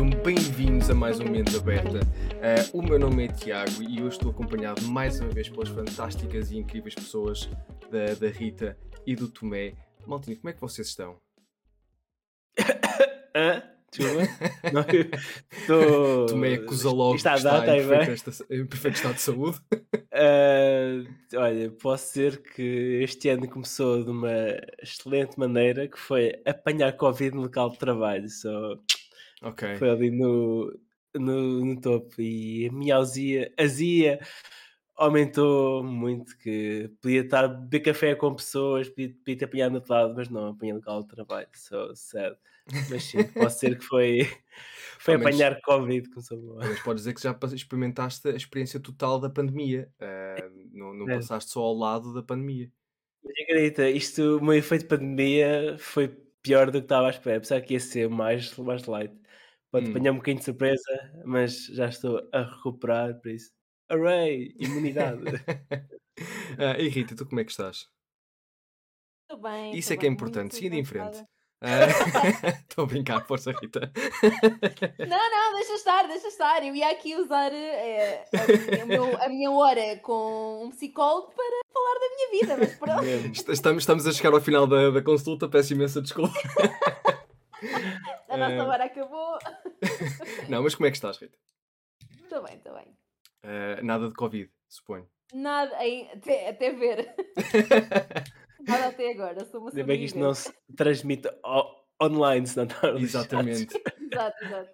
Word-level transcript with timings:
sejam 0.00 0.08
bem-vindos 0.22 0.88
a 0.88 0.94
mais 0.94 1.20
um 1.20 1.24
Mente 1.24 1.54
Aberta. 1.54 2.00
Uh, 2.00 2.78
o 2.78 2.82
meu 2.82 2.98
nome 2.98 3.26
é 3.26 3.28
Tiago 3.28 3.82
e 3.82 3.98
eu 3.98 4.08
estou 4.08 4.30
acompanhado 4.30 4.80
mais 4.84 5.20
uma 5.20 5.28
vez 5.28 5.50
pelas 5.50 5.68
fantásticas 5.68 6.50
e 6.50 6.56
incríveis 6.56 6.94
pessoas 6.94 7.50
da, 7.90 8.14
da 8.14 8.28
Rita 8.28 8.78
e 9.06 9.14
do 9.14 9.28
Tomé. 9.28 9.74
Maltinho, 10.06 10.38
como 10.38 10.48
é 10.48 10.52
que 10.54 10.60
vocês 10.60 10.88
estão? 10.88 11.18
Hã? 13.36 13.62
Desculpa. 13.92 14.22
Não, 14.72 14.84
tô... 15.66 16.26
Tomé 16.26 16.54
acusa 16.54 16.90
logo 16.90 17.16
Está 17.16 17.32
que 17.32 17.36
está 17.38 17.76
em 17.76 17.80
está 17.80 17.96
bem? 17.96 18.06
perfeito, 18.06 18.46
em 18.50 18.66
perfeito 18.66 18.94
estado 18.94 19.14
de 19.14 19.20
saúde. 19.20 19.60
Ah, 20.12 21.04
olha, 21.36 21.70
posso 21.70 22.08
dizer 22.08 22.42
que 22.42 23.00
este 23.00 23.28
ano 23.28 23.48
começou 23.48 24.02
de 24.04 24.10
uma 24.10 24.28
excelente 24.82 25.38
maneira, 25.38 25.86
que 25.86 25.98
foi 25.98 26.42
apanhar 26.44 26.92
Covid 26.96 27.36
no 27.36 27.42
local 27.42 27.70
de 27.70 27.78
trabalho. 27.78 28.28
Só 28.28 28.76
Ok. 29.42 29.62
foi 29.78 29.90
ali 29.90 30.10
no, 30.10 30.72
no, 31.14 31.64
no 31.64 31.80
topo. 31.80 32.20
E 32.20 32.68
a 32.68 32.72
minha 32.72 32.96
azia, 32.96 33.52
azia 33.58 34.20
aumentou 34.96 35.82
muito, 35.82 36.36
que 36.38 36.90
podia 37.00 37.22
estar 37.22 37.44
a 37.44 37.48
beber 37.48 37.80
café 37.80 38.14
com 38.14 38.34
pessoas, 38.34 38.88
podia, 38.88 39.08
podia 39.10 39.38
ter 39.38 39.44
apanhado 39.46 39.70
no 39.72 39.76
outro 39.78 39.92
lado, 39.94 40.14
mas 40.14 40.28
não, 40.28 40.48
apanhei 40.48 40.72
no 40.74 40.78
local 40.80 41.02
de 41.02 41.08
trabalho. 41.08 41.48
Só 41.54 41.94
sad. 41.94 42.36
Mas 42.88 43.04
sim, 43.04 43.24
posso 43.36 43.60
dizer 43.60 43.78
que 43.78 43.84
foi, 43.84 44.18
foi 45.00 45.14
apanhar 45.14 45.60
Covid. 45.62 46.08
Mas 46.56 46.80
podes 46.80 47.02
dizer 47.04 47.14
que 47.14 47.22
já 47.22 47.36
experimentaste 47.54 48.28
a 48.28 48.32
experiência 48.36 48.78
total 48.78 49.18
da 49.18 49.30
pandemia. 49.30 49.90
Uh, 50.00 50.50
não 50.72 50.94
não 50.94 51.08
É. 51.08 51.16
passaste 51.16 51.50
só 51.50 51.60
ao 51.62 51.74
lado 51.74 52.12
da 52.12 52.22
pandemia. 52.22 52.70
Mas 53.24 53.34
acredita, 53.42 53.88
isto, 53.88 54.38
o 54.38 54.44
meu 54.44 54.54
efeito 54.54 54.82
de 54.82 54.88
pandemia 54.88 55.76
foi 55.78 56.08
pior 56.42 56.66
do 56.70 56.78
que 56.78 56.84
estava 56.84 57.06
à 57.08 57.10
espera. 57.10 57.40
Pensava 57.40 57.60
que 57.60 57.74
ia 57.74 57.80
ser 57.80 58.08
mais, 58.08 58.56
mais 58.56 58.84
light. 58.86 59.14
Pode 59.72 59.86
Hum. 59.86 59.90
apanhar 59.90 60.12
um 60.12 60.16
bocadinho 60.16 60.38
de 60.38 60.44
surpresa, 60.44 61.12
mas 61.24 61.66
já 61.66 61.88
estou 61.88 62.20
a 62.32 62.42
recuperar, 62.42 63.14
por 63.20 63.30
isso. 63.30 63.50
Array, 63.88 64.54
imunidade. 64.58 65.22
Ah, 66.58 66.78
e 66.78 66.88
Rita, 66.88 67.16
tu 67.16 67.24
como 67.24 67.40
é 67.40 67.44
que 67.44 67.50
estás? 67.50 67.86
Estou 69.22 69.40
bem. 69.40 69.70
Isso 69.70 69.78
estou 69.78 69.94
é 69.94 69.96
que 69.96 70.06
é 70.06 70.08
bem, 70.08 70.12
importante, 70.14 70.54
siga 70.54 70.76
em 70.76 70.84
frente. 70.84 71.04
cansada. 71.06 71.28
Ah, 71.62 71.86
Estou 72.68 72.84
a 72.84 72.86
brincar, 72.86 73.26
força 73.26 73.52
Rita. 73.52 73.90
Não, 74.98 75.30
não, 75.30 75.54
deixa 75.56 75.74
estar, 75.74 76.06
deixa 76.08 76.28
estar. 76.28 76.62
Eu 76.66 76.74
ia 76.74 76.90
aqui 76.90 77.16
usar 77.16 77.50
eh, 77.52 78.24
a, 78.82 78.84
meu- 78.86 79.16
a 79.22 79.28
minha 79.30 79.50
hora 79.50 79.96
com 80.02 80.64
um 80.66 80.70
psicólogo 80.70 81.32
para 81.34 81.44
falar 81.72 81.94
da 82.00 82.08
minha 82.16 82.30
vida, 82.40 82.56
mas 82.58 82.74
pronto. 82.78 83.52
Estamos, 83.52 83.82
estamos 83.82 84.06
a 84.06 84.12
chegar 84.12 84.34
ao 84.34 84.40
final 84.42 84.66
da, 84.66 84.90
da 84.90 85.02
consulta, 85.02 85.48
peço 85.48 85.72
imensa 85.72 86.02
desculpa. 86.02 86.34
A 88.30 88.36
nossa 88.36 88.64
hora 88.64 88.84
acabou. 88.84 89.38
Não, 90.48 90.62
mas 90.62 90.74
como 90.74 90.86
é 90.86 90.90
que 90.90 90.96
estás, 90.96 91.18
Rita? 91.18 91.36
Estou 92.22 92.42
bem, 92.42 92.56
estou 92.56 92.74
bem. 92.74 92.96
Ah, 93.42 93.82
nada 93.82 94.08
de 94.08 94.14
Covid, 94.14 94.50
suponho. 94.68 95.08
Nada, 95.34 95.84
em- 95.84 96.08
até, 96.10 96.48
até 96.50 96.72
ver. 96.72 97.14
Nada 98.66 98.88
até 98.88 99.10
agora. 99.12 99.44
Sou 99.46 99.60
uma 99.60 99.70
Ainda 99.70 99.84
bem 99.84 99.98
que 99.98 100.04
isto 100.04 100.18
não 100.18 100.34
se 100.34 100.52
transmite 100.76 101.28
online, 102.00 102.46
senão 102.46 102.66
está 102.66 102.90
lixado. 102.90 103.24
Exatamente. 103.24 103.82
Exato, 104.12 104.44
exato. 104.44 104.72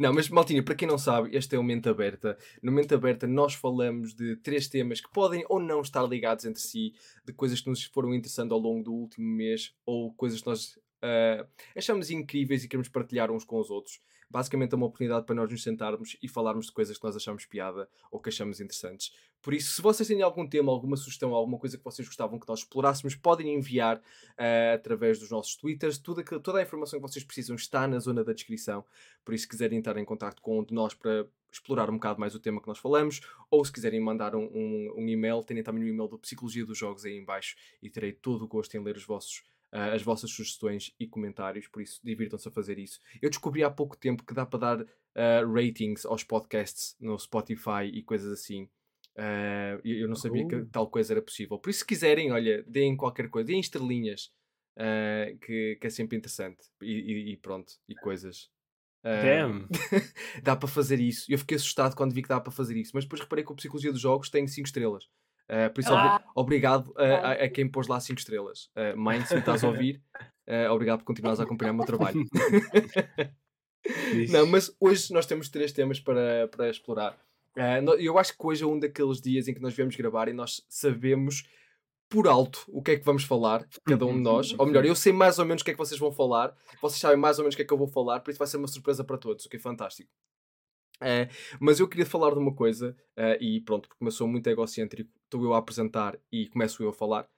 não, 0.00 0.12
mas 0.12 0.28
Maltinha, 0.28 0.64
para 0.64 0.74
quem 0.74 0.88
não 0.88 0.98
sabe, 0.98 1.30
este 1.36 1.54
é 1.54 1.58
o 1.60 1.62
Mente 1.62 1.88
Aberta. 1.88 2.36
No 2.60 2.72
Mente 2.72 2.92
Aberta 2.92 3.24
nós 3.24 3.54
falamos 3.54 4.14
de 4.16 4.34
três 4.38 4.66
temas 4.66 5.00
que 5.00 5.08
podem 5.12 5.44
ou 5.48 5.60
não 5.60 5.80
estar 5.80 6.02
ligados 6.02 6.44
entre 6.44 6.60
si, 6.60 6.92
de 7.24 7.32
coisas 7.32 7.60
que 7.60 7.68
nos 7.70 7.84
foram 7.84 8.12
interessando 8.12 8.52
ao 8.52 8.58
longo 8.58 8.82
do 8.82 8.92
último 8.92 9.24
mês 9.28 9.72
ou 9.86 10.12
coisas 10.14 10.40
que 10.40 10.46
nós 10.48 10.76
ah, 11.04 11.46
achamos 11.76 12.10
incríveis 12.10 12.64
e 12.64 12.68
queremos 12.68 12.88
partilhar 12.88 13.30
uns 13.30 13.44
com 13.44 13.58
os 13.60 13.70
outros. 13.70 14.00
Basicamente 14.30 14.72
é 14.72 14.76
uma 14.76 14.86
oportunidade 14.86 15.26
para 15.26 15.34
nós 15.34 15.48
nos 15.50 15.62
sentarmos 15.62 16.16
e 16.20 16.26
falarmos 16.26 16.66
de 16.66 16.72
coisas 16.72 16.96
que 16.98 17.04
nós 17.04 17.14
achamos 17.14 17.44
piada 17.46 17.88
ou 18.10 18.18
que 18.18 18.30
achamos 18.30 18.58
interessantes. 18.58 19.12
Por 19.40 19.52
isso, 19.54 19.74
se 19.74 19.82
vocês 19.82 20.08
têm 20.08 20.22
algum 20.22 20.48
tema, 20.48 20.72
alguma 20.72 20.96
sugestão, 20.96 21.32
alguma 21.34 21.58
coisa 21.58 21.76
que 21.78 21.84
vocês 21.84 22.08
gostavam 22.08 22.40
que 22.40 22.48
nós 22.48 22.60
explorássemos, 22.60 23.14
podem 23.14 23.54
enviar 23.54 24.00
ah, 24.36 24.72
através 24.74 25.18
dos 25.20 25.30
nossos 25.30 25.54
twitters. 25.56 25.98
Tudo 25.98 26.24
toda 26.40 26.58
a 26.58 26.62
informação 26.62 26.98
que 26.98 27.06
vocês 27.06 27.24
precisam 27.24 27.54
está 27.54 27.86
na 27.86 27.98
zona 28.00 28.24
da 28.24 28.32
descrição. 28.32 28.84
Por 29.24 29.34
isso, 29.34 29.42
se 29.42 29.48
quiserem 29.48 29.78
entrar 29.78 29.96
em 29.98 30.04
contato 30.04 30.40
com 30.42 30.58
um 30.58 30.64
de 30.64 30.74
nós 30.74 30.94
para 30.94 31.26
explorar 31.52 31.88
um 31.88 31.94
bocado 31.94 32.18
mais 32.18 32.34
o 32.34 32.40
tema 32.40 32.60
que 32.60 32.66
nós 32.66 32.78
falamos, 32.78 33.20
ou 33.48 33.64
se 33.64 33.70
quiserem 33.72 34.00
mandar 34.00 34.34
um, 34.34 34.46
um- 34.52 34.94
um 34.96 35.08
e-mail, 35.08 35.44
tenham 35.44 35.62
também 35.62 35.84
o 35.84 35.86
e-mail 35.86 36.08
do 36.08 36.18
Psicologia 36.18 36.66
dos 36.66 36.76
Jogos 36.76 37.04
aí 37.04 37.12
em 37.16 37.24
baixo 37.24 37.54
e 37.80 37.88
terei 37.88 38.12
todo 38.12 38.42
o 38.44 38.48
gosto 38.48 38.74
em 38.76 38.82
ler 38.82 38.96
os 38.96 39.04
vossos, 39.04 39.44
ah, 39.74 39.92
as 39.92 40.02
vossas 40.02 40.30
sugestões 40.30 40.94
e 41.00 41.06
comentários, 41.06 41.68
por 41.68 41.82
isso 41.82 42.00
divirtam-se 42.04 42.48
a 42.48 42.52
fazer 42.52 42.78
isso. 42.78 43.00
Eu 43.20 43.28
descobri 43.30 43.62
há 43.64 43.70
pouco 43.70 43.96
tempo 43.96 44.24
que 44.24 44.32
dá 44.34 44.46
para 44.46 44.58
dar 44.76 44.86
ah, 45.16 45.42
ratings 45.52 46.06
aos 46.06 46.24
podcasts 46.24 46.96
no 47.00 47.18
Spotify 47.18 47.84
e 47.92 48.02
coisas 48.02 48.32
assim. 48.32 48.68
Ah, 49.18 49.78
eu 49.84 50.08
não 50.08 50.16
sabia 50.16 50.46
que 50.48 50.56
Uh. 50.56 50.66
tal 50.70 50.88
coisa 50.88 51.12
era 51.14 51.22
possível. 51.22 51.58
Por 51.58 51.70
isso, 51.70 51.80
se 51.80 51.86
quiserem, 51.86 52.32
olha, 52.32 52.62
deem 52.64 52.96
qualquer 52.96 53.28
coisa, 53.28 53.46
deem 53.48 53.60
estrelinhas, 53.60 54.32
que, 55.42 55.76
que 55.80 55.86
é 55.86 55.90
sempre 55.90 56.16
interessante. 56.16 56.64
E, 56.82 56.92
e- 56.92 57.32
e 57.32 57.36
pronto, 57.36 57.72
e 57.88 57.94
coisas. 57.94 58.50
Damn. 59.04 59.68
dá 60.42 60.56
para 60.56 60.68
fazer 60.68 60.98
isso. 61.00 61.30
Eu 61.30 61.38
fiquei 61.38 61.56
assustado 61.56 61.94
quando 61.94 62.14
vi 62.14 62.22
que 62.22 62.28
dá 62.28 62.40
para 62.40 62.50
fazer 62.52 62.76
isso, 62.76 62.92
mas 62.94 63.04
depois 63.04 63.20
reparei 63.20 63.44
que 63.44 63.52
a 63.52 63.56
Psicologia 63.56 63.92
dos 63.92 64.00
Jogos 64.00 64.30
tem 64.30 64.46
5 64.46 64.66
estrelas. 64.66 65.04
Ah, 65.48 65.68
por 65.70 65.80
isso, 65.80 65.92
obri- 65.92 66.06
Ah. 66.08 66.24
obrigado 66.34 66.94
a, 66.96 67.04
a- 67.04 67.32
a 67.44 67.48
quem 67.48 67.68
pôs 67.68 67.86
lá 67.86 68.00
5 68.00 68.18
estrelas. 68.18 68.70
Uh, 68.76 68.96
Mind, 68.98 69.24
se 69.26 69.34
me 69.34 69.40
estás 69.40 69.62
a 69.62 69.68
ouvir, 69.68 70.02
ah, 70.48 70.72
obrigado 70.72 71.00
por 71.00 71.04
continuares 71.06 71.38
a 71.40 71.44
acompanhar 71.44 71.72
o 71.72 71.74
meu 71.76 71.84
trabalho. 71.86 72.24
Não, 74.30 74.46
mas 74.46 74.74
hoje 74.80 75.12
nós 75.12 75.26
temos 75.26 75.48
três 75.48 75.72
temas 75.72 76.00
para, 76.00 76.48
para 76.48 76.70
explorar. 76.70 77.18
Eu 77.98 78.18
acho 78.18 78.36
que 78.36 78.46
hoje 78.46 78.64
é 78.64 78.66
um 78.66 78.78
daqueles 78.78 79.20
dias 79.20 79.46
em 79.46 79.54
que 79.54 79.60
nós 79.60 79.74
viemos 79.74 79.94
gravar 79.96 80.28
e 80.28 80.32
nós 80.32 80.64
sabemos 80.68 81.44
por 82.08 82.26
alto 82.28 82.64
o 82.68 82.82
que 82.82 82.92
é 82.92 82.96
que 82.96 83.04
vamos 83.04 83.24
falar, 83.24 83.66
cada 83.84 84.06
um 84.06 84.14
de 84.16 84.20
nós. 84.22 84.54
Ou 84.58 84.66
melhor, 84.66 84.84
eu 84.84 84.94
sei 84.94 85.12
mais 85.12 85.38
ou 85.38 85.44
menos 85.44 85.62
o 85.62 85.64
que 85.64 85.70
é 85.70 85.74
que 85.74 85.78
vocês 85.78 85.98
vão 86.00 86.10
falar, 86.12 86.54
vocês 86.80 87.00
sabem 87.00 87.16
mais 87.18 87.38
ou 87.38 87.44
menos 87.44 87.54
o 87.54 87.56
que 87.56 87.62
é 87.62 87.64
que 87.66 87.72
eu 87.72 87.78
vou 87.78 87.88
falar, 87.88 88.20
por 88.20 88.30
isso 88.30 88.38
vai 88.38 88.46
ser 88.48 88.56
uma 88.56 88.66
surpresa 88.68 89.04
para 89.04 89.18
todos, 89.18 89.44
o 89.44 89.48
que 89.48 89.56
é 89.56 89.60
fantástico. 89.60 90.10
Ah, 91.00 91.28
mas 91.60 91.80
eu 91.80 91.88
queria 91.88 92.06
falar 92.06 92.32
de 92.32 92.38
uma 92.38 92.54
coisa, 92.54 92.96
ah, 93.16 93.36
e 93.40 93.60
pronto, 93.60 93.88
porque 93.88 94.10
sou 94.10 94.28
muito 94.28 94.46
egocêntrico, 94.48 95.10
estou 95.24 95.42
eu 95.44 95.54
a 95.54 95.58
apresentar 95.58 96.18
e 96.30 96.48
começo 96.48 96.82
eu 96.82 96.90
a 96.90 96.92
falar. 96.92 97.28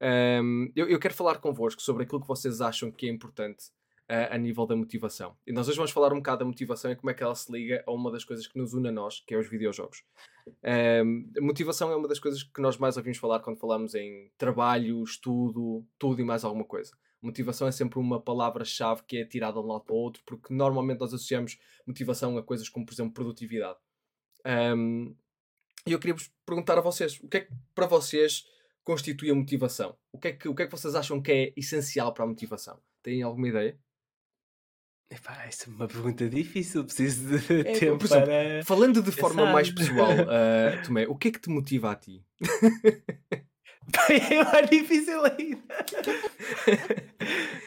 Ahm, 0.00 0.70
eu, 0.74 0.88
eu 0.88 0.98
quero 0.98 1.14
falar 1.14 1.38
convosco 1.38 1.80
sobre 1.80 2.02
aquilo 2.04 2.20
que 2.20 2.28
vocês 2.28 2.60
acham 2.60 2.90
que 2.90 3.06
é 3.06 3.10
importante 3.10 3.66
a, 4.08 4.34
a 4.34 4.38
nível 4.38 4.66
da 4.66 4.76
motivação. 4.76 5.36
E 5.46 5.52
nós 5.52 5.68
hoje 5.68 5.76
vamos 5.76 5.92
falar 5.92 6.12
um 6.12 6.16
bocado 6.16 6.40
da 6.40 6.44
motivação 6.44 6.90
e 6.90 6.96
como 6.96 7.10
é 7.10 7.14
que 7.14 7.22
ela 7.22 7.34
se 7.34 7.50
liga 7.50 7.82
a 7.86 7.92
uma 7.92 8.10
das 8.10 8.24
coisas 8.24 8.46
que 8.46 8.58
nos 8.58 8.74
une 8.74 8.88
a 8.88 8.92
nós, 8.92 9.22
que 9.26 9.34
é 9.34 9.38
os 9.38 9.48
videojogos. 9.48 10.02
Ahm, 10.62 11.30
a 11.38 11.40
motivação 11.40 11.90
é 11.90 11.96
uma 11.96 12.08
das 12.08 12.18
coisas 12.18 12.42
que 12.42 12.60
nós 12.60 12.76
mais 12.76 12.96
ouvimos 12.96 13.18
falar 13.18 13.40
quando 13.40 13.58
falamos 13.58 13.94
em 13.94 14.30
trabalho, 14.36 15.02
estudo, 15.02 15.86
tudo 15.98 16.20
e 16.20 16.24
mais 16.24 16.44
alguma 16.44 16.64
coisa. 16.64 16.92
Motivação 17.24 17.66
é 17.66 17.72
sempre 17.72 17.98
uma 17.98 18.20
palavra-chave 18.20 19.02
que 19.04 19.16
é 19.16 19.24
tirada 19.24 19.54
de 19.60 19.66
um 19.66 19.72
lado 19.72 19.84
para 19.84 19.94
o 19.94 19.98
outro, 19.98 20.22
porque 20.26 20.52
normalmente 20.52 21.00
nós 21.00 21.12
associamos 21.14 21.58
motivação 21.86 22.36
a 22.38 22.42
coisas 22.42 22.68
como, 22.68 22.84
por 22.84 22.92
exemplo, 22.94 23.12
produtividade. 23.14 23.78
Ahm, 24.44 25.14
E 25.86 25.92
eu 25.92 25.98
queria 25.98 26.14
vos 26.14 26.30
perguntar 26.46 26.78
a 26.78 26.80
vocês, 26.82 27.18
o 27.20 27.28
que 27.28 27.36
é 27.38 27.40
que 27.42 27.52
para 27.74 27.86
vocês 27.86 28.44
constitui 28.84 29.30
a 29.30 29.34
motivação? 29.34 29.96
O 30.12 30.18
que 30.18 30.28
é 30.28 30.32
que, 30.32 30.48
o 30.48 30.54
que, 30.54 30.62
é 30.62 30.66
que 30.66 30.72
vocês 30.72 30.94
acham 30.94 31.20
que 31.22 31.32
é 31.32 31.52
essencial 31.56 32.12
para 32.14 32.24
a 32.24 32.26
motivação? 32.28 32.80
Têm 33.02 33.22
alguma 33.22 33.48
ideia? 33.48 33.78
Epá, 35.10 35.46
isso 35.46 35.68
é 35.70 35.72
uma 35.72 35.86
pergunta 35.86 36.28
difícil, 36.28 36.84
preciso 36.84 37.38
de 37.38 37.60
É, 37.68 37.78
tempo 37.78 37.98
por 37.98 38.06
exemplo, 38.06 38.26
para. 38.26 38.64
Falando 38.64 39.02
de 39.02 39.12
forma 39.12 39.46
mais 39.46 39.70
pessoal, 39.70 40.10
ah, 40.28 40.82
Tomé, 40.84 41.06
o 41.06 41.16
que 41.16 41.28
é 41.28 41.32
que 41.32 41.40
te 41.40 41.50
motiva 41.50 41.90
a 41.92 41.94
ti? 41.96 42.24
é 44.10 44.44
mais 44.44 44.70
difícil 44.70 45.22
ainda. 45.24 45.62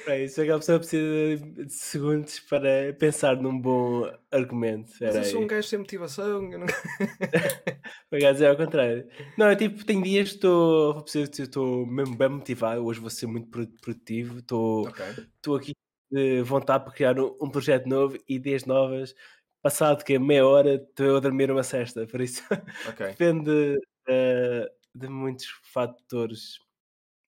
Para 0.05 0.19
isso, 0.19 0.41
aquela 0.41 0.59
pessoa 0.59 0.79
precisa 0.79 1.37
de 1.45 1.73
segundos 1.73 2.39
para 2.41 2.93
pensar 2.97 3.35
num 3.37 3.59
bom 3.59 4.09
argumento. 4.31 4.91
Mas 5.01 5.15
eu 5.15 5.23
sou 5.23 5.41
um 5.41 5.47
gajo 5.47 5.67
sem 5.67 5.79
motivação. 5.79 6.51
eu 6.51 6.59
não- 6.59 6.67
Por 8.09 8.17
acaso 8.17 8.43
é 8.43 8.49
ao 8.49 8.55
contrário. 8.57 9.07
Não, 9.37 9.47
é 9.47 9.55
tipo, 9.55 9.83
tem 9.85 10.01
dias 10.01 10.29
que 10.29 10.35
estou, 10.35 11.03
dizer, 11.03 11.29
estou 11.29 11.85
mesmo 11.85 12.15
bem 12.15 12.29
motivado. 12.29 12.83
Hoje 12.85 12.99
vou 12.99 13.09
ser 13.09 13.27
muito 13.27 13.47
produ- 13.49 13.73
produtivo. 13.81 14.39
Estou 14.39 14.87
Ok. 14.87 15.05
estou 15.35 15.55
aqui 15.55 15.73
de 16.11 16.41
vontade 16.41 16.85
para 16.85 16.93
criar 16.93 17.19
um, 17.19 17.35
um 17.41 17.49
projeto 17.49 17.87
novo, 17.87 18.17
ideias 18.27 18.65
novas. 18.65 19.13
Passado 19.61 20.03
que 20.05 20.13
é 20.13 20.19
meia 20.19 20.45
hora, 20.47 20.75
estou 20.75 21.17
a 21.17 21.19
dormir 21.19 21.51
uma 21.51 21.63
cesta. 21.63 22.05
Por 22.07 22.21
isso 22.21 22.43
Ok. 22.87 23.07
depende 23.17 23.77
eh, 24.07 24.71
de 24.97 25.07
muitos 25.09 25.47
fatores. 25.73 26.59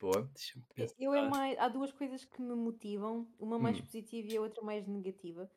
Boa. 0.01 0.31
Eu 0.99 1.13
é 1.15 1.29
mais, 1.29 1.59
há 1.59 1.69
duas 1.69 1.93
coisas 1.93 2.25
que 2.25 2.41
me 2.41 2.55
motivam, 2.55 3.29
uma 3.39 3.59
mais 3.59 3.79
Hum. 3.79 3.83
positiva 3.85 4.29
e 4.33 4.37
a 4.37 4.41
outra 4.41 4.63
mais 4.63 4.87
negativa. 4.87 5.51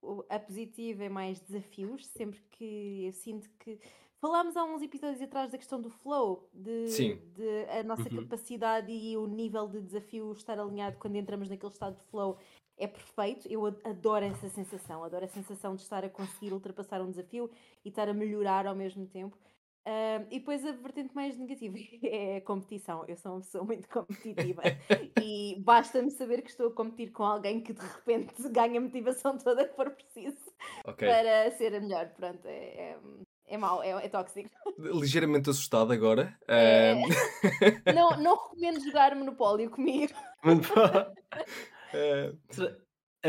O- 0.00 0.24
a 0.28 0.38
positiva 0.38 1.04
é 1.04 1.08
mais 1.08 1.40
desafios, 1.40 2.06
sempre 2.06 2.40
que 2.50 3.04
eu 3.06 3.12
sinto 3.12 3.48
que. 3.58 3.78
Falámos 4.20 4.56
há 4.56 4.62
uns 4.64 4.82
episódios 4.82 5.20
atrás 5.20 5.50
da 5.50 5.58
questão 5.58 5.80
do 5.80 5.90
flow, 5.90 6.48
de, 6.52 6.84
de 7.34 7.64
a 7.70 7.82
nossa 7.82 8.08
Uhum. 8.08 8.22
capacidade 8.22 8.92
e 8.92 9.16
o 9.16 9.26
nível 9.26 9.66
de 9.66 9.80
desafio 9.80 10.30
estar 10.32 10.58
alinhado 10.60 10.96
quando 10.98 11.16
entramos 11.16 11.48
naquele 11.48 11.72
estado 11.72 11.96
de 11.96 12.04
flow 12.04 12.38
é 12.76 12.86
perfeito. 12.86 13.48
Eu 13.48 13.66
ad- 13.66 13.80
adoro 13.84 14.24
essa 14.24 14.48
sensação, 14.48 15.02
adoro 15.02 15.24
a 15.24 15.28
sensação 15.28 15.74
de 15.74 15.82
estar 15.82 16.04
a 16.04 16.08
conseguir 16.10 16.52
ultrapassar 16.52 17.00
um 17.02 17.10
desafio 17.10 17.50
e 17.84 17.88
estar 17.88 18.08
a 18.08 18.14
melhorar 18.14 18.64
ao 18.66 18.76
mesmo 18.76 19.06
tempo. 19.08 19.36
E 20.30 20.38
depois 20.38 20.64
a 20.64 20.72
vertente 20.72 21.14
mais 21.14 21.36
negativa 21.36 21.76
é 22.04 22.36
a 22.36 22.40
competição. 22.40 23.04
Eu 23.06 23.16
sou 23.16 23.32
uma 23.32 23.40
pessoa 23.40 23.64
muito 23.64 23.88
competitiva 23.88 24.62
e 25.20 25.56
basta-me 25.60 26.10
saber 26.10 26.42
que 26.42 26.50
estou 26.50 26.68
a 26.68 26.72
competir 26.72 27.10
com 27.10 27.24
alguém 27.24 27.60
que 27.60 27.72
de 27.72 27.80
repente 27.80 28.34
ganha 28.50 28.78
a 28.78 28.82
motivação 28.82 29.36
toda 29.38 29.66
que 29.66 29.74
for 29.74 29.90
preciso 29.90 30.36
Ok. 30.84 31.08
para 31.08 31.50
ser 31.52 31.74
a 31.74 31.80
melhor. 31.80 32.08
Pronto, 32.10 32.46
é, 32.46 32.50
é, 32.52 32.98
é 33.46 33.56
mau, 33.58 33.82
é, 33.82 33.90
é 33.90 34.08
tóxico. 34.08 34.50
Ligeiramente 34.78 35.50
assustado 35.50 35.92
agora. 35.92 36.36
É. 36.48 36.94
Não, 37.92 38.10
não 38.18 38.36
recomendo 38.36 38.80
jogar 38.84 39.14
Monopólio 39.14 39.70
comigo. 39.70 40.14
É, 41.92 42.32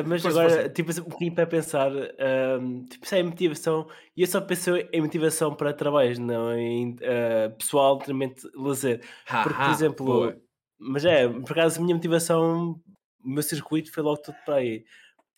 Mas 0.07 0.25
Força, 0.25 0.49
agora, 0.49 0.69
tipo, 0.69 0.89
um 0.91 1.03
pouquinho 1.03 1.35
para 1.35 1.45
pensar, 1.45 1.91
ahm, 2.19 2.83
tipo, 2.85 3.05
isso 3.05 3.13
é 3.15 3.21
motivação, 3.21 3.87
e 4.17 4.21
eu 4.23 4.27
só 4.27 4.41
penso 4.41 4.75
em 4.75 5.01
motivação 5.01 5.55
para 5.55 5.71
trabalhos, 5.71 6.17
não 6.17 6.51
em 6.57 6.95
ah, 7.03 7.51
pessoal, 7.51 7.99
realmente 7.99 8.41
lazer. 8.55 9.05
Porque, 9.39 9.61
por 9.61 9.69
exemplo, 9.69 10.33
boa. 10.33 10.41
mas 10.79 11.05
é, 11.05 11.27
por 11.29 11.51
acaso 11.51 11.79
a 11.79 11.83
minha 11.83 11.95
motivação, 11.95 12.81
o 13.23 13.29
meu 13.29 13.43
circuito 13.43 13.91
foi 13.93 14.01
logo 14.01 14.17
tudo 14.21 14.37
para 14.43 14.55
aí. 14.55 14.83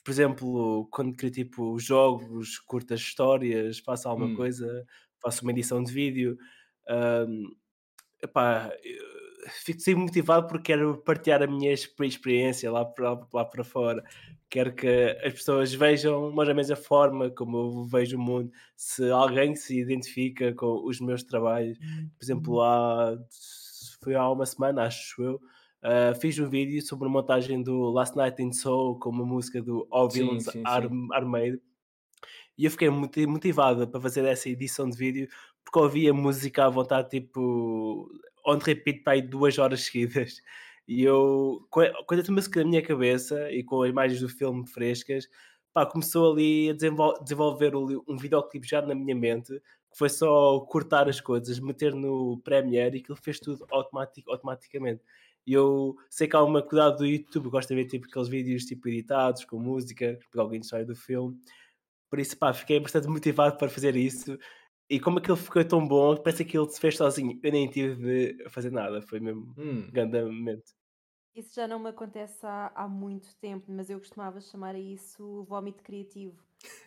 Por 0.06 0.12
exemplo, 0.12 0.88
quando 0.92 1.16
crio 1.18 1.32
tipo 1.32 1.80
jogos, 1.80 2.60
curtas 2.60 3.02
histórias, 3.02 3.80
faço 3.80 4.08
alguma 4.10 4.30
Hum. 4.30 4.32
coisa, 4.32 4.86
faço 5.22 5.44
uma 5.44 5.52
edição 5.52 5.84
de 5.84 5.92
vídeo, 5.94 6.38
ahm, 6.90 7.44
epá, 8.24 8.72
eu 8.84 9.04
fico 9.64 9.80
sempre 9.80 10.04
motivado 10.04 10.48
porque 10.48 10.74
quero 10.74 10.98
partilhar 10.98 11.42
a 11.44 11.48
minha 11.48 11.72
exper- 11.74 12.08
experiência 12.08 12.72
lá 12.72 12.84
para, 12.86 13.20
lá 13.34 13.46
para 13.46 13.64
fora. 13.64 14.04
Quero 14.50 14.74
que 14.74 14.88
as 15.24 15.34
pessoas 15.34 15.74
vejam 15.74 16.32
mais 16.32 16.48
ou 16.48 16.56
menos 16.56 16.72
a 16.72 16.76
forma 16.76 17.30
como 17.30 17.58
eu 17.58 17.86
vejo 17.86 18.18
o 18.18 18.22
mundo. 18.22 18.52
Se 18.76 19.10
alguém 19.10 19.56
se 19.56 19.80
identifica 19.80 20.54
com 20.54 20.86
os 20.86 21.00
meus 21.00 21.24
trabalhos, 21.24 21.78
por 21.78 22.24
exemplo, 22.24 22.62
há, 22.62 23.18
foi 24.02 24.16
há 24.16 24.30
uma 24.30 24.46
semana, 24.46 24.84
acho 24.84 25.22
eu, 25.22 25.42
ah, 25.82 26.14
fiz 26.16 26.38
um 26.40 26.48
vídeo 26.50 26.82
sobre 26.82 27.08
a 27.08 27.12
montagem 27.12 27.62
do 27.62 27.90
Last 27.92 28.16
Night 28.16 28.42
in 28.42 28.54
Soul 28.54 28.98
com 29.00 29.10
uma 29.10 29.26
música 29.26 29.62
do 29.62 29.88
All. 29.92 30.10
Arm- 30.64 31.12
Armade. 31.12 31.60
E 32.58 32.66
eu 32.66 32.72
fiquei 32.72 32.90
moti- 32.90 33.28
motivado 33.28 33.88
para 33.88 34.00
fazer 34.00 34.24
essa 34.26 34.48
edição 34.48 34.90
de 34.90 34.96
vídeo 34.96 35.28
porque 35.64 35.80
ouvi 35.80 36.08
a 36.08 36.14
música 36.14 36.66
à 36.66 36.70
vontade, 36.70 37.10
tipo, 37.10 38.10
on 38.46 38.58
repeat 38.58 39.04
para 39.04 39.14
aí 39.14 39.22
duas 39.22 39.58
horas 39.58 39.82
seguidas. 39.82 40.42
E 40.88 41.04
eu, 41.04 41.68
com 41.70 41.82
essa 41.82 42.32
música 42.32 42.64
na 42.64 42.70
minha 42.70 42.82
cabeça 42.82 43.52
e 43.52 43.64
com 43.64 43.82
as 43.82 43.90
imagens 43.90 44.22
do 44.22 44.30
filme 44.30 44.68
frescas, 44.68 45.28
pá, 45.74 45.86
começou 45.86 46.34
ali 46.34 46.70
a 46.70 46.74
desenvol- 46.74 47.22
desenvolver 47.24 47.76
um 47.76 48.18
videoclipe 48.18 48.68
já 48.68 48.82
na 48.82 48.94
minha 48.94 49.16
mente, 49.16 49.54
que 49.92 49.98
foi 49.98 50.10
só 50.10 50.60
cortar 50.62 51.10
as 51.10 51.20
coisas, 51.20 51.60
meter 51.60 51.94
no 51.96 52.40
Premiere 52.44 52.98
e 52.98 53.02
aquilo 53.02 53.18
fez 53.18 53.40
tudo 53.40 53.66
automatic, 53.72 54.28
automaticamente. 54.28 55.02
E 55.46 55.54
eu 55.54 55.96
sei 56.10 56.28
que 56.28 56.36
há 56.36 56.44
uma 56.44 56.62
cuidado 56.62 56.98
do 56.98 57.06
YouTube, 57.06 57.50
gosto 57.50 57.70
de 57.70 57.76
ver 57.76 57.86
tipo, 57.86 58.08
aqueles 58.08 58.28
vídeos 58.28 58.66
tipo, 58.66 58.88
editados, 58.88 59.46
com 59.46 59.60
música, 59.60 60.20
que 60.32 60.40
alguém 60.40 60.64
sai 60.64 60.86
do 60.86 60.96
filme. 60.96 61.38
Por 62.10 62.20
isso, 62.20 62.38
pá, 62.38 62.54
fiquei 62.54 62.80
bastante 62.80 63.08
motivado 63.08 63.58
para 63.58 63.70
fazer 63.70 63.96
isso. 63.96 64.38
E 64.90 65.00
como 65.00 65.18
aquilo 65.20 65.38
ficou 65.38 65.66
tão 65.68 65.88
bom, 65.88 66.16
parece 66.18 66.46
que 66.46 66.58
ele 66.58 66.70
se 66.70 66.80
fez 66.80 66.98
sozinho. 66.98 67.40
Eu 67.44 67.52
nem 67.52 67.70
tive 67.70 68.36
de 68.38 68.50
fazer 68.50 68.72
nada, 68.72 69.02
foi 69.02 69.20
mesmo 69.20 69.58
Hum. 69.58 69.92
grande 69.92 70.22
momento. 70.24 70.74
Isso 71.36 71.54
já 71.56 71.68
não 71.68 71.80
me 71.80 71.90
acontece 71.90 72.46
há, 72.46 72.72
há 72.74 72.88
muito 72.88 73.36
tempo, 73.38 73.72
mas 73.72 73.90
eu 73.90 74.00
costumava 74.00 74.40
chamar 74.40 74.74
a 74.76 74.80
isso 74.80 75.44
vómito 75.44 75.84
criativo. 75.84 76.42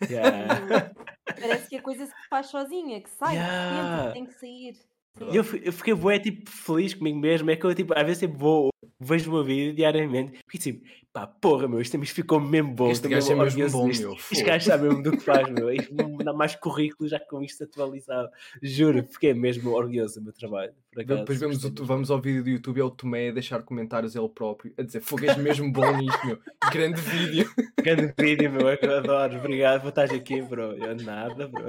Yeah. 0.07 0.93
Parece 1.39 1.69
que 1.69 1.77
a 1.77 1.81
coisa 1.81 2.05
se 2.05 2.13
faz 2.29 2.47
sozinha, 2.47 3.01
que 3.01 3.09
sai, 3.09 3.35
Yeah. 3.35 3.59
e 3.69 4.09
tem 4.11 4.25
que 4.25 4.33
sair. 4.33 4.77
Eu, 5.19 5.43
eu 5.61 5.73
fiquei 5.73 5.93
bué, 5.93 6.19
tipo, 6.19 6.49
feliz 6.49 6.93
comigo 6.93 7.19
mesmo. 7.19 7.49
É 7.51 7.55
que 7.55 7.65
eu, 7.65 7.75
tipo, 7.75 7.93
às 7.93 8.03
vezes 8.03 8.19
tipo, 8.19 8.37
vou, 8.37 8.69
vejo 8.99 9.29
o 9.29 9.33
meu 9.33 9.43
vídeo 9.43 9.73
diariamente 9.73 10.39
e 10.53 10.57
tipo, 10.57 10.85
pá, 11.11 11.27
porra, 11.27 11.67
meu, 11.67 11.81
isto 11.81 11.97
isto 12.01 12.15
ficou 12.15 12.39
mesmo 12.39 12.73
bom. 12.73 12.89
Este 12.89 13.07
gajo 13.07 13.31
é 13.31 13.35
mesmo 13.35 13.69
bom, 13.69 13.87
disto. 13.89 14.07
meu, 14.07 14.17
Este 14.31 14.43
gajo 14.43 14.65
sabe 14.65 14.87
mesmo 14.87 15.03
do 15.03 15.11
que 15.11 15.23
faz, 15.23 15.49
meu. 15.49 15.71
Isto 15.71 15.93
não 15.93 16.09
me 16.09 16.23
dá 16.23 16.33
mais 16.33 16.55
currículo 16.55 17.09
já 17.09 17.19
com 17.19 17.41
isto 17.41 17.63
atualizado. 17.63 18.29
Juro, 18.61 19.03
fiquei 19.03 19.33
mesmo 19.33 19.71
orgulhoso 19.71 20.19
do 20.19 20.23
meu 20.25 20.33
trabalho. 20.33 20.73
Acaso, 20.97 21.19
Depois 21.19 21.39
vemos 21.39 21.63
o, 21.63 21.85
vamos 21.85 22.11
ao 22.11 22.19
vídeo 22.19 22.43
do 22.43 22.49
YouTube, 22.49 22.79
é 22.79 22.83
o 22.83 22.89
Tomé 22.89 23.29
a 23.29 23.33
deixar 23.33 23.61
comentários 23.63 24.15
ele 24.15 24.29
próprio, 24.29 24.73
a 24.77 24.81
dizer 24.81 25.01
fogo 25.01 25.25
és 25.25 25.37
mesmo 25.37 25.71
bom 25.71 25.97
nisto, 25.97 26.25
meu. 26.25 26.39
Grande 26.71 26.99
vídeo. 26.99 27.49
Grande 27.81 28.13
vídeo, 28.17 28.51
meu, 28.51 28.69
eu 28.69 28.97
adoro. 28.97 29.37
Obrigado 29.37 29.81
por 29.81 29.89
estás 29.89 30.11
aqui, 30.11 30.41
bro. 30.41 30.73
Eu 30.73 30.95
nada, 30.95 31.47
bro. 31.47 31.65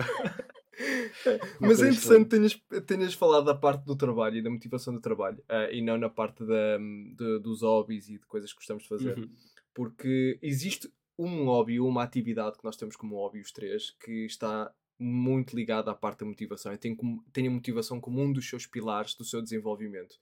Mas 1.61 1.83
é 1.83 1.89
interessante 1.89 2.29
tenhas, 2.29 2.61
tenhas 2.87 3.15
falado 3.15 3.45
da 3.45 3.55
parte 3.55 3.85
do 3.85 3.97
trabalho 3.97 4.37
e 4.37 4.43
da 4.43 4.51
motivação 4.51 4.95
do 4.95 5.01
trabalho 5.01 5.43
ah, 5.49 5.71
e 5.71 5.83
não 5.83 5.99
na 5.99 6.09
parte 6.09 6.45
da, 6.45 6.79
de- 6.79 7.39
dos 7.41 7.63
hobbies 7.63 8.09
e 8.09 8.19
de 8.19 8.27
coisas 8.27 8.53
que 8.53 8.57
gostamos 8.57 8.85
de 8.85 8.89
fazer. 8.89 9.19
Uhum. 9.19 9.31
Porque 9.75 10.39
existe 10.43 10.93
um 11.19 11.45
hobby, 11.45 11.79
uma 11.81 12.03
atividade 12.03 12.57
que 12.57 12.65
nós 12.65 12.77
temos 12.77 12.97
como 12.97 13.17
hobby, 13.17 13.41
os 13.41 13.53
três, 13.53 13.91
que 14.03 14.25
está 14.25 14.73
muito 14.99 15.55
ligada 15.55 15.91
à 15.91 15.95
parte 15.95 16.21
da 16.21 16.27
motivação 16.27 16.73
e 16.73 16.79
tem, 16.79 16.95
como, 16.95 17.25
a 17.35 17.51
motivação 17.51 18.01
como 18.01 18.21
um 18.21 18.33
dos 18.33 18.49
seus 18.49 18.67
pilares 18.67 19.15
do 19.15 19.25
seu 19.25 19.41
desenvolvimento, 19.41 20.17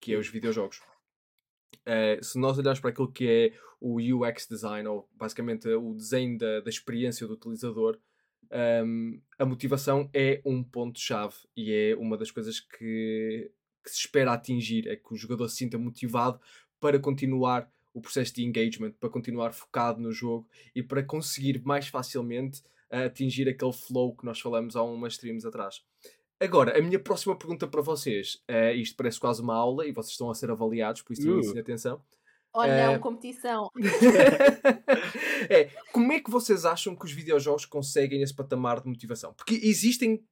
que 0.00 0.12
é 0.12 0.18
os 0.18 0.28
videojogos. 0.28 0.80
Eh, 1.84 2.18
se 2.22 2.38
nós 2.38 2.58
olharmos 2.58 2.80
para 2.80 2.90
aquilo 2.90 3.10
que 3.10 3.26
é 3.26 3.58
o 3.80 3.98
UX 3.98 4.46
design, 4.46 4.86
ou 4.88 5.08
basicamente 5.14 5.68
o 5.68 5.94
desenho 5.94 6.36
da, 6.36 6.60
da 6.60 6.68
experiência 6.68 7.26
do 7.26 7.34
utilizador, 7.34 7.98
um, 8.84 9.20
a 9.38 9.44
motivação 9.44 10.08
é 10.12 10.40
um 10.44 10.62
ponto-chave 10.62 11.34
e 11.56 11.72
é 11.72 11.96
uma 11.96 12.16
das 12.16 12.30
coisas 12.30 12.60
que, 12.60 13.50
que 13.84 13.90
se 13.90 13.98
espera 14.00 14.32
atingir, 14.32 14.88
é 14.88 14.96
que 14.96 15.12
o 15.12 15.16
jogador 15.16 15.48
se 15.48 15.56
sinta 15.56 15.78
motivado 15.78 16.40
para 16.80 16.98
continuar 16.98 17.70
o 17.92 18.00
processo 18.00 18.34
de 18.34 18.44
engagement, 18.44 18.92
para 18.92 19.08
continuar 19.08 19.52
focado 19.52 20.00
no 20.00 20.12
jogo 20.12 20.48
e 20.74 20.82
para 20.82 21.02
conseguir 21.02 21.62
mais 21.64 21.88
facilmente 21.88 22.60
uh, 22.92 23.06
atingir 23.06 23.48
aquele 23.48 23.72
flow 23.72 24.14
que 24.14 24.24
nós 24.24 24.40
falamos 24.40 24.76
há 24.76 24.82
umas 24.82 25.14
streams 25.14 25.46
atrás. 25.46 25.82
Agora, 26.40 26.78
a 26.78 26.80
minha 26.80 27.00
próxima 27.00 27.36
pergunta 27.36 27.66
para 27.66 27.82
vocês, 27.82 28.40
eh, 28.46 28.72
isto 28.74 28.96
parece 28.96 29.18
quase 29.18 29.42
uma 29.42 29.56
aula 29.56 29.84
e 29.84 29.90
vocês 29.90 30.12
estão 30.12 30.30
a 30.30 30.34
ser 30.36 30.48
avaliados, 30.52 31.02
por 31.02 31.12
isso 31.12 31.22
tenham 31.22 31.40
Uh. 31.40 31.56
em 31.56 31.58
atenção. 31.58 32.00
Oh 32.58 32.64
Eh, 32.64 32.86
não, 32.86 32.98
competição. 32.98 33.70
é, 35.48 35.66
como 35.92 36.12
é 36.12 36.18
que 36.18 36.28
vocês 36.28 36.64
acham 36.64 36.96
que 36.96 37.04
os 37.04 37.12
videojogos 37.12 37.64
conseguem 37.64 38.20
esse 38.20 38.34
patamar 38.34 38.80
de 38.80 38.88
motivação? 38.88 39.32
Porque 39.32 39.60
existem, 39.62 40.26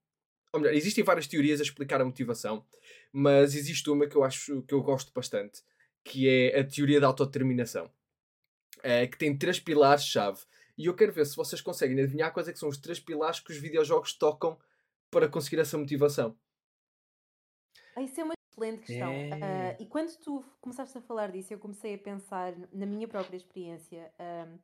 ou 0.52 0.58
melhor, 0.58 0.74
existem 0.74 1.04
várias 1.04 1.28
teorias 1.28 1.60
a 1.60 1.62
explicar 1.62 2.00
a 2.00 2.04
motivação, 2.04 2.66
mas 3.12 3.54
existe 3.54 3.88
uma 3.88 4.08
que 4.08 4.16
eu 4.16 4.24
acho 4.24 4.62
que 4.62 4.74
eu 4.74 4.82
gosto 4.82 5.12
bastante, 5.14 5.62
que 6.02 6.28
é 6.28 6.58
a 6.58 6.64
teoria 6.64 7.00
da 7.00 7.06
autodeterminação, 7.06 7.88
eh, 8.82 9.06
que 9.06 9.16
tem 9.16 9.38
três 9.38 9.60
pilares-chave. 9.60 10.40
E 10.76 10.86
eu 10.86 10.94
quero 10.94 11.12
ver 11.12 11.26
se 11.26 11.36
vocês 11.36 11.60
conseguem 11.60 11.96
adivinhar 12.00 12.32
quais 12.32 12.48
é 12.48 12.52
que 12.52 12.58
são 12.58 12.68
os 12.68 12.76
três 12.76 12.98
pilares 12.98 13.38
que 13.38 13.52
os 13.52 13.58
videojogos 13.58 14.12
tocam 14.14 14.58
para 15.12 15.28
conseguir 15.28 15.60
essa 15.60 15.78
motivação. 15.78 16.36
Isso 17.98 18.20
é 18.20 18.24
uma 18.24 18.35
excelente 18.56 18.80
questão. 18.82 19.26
É. 19.30 19.40
Ah, 19.40 19.76
e 19.80 19.86
quando 19.86 20.16
tu 20.18 20.42
começaste 20.60 20.96
a 20.98 21.00
falar 21.02 21.30
disso, 21.32 21.52
eu 21.52 21.58
comecei 21.58 21.94
a 21.94 21.98
pensar 21.98 22.54
na 22.72 22.86
minha 22.86 23.08
própria 23.08 23.36
experiência. 23.36 24.12
ahm, 24.18 24.58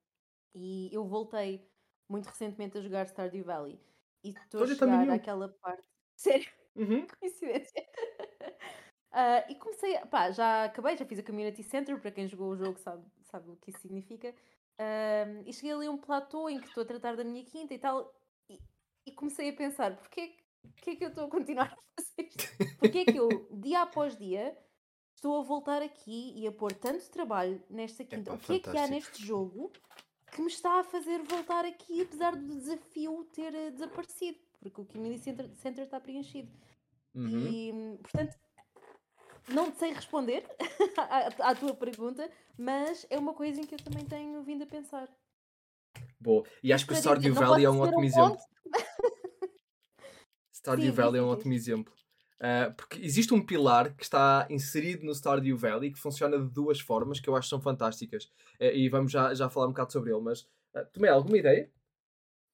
e 0.54 0.90
eu 0.94 1.06
voltei 1.08 1.70
muito 2.08 2.26
recentemente 2.28 2.78
a 2.78 2.82
jogar 2.82 3.06
Stardew 3.08 3.44
Valley. 3.44 3.80
E 4.24 4.30
estou 4.30 4.62
a 4.62 4.66
chegar 4.66 5.10
àquela 5.10 5.48
parte. 5.62 5.88
Sério, 6.16 6.50
Uhum. 6.74 7.08
coincidência. 7.20 7.86
Ah, 9.10 9.44
e 9.50 9.56
comecei, 9.56 9.96
a, 9.96 10.06
pá, 10.06 10.30
já 10.30 10.64
acabei, 10.64 10.96
já 10.96 11.04
fiz 11.04 11.18
a 11.18 11.22
Community 11.22 11.62
Center, 11.62 12.00
para 12.00 12.10
quem 12.10 12.26
jogou 12.28 12.50
o 12.50 12.56
jogo 12.56 12.78
sabe, 12.78 13.06
sabe 13.24 13.50
o 13.50 13.56
que 13.56 13.70
isso 13.70 13.80
significa. 13.80 14.34
Ahm, 14.78 15.42
e 15.46 15.52
cheguei 15.52 15.72
ali 15.72 15.86
a 15.86 15.90
um 15.90 15.98
platô 15.98 16.48
em 16.48 16.60
que 16.60 16.68
estou 16.68 16.82
a 16.82 16.86
tratar 16.86 17.16
da 17.16 17.24
minha 17.24 17.44
quinta 17.44 17.74
e 17.74 17.78
tal, 17.78 18.14
e, 18.48 18.62
e 19.06 19.12
comecei 19.12 19.50
a 19.50 19.56
pensar, 19.56 19.96
porquê, 19.96 20.36
porquê 20.74 20.90
é 20.90 20.96
que 20.96 21.04
eu 21.04 21.08
estou 21.08 21.24
a 21.24 21.28
continuar 21.28 21.66
a 21.66 22.02
fazer 22.02 22.28
isto? 22.28 22.78
Porquê 22.78 22.98
é 22.98 23.04
que 23.04 23.16
eu, 23.16 23.28
dia 23.52 23.82
após 23.82 24.16
dia, 24.16 24.56
estou 25.14 25.40
a 25.40 25.42
voltar 25.42 25.82
aqui 25.82 26.32
e 26.36 26.46
a 26.46 26.52
pôr 26.52 26.72
tanto 26.72 27.08
trabalho 27.10 27.62
nesta 27.70 28.04
quinta? 28.04 28.30
Epá, 28.30 28.34
o 28.34 28.38
que 28.38 28.52
é 28.54 28.58
que 28.58 28.78
há 28.78 28.86
neste 28.86 29.24
jogo 29.24 29.72
que 30.32 30.40
me 30.40 30.48
está 30.48 30.80
a 30.80 30.84
fazer 30.84 31.22
voltar 31.22 31.64
aqui, 31.64 32.02
apesar 32.02 32.34
do 32.34 32.56
desafio 32.56 33.24
ter 33.32 33.54
eh, 33.54 33.70
desaparecido? 33.70 34.38
Porque 34.60 34.80
o 34.80 34.84
Community 34.84 35.22
Center, 35.22 35.50
Center 35.56 35.84
está 35.84 36.00
preenchido. 36.00 36.50
Uhum. 37.14 37.46
E, 37.46 37.98
portanto, 37.98 38.36
não 39.48 39.72
sei 39.74 39.92
responder 39.92 40.44
à, 40.96 41.50
à 41.50 41.54
tua 41.54 41.74
pergunta, 41.74 42.30
mas 42.56 43.06
é 43.10 43.18
uma 43.18 43.34
coisa 43.34 43.60
em 43.60 43.64
que 43.64 43.74
eu 43.74 43.82
também 43.82 44.04
tenho 44.04 44.42
vindo 44.42 44.62
a 44.62 44.66
pensar. 44.66 45.08
Boa. 46.20 46.44
E 46.62 46.72
acho 46.72 46.86
que 46.86 46.94
o 46.94 47.28
não 47.28 47.34
Valley 47.34 47.64
é 47.64 47.70
um 47.70 47.80
ótimo 47.80 48.00
um 48.00 48.04
exemplo. 48.04 48.38
Stardew 50.62 50.86
Sim, 50.86 50.92
Valley 50.92 51.20
é 51.20 51.22
um 51.22 51.28
ótimo 51.28 51.52
exemplo. 51.52 51.92
Uh, 52.38 52.72
porque 52.74 53.04
existe 53.04 53.34
um 53.34 53.44
pilar 53.44 53.94
que 53.94 54.02
está 54.02 54.46
inserido 54.48 55.04
no 55.04 55.14
Stardew 55.14 55.56
Valley 55.56 55.92
que 55.92 55.98
funciona 55.98 56.38
de 56.38 56.48
duas 56.48 56.80
formas 56.80 57.20
que 57.20 57.28
eu 57.28 57.36
acho 57.36 57.46
que 57.46 57.50
são 57.50 57.60
fantásticas. 57.60 58.24
Uh, 58.60 58.74
e 58.74 58.88
vamos 58.88 59.12
já, 59.12 59.34
já 59.34 59.48
falar 59.48 59.66
um 59.66 59.70
bocado 59.70 59.92
sobre 59.92 60.12
ele. 60.12 60.20
Mas, 60.20 60.42
uh, 60.74 60.86
Tomé, 60.92 61.08
alguma 61.08 61.36
ideia? 61.36 61.68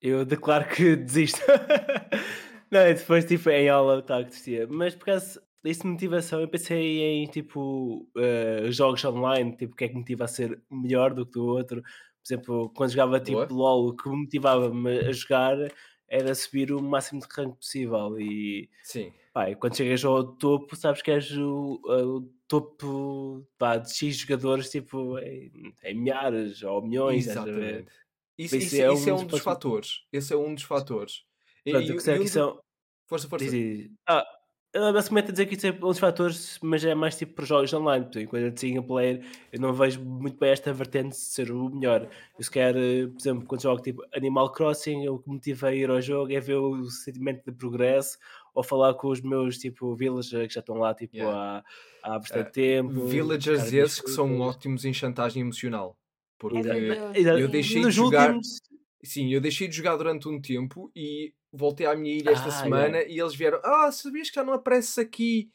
Eu 0.00 0.24
declaro 0.24 0.68
que 0.68 0.96
desisto. 0.96 1.40
não, 2.70 2.82
depois, 2.84 3.24
tipo, 3.26 3.48
em 3.50 3.68
aula, 3.68 4.02
tá, 4.02 4.22
que 4.22 4.30
desistia. 4.30 4.66
Mas 4.66 4.94
por 4.94 5.06
causa 5.06 5.42
dessa 5.62 5.86
motivação, 5.86 6.40
eu 6.40 6.48
pensei 6.48 7.02
em, 7.02 7.26
tipo, 7.26 8.08
uh, 8.16 8.70
jogos 8.72 9.04
online, 9.04 9.54
tipo, 9.56 9.74
o 9.74 9.76
que 9.76 9.84
é 9.84 9.88
que 9.88 9.94
me 9.94 10.00
motiva 10.00 10.24
a 10.24 10.28
ser 10.28 10.60
melhor 10.70 11.12
do 11.12 11.26
que 11.26 11.38
o 11.38 11.44
outro. 11.44 11.82
Por 11.82 12.34
exemplo, 12.34 12.72
quando 12.74 12.90
jogava, 12.90 13.20
tipo, 13.20 13.46
Boa. 13.46 13.48
LOL, 13.50 13.88
o 13.88 13.96
que 13.96 14.08
me 14.08 14.16
motivava-me 14.16 14.98
a 14.98 15.12
jogar 15.12 15.56
era 16.08 16.34
subir 16.34 16.72
o 16.72 16.80
máximo 16.82 17.20
de 17.20 17.26
rank 17.30 17.56
possível. 17.56 18.18
E, 18.18 18.68
Sim. 18.82 19.12
Pá, 19.32 19.54
quando 19.54 19.76
chegas 19.76 20.04
ao 20.04 20.24
topo, 20.24 20.74
sabes 20.74 21.02
que 21.02 21.10
és 21.10 21.30
o, 21.36 21.80
o 21.84 22.20
topo 22.48 23.46
pá, 23.58 23.76
de 23.76 23.92
X 23.94 24.16
jogadores, 24.16 24.70
tipo, 24.70 25.18
em, 25.18 25.74
em 25.84 25.94
milhares 25.94 26.62
ou 26.62 26.82
milhões. 26.82 27.26
Exatamente. 27.26 27.92
Isso, 28.38 28.56
isso, 28.56 28.74
isso, 28.74 28.82
é, 28.82 28.90
um, 28.90 29.08
é 29.08 29.14
um 29.14 29.26
dos 29.26 29.40
fatores. 29.40 30.02
Esse 30.12 30.32
é 30.32 30.36
um 30.36 30.54
dos 30.54 30.64
fatores. 30.64 31.24
Pronto, 31.64 31.84
e, 31.84 31.86
e, 31.86 31.90
e 31.90 31.92
um 31.92 32.22
que 32.22 32.28
são... 32.28 32.60
Força, 33.06 33.28
força. 33.28 33.44
Diz, 33.44 33.52
diz. 33.52 33.90
Ah, 34.06 34.26
basicamente 34.92 35.28
a 35.28 35.32
dizer 35.32 35.46
que 35.46 35.54
isso 35.54 35.66
é 35.66 35.70
um 35.70 35.78
dos 35.78 35.98
fatores, 35.98 36.58
mas 36.62 36.84
é 36.84 36.94
mais 36.94 37.16
tipo 37.16 37.34
para 37.34 37.44
jogos 37.44 37.72
online. 37.72 38.04
Porque 38.04 38.20
enquanto 38.20 38.50
de 38.52 38.60
single 38.60 38.82
player, 38.82 39.24
eu 39.52 39.60
não 39.60 39.72
vejo 39.72 40.00
muito 40.04 40.38
bem 40.38 40.50
esta 40.50 40.72
vertente 40.72 41.10
de 41.10 41.16
ser 41.16 41.50
o 41.50 41.68
melhor. 41.70 42.08
Eu 42.38 42.44
se 42.44 42.50
quer, 42.50 42.74
por 42.74 43.18
exemplo, 43.18 43.46
quando 43.46 43.62
jogo 43.62 43.82
tipo 43.82 44.02
Animal 44.14 44.52
Crossing, 44.52 45.08
o 45.08 45.18
que 45.18 45.28
me 45.28 45.34
motiva 45.36 45.68
a 45.68 45.74
ir 45.74 45.90
ao 45.90 46.00
jogo 46.00 46.32
é 46.32 46.40
ver 46.40 46.56
o 46.56 46.84
sentimento 46.90 47.44
de 47.44 47.52
progresso 47.52 48.18
ou 48.54 48.62
falar 48.62 48.94
com 48.94 49.08
os 49.08 49.20
meus 49.20 49.58
tipo 49.58 49.94
villagers 49.94 50.48
que 50.48 50.54
já 50.54 50.60
estão 50.60 50.76
lá 50.76 50.94
tipo 50.94 51.16
yeah. 51.16 51.64
há, 52.02 52.14
há 52.14 52.18
bastante 52.18 52.48
uh, 52.48 52.52
tempo. 52.52 53.06
Villagers 53.06 53.72
esses 53.72 54.00
que 54.00 54.10
são 54.10 54.40
ótimos 54.40 54.84
em 54.84 54.92
chantagem 54.92 55.42
emocional. 55.42 55.96
Porque 56.38 56.58
é 56.58 57.40
eu 57.40 57.48
deixei 57.48 57.82
de 57.82 57.90
jogar. 57.90 58.28
Últimos... 58.28 58.60
Sim, 59.02 59.32
eu 59.32 59.40
deixei 59.40 59.68
de 59.68 59.76
jogar 59.76 59.96
durante 59.96 60.28
um 60.28 60.40
tempo 60.40 60.90
e 60.94 61.32
voltei 61.52 61.86
à 61.86 61.94
minha 61.94 62.14
ilha 62.14 62.30
esta 62.30 62.48
ah, 62.48 62.52
semana 62.52 62.98
yeah. 62.98 63.12
e 63.12 63.18
eles 63.20 63.34
vieram. 63.34 63.60
Ah, 63.64 63.90
sabias 63.90 64.28
que 64.28 64.36
já 64.36 64.44
não 64.44 64.52
apareces 64.52 64.98
aqui 64.98 65.50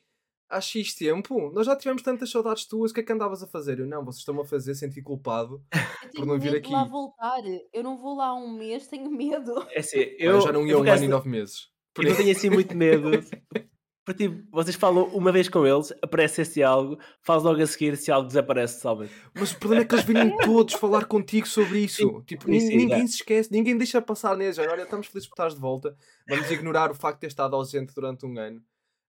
há 0.49 0.61
X 0.61 0.95
tempo? 0.95 1.51
Nós 1.51 1.65
já 1.65 1.75
tivemos 1.75 2.01
tantas 2.01 2.29
saudades 2.29 2.65
tuas, 2.65 2.91
o 2.91 2.93
que 2.93 3.01
é 3.01 3.03
que 3.03 3.11
andavas 3.11 3.43
a 3.43 3.47
fazer? 3.47 3.79
Eu 3.79 3.87
não, 3.87 4.03
vocês 4.03 4.19
estão-me 4.19 4.41
a 4.41 4.45
fazer 4.45 4.75
sentir 4.75 5.01
culpado 5.01 5.63
por 6.15 6.25
não 6.25 6.39
vir 6.39 6.55
aqui. 6.55 6.71
lá 6.71 6.83
voltar. 6.83 7.41
Eu 7.71 7.83
não 7.83 7.97
vou 7.97 8.15
lá 8.15 8.27
há 8.27 8.35
um 8.35 8.51
mês, 8.51 8.87
tenho 8.87 9.09
medo. 9.09 9.53
É 9.71 9.79
assim, 9.79 9.99
eu, 10.17 10.33
eu 10.33 10.41
já 10.41 10.51
não 10.51 10.65
ia 10.65 10.77
um 10.77 10.89
ano 10.89 11.03
e 11.03 11.07
nove 11.07 11.29
meses. 11.29 11.69
Por 11.93 12.05
eu 12.05 12.15
tenho 12.15 12.31
assim 12.31 12.49
muito 12.49 12.75
medo. 12.75 13.11
Porque 14.05 14.27
tipo, 14.27 14.45
vocês 14.51 14.75
falam 14.75 15.05
uma 15.13 15.31
vez 15.31 15.47
com 15.47 15.65
eles, 15.65 15.93
aparece 16.01 16.41
esse 16.41 16.61
algo, 16.61 16.99
faz 17.21 17.41
logo 17.41 17.61
a 17.61 17.65
seguir 17.65 17.95
se 17.95 18.11
algo 18.11 18.27
desaparece, 18.27 18.81
sabe? 18.81 19.09
Mas 19.33 19.53
o 19.53 19.59
problema 19.59 19.83
é 19.83 19.85
que 19.87 19.95
eles 19.95 20.05
vêm 20.05 20.35
todos 20.43 20.73
falar 20.73 21.05
contigo 21.05 21.47
sobre 21.47 21.79
isso. 21.79 22.07
Sim, 22.07 22.21
tipo, 22.21 22.45
sim, 22.45 22.75
ninguém 22.75 23.07
se 23.07 23.15
esquece, 23.15 23.49
ninguém 23.51 23.77
deixa 23.77 24.01
passar 24.01 24.35
neles. 24.35 24.57
Olha, 24.57 24.83
estamos 24.83 25.07
felizes 25.07 25.29
por 25.29 25.35
estares 25.35 25.55
de 25.55 25.61
volta. 25.61 25.95
Vamos 26.27 26.51
ignorar 26.51 26.91
o 26.91 26.95
facto 26.95 27.15
de 27.15 27.21
ter 27.21 27.27
estado 27.27 27.55
ausente 27.55 27.93
durante 27.95 28.25
um 28.25 28.37
ano. 28.37 28.61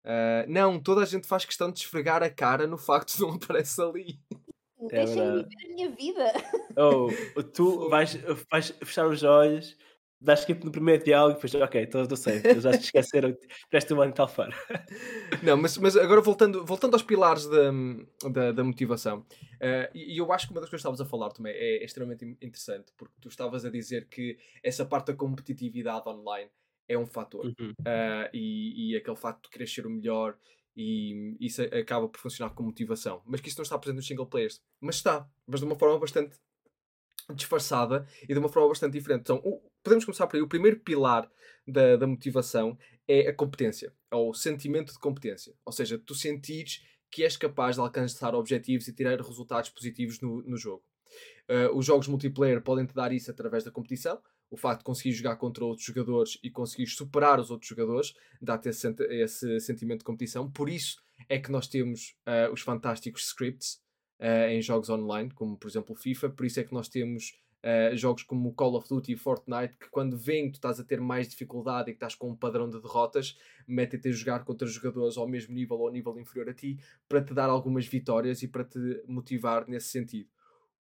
Uh, 0.05 0.45
não, 0.47 0.79
toda 0.79 1.03
a 1.03 1.07
gente 1.07 1.27
faz 1.27 1.45
questão 1.45 1.73
de 1.73 1.81
esfregar 1.81 2.23
a 2.23 2.31
cara 2.31 2.67
no 2.67 2.79
facto 2.79 3.17
de 3.17 3.23
não 3.23 3.35
aparecer 3.35 3.83
ali. 3.83 4.21
É 4.91 5.05
Deixem-me 5.05 5.43
viver 5.43 5.65
a 5.65 5.75
minha 5.75 5.91
vida. 5.91 6.33
Oh, 6.77 7.09
tu 7.43 7.89
vais, 7.89 8.15
vais 8.51 8.75
fechar 8.83 9.09
os 9.09 9.23
olhos 9.23 9.77
dás 10.25 10.41
skip 10.41 10.65
no 10.65 10.73
primeiro 10.73 11.05
diálogo 11.05 11.33
e 11.33 11.35
depois, 11.35 11.55
ok, 11.55 11.83
estou 11.83 12.17
safe, 12.17 12.61
já 12.61 12.71
te 12.73 12.85
esqueceram, 12.85 13.37
presta 13.71 13.95
um 13.95 14.01
ano 14.01 14.13
tal 14.13 14.27
fora. 14.27 14.53
Não, 15.43 15.57
mas, 15.57 15.77
mas 15.79 15.97
agora 15.97 16.21
voltando, 16.21 16.65
voltando 16.65 16.95
aos 16.95 17.03
pilares 17.03 17.47
da, 17.47 17.71
da, 18.31 18.53
da 18.53 18.65
motivação, 18.65 19.21
uh, 19.21 19.91
e 19.95 20.19
eu 20.19 20.33
acho 20.33 20.47
que 20.47 20.53
uma 20.53 20.61
das 20.61 20.71
coisas 20.71 20.83
que 20.83 20.89
estavas 20.89 21.01
a 21.01 21.05
falar 21.05 21.31
também 21.31 21.53
é, 21.53 21.83
é 21.83 21.85
extremamente 21.85 22.25
interessante, 22.25 22.93
porque 22.97 23.15
tu 23.21 23.29
estavas 23.29 23.65
a 23.65 23.71
dizer 23.71 24.09
que 24.09 24.39
essa 24.63 24.85
parte 24.85 25.09
da 25.09 25.15
competitividade 25.15 26.09
online 26.09 26.51
é 26.89 26.99
um 26.99 27.07
fator, 27.07 27.47
uhum. 27.47 27.71
uh, 27.71 28.29
e, 28.33 28.93
e 28.93 28.97
aquele 28.97 29.17
facto 29.17 29.45
de 29.45 29.51
querer 29.51 29.67
ser 29.67 29.87
o 29.87 29.91
melhor 29.91 30.37
e 30.77 31.37
isso 31.41 31.63
acaba 31.63 32.09
por 32.09 32.19
funcionar 32.19 32.53
como 32.53 32.69
motivação. 32.69 33.23
Mas 33.25 33.41
que 33.41 33.49
isso 33.49 33.59
não 33.59 33.63
está 33.63 33.79
presente 33.79 33.97
nos 33.97 34.07
single 34.07 34.27
players. 34.27 34.61
Mas 34.81 34.97
está, 34.97 35.29
mas 35.47 35.61
de 35.61 35.67
uma 35.67 35.77
forma 35.77 35.99
bastante 36.01 36.37
disfarçada 37.33 38.07
e 38.23 38.33
de 38.33 38.39
uma 38.39 38.49
forma 38.49 38.69
bastante 38.69 38.93
diferente. 38.93 39.21
Então, 39.21 39.41
o, 39.45 39.63
podemos 39.85 40.05
começar 40.05 40.27
por 40.27 40.37
aí. 40.37 40.43
O 40.43 40.49
primeiro 40.49 40.81
pilar 40.81 41.31
da, 41.69 41.97
da 41.97 42.07
motivação 42.07 42.77
é 43.07 43.29
a 43.29 43.35
competência, 43.35 43.93
é 44.11 44.17
o 44.17 44.33
sentimento 44.33 44.93
de 44.93 44.99
competência. 44.99 45.55
Ou 45.65 45.73
seja, 45.73 45.99
tu 45.99 46.15
sentires 46.15 46.83
que 47.11 47.23
és 47.23 47.37
capaz 47.37 47.77
de 47.77 47.81
alcançar 47.81 48.35
objetivos 48.35 48.89
e 48.89 48.93
tirar 48.93 49.21
resultados 49.21 49.71
positivos 49.71 50.21
no, 50.21 50.43
no 50.43 50.57
jogo. 50.57 50.83
Uh, 51.49 51.77
os 51.77 51.87
jogos 51.87 52.09
multiplayer 52.09 52.61
podem 52.61 52.87
te 52.87 52.95
dar 52.95 53.13
isso 53.13 53.31
através 53.31 53.63
da 53.63 53.71
competição. 53.71 54.21
O 54.51 54.57
facto 54.57 54.81
de 54.81 54.85
conseguir 54.85 55.13
jogar 55.13 55.37
contra 55.37 55.65
outros 55.65 55.87
jogadores 55.87 56.39
e 56.43 56.51
conseguir 56.51 56.87
superar 56.89 57.39
os 57.39 57.51
outros 57.51 57.69
jogadores 57.69 58.15
dá-te 58.41 58.69
esse, 58.69 58.89
esse, 59.11 59.61
sentimento 59.61 60.01
de 60.01 60.05
competição. 60.05 60.51
Por 60.51 60.69
isso 60.69 61.01
é 61.29 61.39
que 61.39 61.53
nós 61.53 61.69
temos 61.69 62.17
uh, 62.27 62.53
os 62.53 62.63
fantásticos 62.63 63.27
scripts 63.27 63.81
uh, 64.21 64.51
em 64.51 64.61
jogos 64.61 64.91
online, 64.91 65.31
como 65.31 65.57
por 65.57 65.69
exemplo 65.69 65.95
o 65.95 65.99
FIFA. 65.99 66.31
Por 66.31 66.47
isso 66.47 66.59
é 66.59 66.65
que 66.65 66.73
nós 66.73 66.89
temos 66.89 67.33
Uh, 67.65 67.97
jogos 67.97 68.23
como 68.23 68.53
Call 68.53 68.75
of 68.75 68.87
Duty 68.87 69.13
e 69.13 69.17
Fortnite, 69.17 69.79
que 69.79 69.89
quando 69.89 70.19
vêm 70.19 70.51
tu 70.51 70.57
estás 70.57 70.79
a 70.79 70.85
ter 70.85 71.01
mais 71.01 71.27
dificuldade 71.27 71.89
e 71.89 71.95
que 71.95 71.97
estás 71.97 72.15
com 72.15 72.29
um 72.29 72.37
padrão 72.37 72.69
de 72.69 72.79
derrotas, 72.79 73.39
metem-te 73.67 74.09
a 74.09 74.13
jogar 74.13 74.45
contra 74.45 74.69
jogadores 74.69 75.17
ao 75.17 75.27
mesmo 75.27 75.55
nível 75.55 75.79
ou 75.79 75.87
ao 75.87 75.93
nível 75.93 76.19
inferior 76.19 76.51
a 76.51 76.53
ti, 76.53 76.79
para 77.09 77.25
te 77.25 77.33
dar 77.33 77.49
algumas 77.49 77.87
vitórias 77.87 78.43
e 78.43 78.49
para 78.49 78.65
te 78.65 79.03
motivar 79.09 79.67
nesse 79.67 79.89
sentido. 79.89 80.29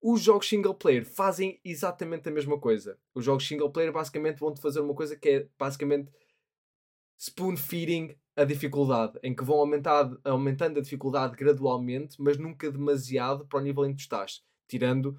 Os 0.02 0.20
jogos 0.20 0.46
single 0.46 0.74
player 0.74 1.06
fazem 1.06 1.58
exatamente 1.64 2.28
a 2.28 2.32
mesma 2.32 2.60
coisa. 2.60 2.98
Os 3.14 3.24
jogos 3.24 3.48
single 3.48 3.70
player 3.70 3.90
basicamente 3.90 4.38
vão-te 4.38 4.60
fazer 4.60 4.80
uma 4.80 4.94
coisa 4.94 5.16
que 5.16 5.28
é 5.30 5.48
basicamente 5.58 6.12
spoon 7.16 7.56
feeding 7.56 8.14
a 8.36 8.44
dificuldade, 8.44 9.18
em 9.22 9.34
que 9.34 9.42
vão 9.42 9.56
aumentar, 9.56 10.10
aumentando 10.22 10.78
a 10.78 10.82
dificuldade 10.82 11.34
gradualmente, 11.36 12.20
mas 12.20 12.36
nunca 12.36 12.70
demasiado 12.70 13.46
para 13.46 13.60
o 13.60 13.62
nível 13.62 13.86
em 13.86 13.92
que 13.92 13.96
tu 13.96 14.00
estás, 14.00 14.42
tirando 14.68 15.18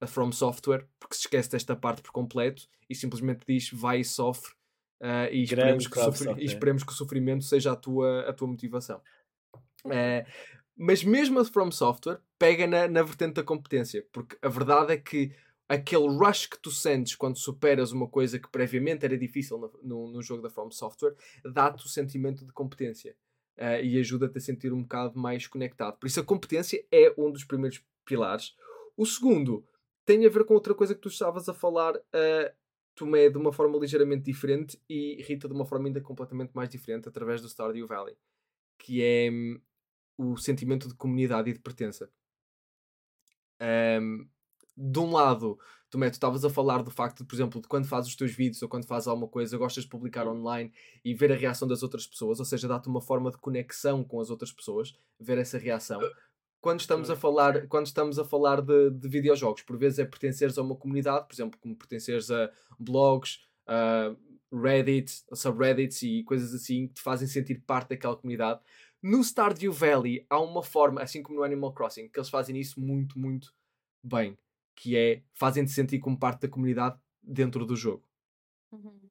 a 0.00 0.06
From 0.06 0.32
Software, 0.32 0.86
porque 0.98 1.14
se 1.14 1.22
esquece 1.22 1.50
desta 1.50 1.76
parte 1.76 2.02
por 2.02 2.10
completo 2.10 2.68
e 2.88 2.94
simplesmente 2.94 3.44
diz 3.46 3.70
vai 3.70 4.00
e 4.00 4.04
sofre 4.04 4.52
uh, 5.00 5.30
e, 5.30 5.42
esperemos 5.42 5.86
que 5.86 5.98
e, 6.38 6.44
esperemos 6.44 6.84
que 6.84 6.92
o 6.92 6.94
sofrimento 6.94 7.44
seja 7.44 7.72
a 7.72 7.76
tua, 7.76 8.28
a 8.28 8.32
tua 8.32 8.48
motivação. 8.48 9.00
Uh, 9.84 10.26
mas 10.76 11.04
mesmo 11.04 11.38
a 11.38 11.44
From 11.44 11.70
Software 11.70 12.20
pega 12.38 12.66
na, 12.66 12.88
na 12.88 13.02
vertente 13.02 13.34
da 13.34 13.42
competência, 13.42 14.06
porque 14.12 14.36
a 14.40 14.48
verdade 14.48 14.92
é 14.94 14.96
que 14.96 15.32
aquele 15.68 16.08
rush 16.08 16.46
que 16.46 16.58
tu 16.58 16.70
sentes 16.70 17.14
quando 17.14 17.38
superas 17.38 17.92
uma 17.92 18.08
coisa 18.08 18.38
que 18.38 18.48
previamente 18.48 19.04
era 19.04 19.16
difícil 19.16 19.58
no, 19.58 19.70
no, 19.82 20.12
no 20.12 20.22
jogo 20.22 20.42
da 20.42 20.50
From 20.50 20.70
Software 20.70 21.14
dá-te 21.44 21.84
o 21.84 21.88
sentimento 21.88 22.44
de 22.44 22.52
competência 22.52 23.14
uh, 23.58 23.80
e 23.82 23.98
ajuda-te 23.98 24.38
a 24.38 24.40
sentir 24.40 24.72
um 24.72 24.82
bocado 24.82 25.18
mais 25.18 25.46
conectado. 25.46 25.98
Por 25.98 26.06
isso, 26.06 26.18
a 26.18 26.24
competência 26.24 26.84
é 26.90 27.14
um 27.16 27.30
dos 27.30 27.44
primeiros 27.44 27.84
pilares. 28.04 28.56
O 28.96 29.06
segundo 29.06 29.64
tem 30.04 30.24
a 30.26 30.28
ver 30.28 30.44
com 30.44 30.54
outra 30.54 30.74
coisa 30.74 30.94
que 30.94 31.00
tu 31.00 31.08
estavas 31.08 31.48
a 31.48 31.54
falar, 31.54 31.96
uh, 31.96 32.54
Tomé, 32.94 33.30
de 33.30 33.38
uma 33.38 33.52
forma 33.52 33.78
ligeiramente 33.78 34.24
diferente 34.24 34.80
e 34.88 35.22
Rita 35.22 35.48
de 35.48 35.54
uma 35.54 35.64
forma 35.64 35.88
ainda 35.88 36.00
completamente 36.00 36.52
mais 36.54 36.68
diferente 36.68 37.08
através 37.08 37.40
do 37.40 37.48
Stardew 37.48 37.86
Valley, 37.86 38.16
que 38.78 39.02
é 39.02 39.30
um, 39.30 39.60
o 40.18 40.36
sentimento 40.36 40.88
de 40.88 40.94
comunidade 40.94 41.50
e 41.50 41.52
de 41.52 41.60
pertença. 41.60 42.10
Um, 43.60 44.28
de 44.76 44.98
um 44.98 45.12
lado, 45.12 45.58
Tomé, 45.90 46.08
tu 46.08 46.14
estavas 46.14 46.44
a 46.44 46.50
falar 46.50 46.82
do 46.82 46.90
facto 46.90 47.18
de, 47.18 47.24
por 47.24 47.34
exemplo, 47.34 47.60
de 47.60 47.68
quando 47.68 47.86
fazes 47.86 48.10
os 48.10 48.16
teus 48.16 48.32
vídeos 48.32 48.62
ou 48.62 48.68
quando 48.68 48.86
fazes 48.86 49.08
alguma 49.08 49.28
coisa, 49.28 49.58
gostas 49.58 49.84
de 49.84 49.90
publicar 49.90 50.26
online 50.26 50.72
e 51.04 51.14
ver 51.14 51.32
a 51.32 51.36
reação 51.36 51.66
das 51.66 51.82
outras 51.82 52.06
pessoas, 52.06 52.38
ou 52.38 52.44
seja, 52.44 52.68
dá-te 52.68 52.88
uma 52.88 53.00
forma 53.00 53.30
de 53.30 53.38
conexão 53.38 54.04
com 54.04 54.20
as 54.20 54.30
outras 54.30 54.52
pessoas, 54.52 54.94
ver 55.18 55.38
essa 55.38 55.58
reação 55.58 56.00
quando 56.60 56.80
estamos 56.80 57.10
a 57.10 57.16
falar, 57.16 57.66
quando 57.68 57.86
estamos 57.86 58.18
a 58.18 58.24
falar 58.24 58.60
de, 58.60 58.90
de 58.90 59.08
videojogos. 59.08 59.62
Por 59.62 59.78
vezes 59.78 59.98
é 59.98 60.04
pertenceres 60.04 60.58
a 60.58 60.62
uma 60.62 60.76
comunidade, 60.76 61.26
por 61.26 61.34
exemplo, 61.34 61.58
como 61.60 61.74
pertenceres 61.74 62.30
a 62.30 62.50
blogs, 62.78 63.40
a 63.66 64.14
Reddit, 64.52 65.24
subreddits 65.32 66.02
e 66.02 66.22
coisas 66.24 66.52
assim 66.52 66.88
que 66.88 66.94
te 66.94 67.02
fazem 67.02 67.26
sentir 67.28 67.62
parte 67.66 67.90
daquela 67.90 68.16
comunidade. 68.16 68.60
No 69.02 69.22
Stardew 69.22 69.72
Valley 69.72 70.26
há 70.28 70.40
uma 70.40 70.62
forma, 70.62 71.00
assim 71.00 71.22
como 71.22 71.38
no 71.38 71.44
Animal 71.44 71.72
Crossing, 71.72 72.08
que 72.08 72.18
eles 72.18 72.28
fazem 72.28 72.58
isso 72.58 72.80
muito, 72.80 73.18
muito 73.18 73.54
bem, 74.02 74.36
que 74.74 74.96
é 74.96 75.22
fazem-te 75.32 75.70
sentir 75.70 75.98
como 75.98 76.18
parte 76.18 76.42
da 76.42 76.48
comunidade 76.48 76.98
dentro 77.22 77.64
do 77.64 77.76
jogo. 77.76 78.04
Uhum. 78.72 79.08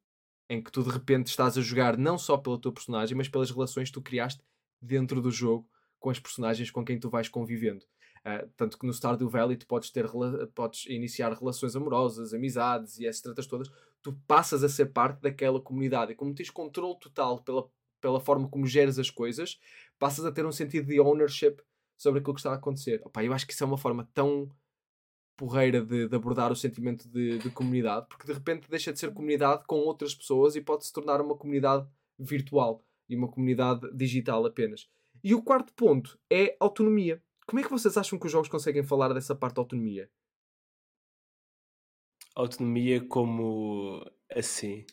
Em 0.48 0.62
que 0.62 0.70
tu 0.70 0.82
de 0.82 0.90
repente 0.90 1.28
estás 1.28 1.56
a 1.56 1.60
jogar 1.60 1.96
não 1.96 2.18
só 2.18 2.36
pela 2.36 2.60
tua 2.60 2.72
personagem, 2.72 3.16
mas 3.16 3.28
pelas 3.28 3.50
relações 3.50 3.88
que 3.88 3.94
tu 3.94 4.02
criaste 4.02 4.42
dentro 4.80 5.20
do 5.20 5.30
jogo 5.30 5.68
com 6.00 6.10
as 6.10 6.18
personagens 6.18 6.70
com 6.70 6.84
quem 6.84 6.98
tu 6.98 7.08
vais 7.08 7.28
convivendo. 7.28 7.84
Uh, 8.20 8.50
tanto 8.56 8.78
que 8.78 8.86
no 8.86 8.92
Stardew 8.92 9.30
Valley 9.30 9.56
tu 9.56 9.66
podes, 9.66 9.90
ter, 9.90 10.06
podes 10.54 10.86
iniciar 10.86 11.32
relações 11.32 11.76
amorosas, 11.76 12.34
amizades 12.34 12.98
e 12.98 13.06
essas 13.06 13.22
tratas 13.22 13.46
todas, 13.46 13.70
tu 14.02 14.12
passas 14.26 14.64
a 14.64 14.68
ser 14.68 14.86
parte 14.86 15.20
daquela 15.20 15.60
comunidade. 15.60 16.12
E 16.12 16.14
como 16.14 16.34
tens 16.34 16.50
controle 16.50 16.98
total 16.98 17.42
pela 17.42 17.70
pela 18.00 18.20
forma 18.20 18.48
como 18.48 18.66
geres 18.66 18.98
as 18.98 19.10
coisas, 19.10 19.60
passas 19.98 20.24
a 20.24 20.32
ter 20.32 20.44
um 20.44 20.52
sentido 20.52 20.86
de 20.86 21.00
ownership 21.00 21.56
sobre 21.96 22.20
aquilo 22.20 22.34
que 22.34 22.40
está 22.40 22.50
a 22.50 22.54
acontecer. 22.54 23.00
Opa, 23.04 23.22
eu 23.22 23.32
acho 23.32 23.46
que 23.46 23.52
isso 23.52 23.62
é 23.62 23.66
uma 23.66 23.78
forma 23.78 24.08
tão 24.14 24.50
porreira 25.36 25.82
de, 25.82 26.08
de 26.08 26.16
abordar 26.16 26.50
o 26.52 26.56
sentimento 26.56 27.08
de, 27.08 27.38
de, 27.38 27.50
comunidade, 27.50 28.06
porque 28.08 28.26
de 28.26 28.32
repente 28.32 28.68
deixa 28.68 28.92
de 28.92 28.98
ser 28.98 29.12
comunidade 29.12 29.64
com 29.66 29.76
outras 29.76 30.14
pessoas 30.14 30.54
e 30.54 30.60
pode 30.60 30.84
se 30.84 30.92
tornar 30.92 31.20
uma 31.20 31.36
comunidade 31.36 31.86
virtual 32.18 32.84
e 33.08 33.16
uma 33.16 33.28
comunidade 33.28 33.90
digital 33.94 34.44
apenas. 34.44 34.88
E 35.22 35.34
o 35.34 35.42
quarto 35.42 35.72
ponto 35.74 36.18
é 36.30 36.56
autonomia. 36.58 37.22
Como 37.46 37.60
é 37.60 37.62
que 37.62 37.70
vocês 37.70 37.96
acham 37.96 38.18
que 38.18 38.26
os 38.26 38.32
jogos 38.32 38.48
conseguem 38.48 38.82
falar 38.82 39.12
dessa 39.12 39.34
parte 39.34 39.56
da 39.56 39.62
autonomia? 39.62 40.08
Autonomia 42.34 43.04
como 43.06 44.04
assim? 44.32 44.84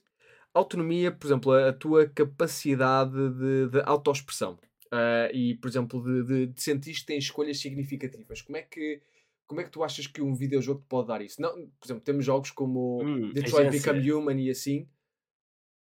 Autonomia, 0.54 1.12
por 1.12 1.28
exemplo, 1.28 1.52
a, 1.52 1.70
a 1.70 1.74
tua 1.74 2.08
capacidade 2.08 3.12
de, 3.12 3.70
de 3.70 3.82
autoexpressão. 3.86 4.58
Uh, 4.88 5.30
e, 5.34 5.56
por 5.56 5.68
exemplo, 5.68 6.02
de, 6.02 6.24
de, 6.24 6.48
de 6.48 6.62
sentir 6.62 6.94
que 6.94 7.06
tens 7.06 7.26
escolhas 7.26 7.60
significativas. 7.60 8.42
Como 8.42 8.58
é 8.58 8.62
que 8.62 9.02
como 9.46 9.62
é 9.62 9.64
que 9.64 9.72
tu 9.72 9.82
achas 9.82 10.06
que 10.06 10.22
um 10.22 10.36
videojogo 10.36 10.82
te 10.82 10.88
pode 10.88 11.08
dar 11.08 11.22
isso? 11.22 11.42
Não, 11.42 11.54
por 11.80 11.86
exemplo, 11.86 12.04
temos 12.04 12.26
jogos 12.26 12.52
como 12.52 13.02
hum, 13.02 13.32
Detroit 13.32 13.72
Become 13.72 14.12
Human 14.12 14.42
e 14.42 14.50
assim 14.50 14.90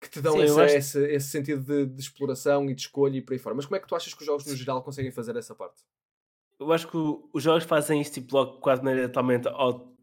que 0.02 0.10
te 0.10 0.20
dão 0.20 0.32
Sim, 0.32 0.42
esse, 0.42 0.60
acho... 0.60 0.74
esse, 0.74 1.12
esse, 1.12 1.28
sentido 1.28 1.62
de, 1.62 1.94
de, 1.94 2.00
exploração 2.00 2.68
e 2.68 2.74
de 2.74 2.82
escolha 2.82 3.16
e 3.16 3.22
por 3.22 3.32
aí 3.32 3.38
fora. 3.38 3.54
Mas 3.54 3.66
como 3.66 3.76
é 3.76 3.80
que 3.80 3.86
tu 3.86 3.94
achas 3.94 4.12
que 4.12 4.20
os 4.20 4.26
jogos 4.26 4.44
no 4.44 4.56
geral 4.56 4.82
conseguem 4.82 5.12
fazer 5.12 5.36
essa 5.36 5.54
parte? 5.54 5.82
Eu 6.58 6.72
acho 6.72 6.88
que 6.88 6.96
os 7.32 7.42
jogos 7.42 7.64
fazem 7.64 8.00
isso 8.00 8.12
tipo, 8.12 8.34
logo 8.36 8.58
quase 8.58 8.80
de 8.80 8.84
maneira 8.84 9.08
totalmente 9.08 9.48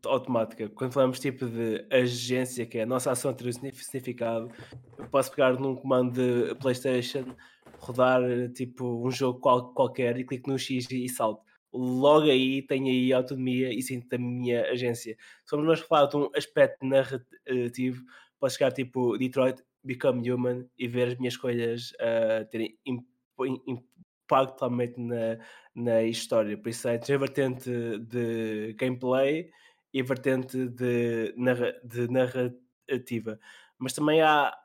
automática. 0.05 0.69
Quando 0.69 0.93
falamos 0.93 1.19
tipo 1.19 1.45
de 1.45 1.85
agência, 1.91 2.65
que 2.65 2.77
é 2.77 2.83
a 2.83 2.85
nossa 2.85 3.11
ação 3.11 3.33
ter 3.33 3.47
um 3.47 3.51
significado, 3.51 4.49
eu 4.97 5.07
posso 5.09 5.31
pegar 5.31 5.59
num 5.59 5.75
comando 5.75 6.13
de 6.13 6.55
PlayStation, 6.55 7.35
rodar 7.77 8.21
tipo 8.53 9.05
um 9.05 9.11
jogo 9.11 9.39
qual, 9.39 9.73
qualquer 9.73 10.17
e 10.17 10.23
clico 10.23 10.49
no 10.49 10.57
X 10.57 10.87
e 10.89 11.09
salto. 11.09 11.43
Logo 11.71 12.25
aí 12.25 12.61
tenho 12.63 12.87
aí 12.87 13.13
autonomia 13.13 13.71
e 13.71 13.81
sinto 13.81 14.13
a 14.13 14.17
minha 14.17 14.63
agência. 14.71 15.15
Se 15.45 15.49
formos 15.49 15.67
nós 15.67 15.79
falar 15.81 16.07
de 16.07 16.17
um 16.17 16.29
aspecto 16.35 16.85
narrativo, 16.85 18.03
posso 18.39 18.57
chegar 18.57 18.71
tipo 18.71 19.17
Detroit 19.17 19.61
Become 19.89 20.31
Human 20.31 20.69
e 20.77 20.87
ver 20.87 21.07
as 21.07 21.17
minhas 21.17 21.33
escolhas 21.33 21.91
uh, 21.93 22.47
terem 22.51 22.77
impacto 22.85 24.51
totalmente 24.51 24.99
na, 24.99 25.39
na 25.73 26.03
história. 26.03 26.55
Por 26.55 26.69
isso 26.69 26.87
é 26.87 26.95
a 26.95 27.17
vertente 27.17 27.71
de 27.97 28.73
gameplay 28.73 29.49
e 29.91 29.99
a 29.99 30.03
vertente 30.03 30.67
de, 30.67 31.33
narra, 31.35 31.73
de 31.83 32.07
narrativa. 32.07 33.39
Mas 33.79 33.93
também 33.93 34.21
há 34.21 34.55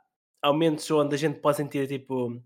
aumentos 0.43 0.91
onde 0.91 1.15
a 1.15 1.19
gente 1.19 1.41
pode 1.41 1.57
sentir 1.57 1.89
tipo 1.89 2.43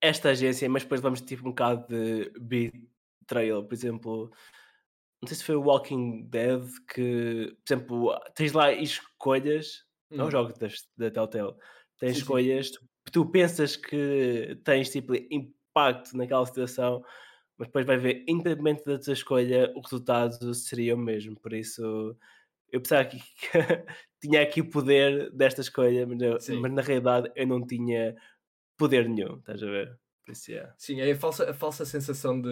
esta 0.00 0.30
agência, 0.30 0.68
mas 0.68 0.82
depois 0.82 1.00
vamos 1.00 1.20
tipo 1.20 1.46
um 1.46 1.50
bocado 1.50 1.86
de 1.86 2.32
betrayal, 2.40 3.62
por 3.62 3.74
exemplo. 3.74 4.32
Não 5.22 5.28
sei 5.28 5.36
se 5.36 5.44
foi 5.44 5.54
o 5.54 5.62
Walking 5.62 6.24
Dead 6.28 6.62
que, 6.92 7.56
por 7.64 7.72
exemplo, 7.72 8.20
tens 8.34 8.52
lá 8.52 8.72
escolhas 8.72 9.87
não 10.10 10.26
hum. 10.26 10.30
jogo 10.30 10.52
da, 10.58 10.68
da 10.96 11.10
Telltale. 11.10 11.54
Tens 11.98 12.12
sim, 12.12 12.18
escolhas, 12.18 12.70
tu, 12.70 12.80
tu, 13.12 13.26
pensas 13.26 13.76
que 13.76 14.60
tens 14.64 14.90
tipo 14.90 15.14
impacto 15.14 16.16
naquela 16.16 16.46
situação, 16.46 17.02
mas 17.56 17.68
depois 17.68 17.84
vai 17.84 17.96
ver, 17.96 18.24
independente 18.28 18.84
da 18.84 18.98
tua 18.98 19.12
escolha, 19.12 19.72
o 19.74 19.80
resultado 19.80 20.54
seria 20.54 20.94
o 20.94 20.98
mesmo. 20.98 21.38
Por 21.40 21.52
isso, 21.52 22.16
eu 22.70 22.80
pensava 22.80 23.04
que, 23.04 23.18
tinha 24.20 24.42
aqui 24.42 24.60
o 24.60 24.70
poder 24.70 25.30
desta 25.32 25.60
escolha, 25.60 26.06
mas, 26.06 26.20
eu, 26.20 26.60
mas 26.60 26.72
na 26.72 26.82
realidade 26.82 27.30
eu 27.34 27.46
não 27.46 27.66
tinha 27.66 28.14
poder 28.76 29.08
nenhum, 29.08 29.38
estás 29.38 29.62
a 29.62 29.66
ver? 29.66 29.98
Yeah. 30.48 30.74
Sim, 30.76 31.00
é 31.00 31.10
a 31.10 31.16
falsa, 31.16 31.50
a 31.50 31.54
falsa 31.54 31.84
sensação 31.84 32.40
de, 32.40 32.48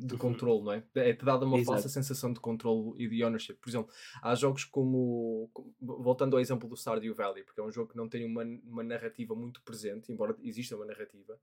de 0.00 0.14
uhum. 0.14 0.18
controle, 0.18 0.64
não 0.64 0.72
é? 0.72 0.84
É-te 0.94 1.24
dada 1.24 1.44
uma 1.44 1.58
Exato. 1.58 1.72
falsa 1.72 1.88
sensação 1.88 2.32
de 2.32 2.40
controle 2.40 2.94
e 3.02 3.08
de 3.08 3.24
ownership. 3.24 3.54
Por 3.54 3.68
exemplo, 3.68 3.92
há 4.22 4.34
jogos 4.34 4.64
como. 4.64 5.50
Voltando 5.80 6.36
ao 6.36 6.40
exemplo 6.40 6.68
do 6.68 6.76
Stardew 6.76 7.14
Valley, 7.14 7.44
porque 7.44 7.60
é 7.60 7.64
um 7.64 7.72
jogo 7.72 7.90
que 7.90 7.96
não 7.96 8.08
tem 8.08 8.24
uma, 8.24 8.42
uma 8.64 8.82
narrativa 8.82 9.34
muito 9.34 9.62
presente, 9.62 10.12
embora 10.12 10.36
exista 10.42 10.76
uma 10.76 10.86
narrativa. 10.86 11.38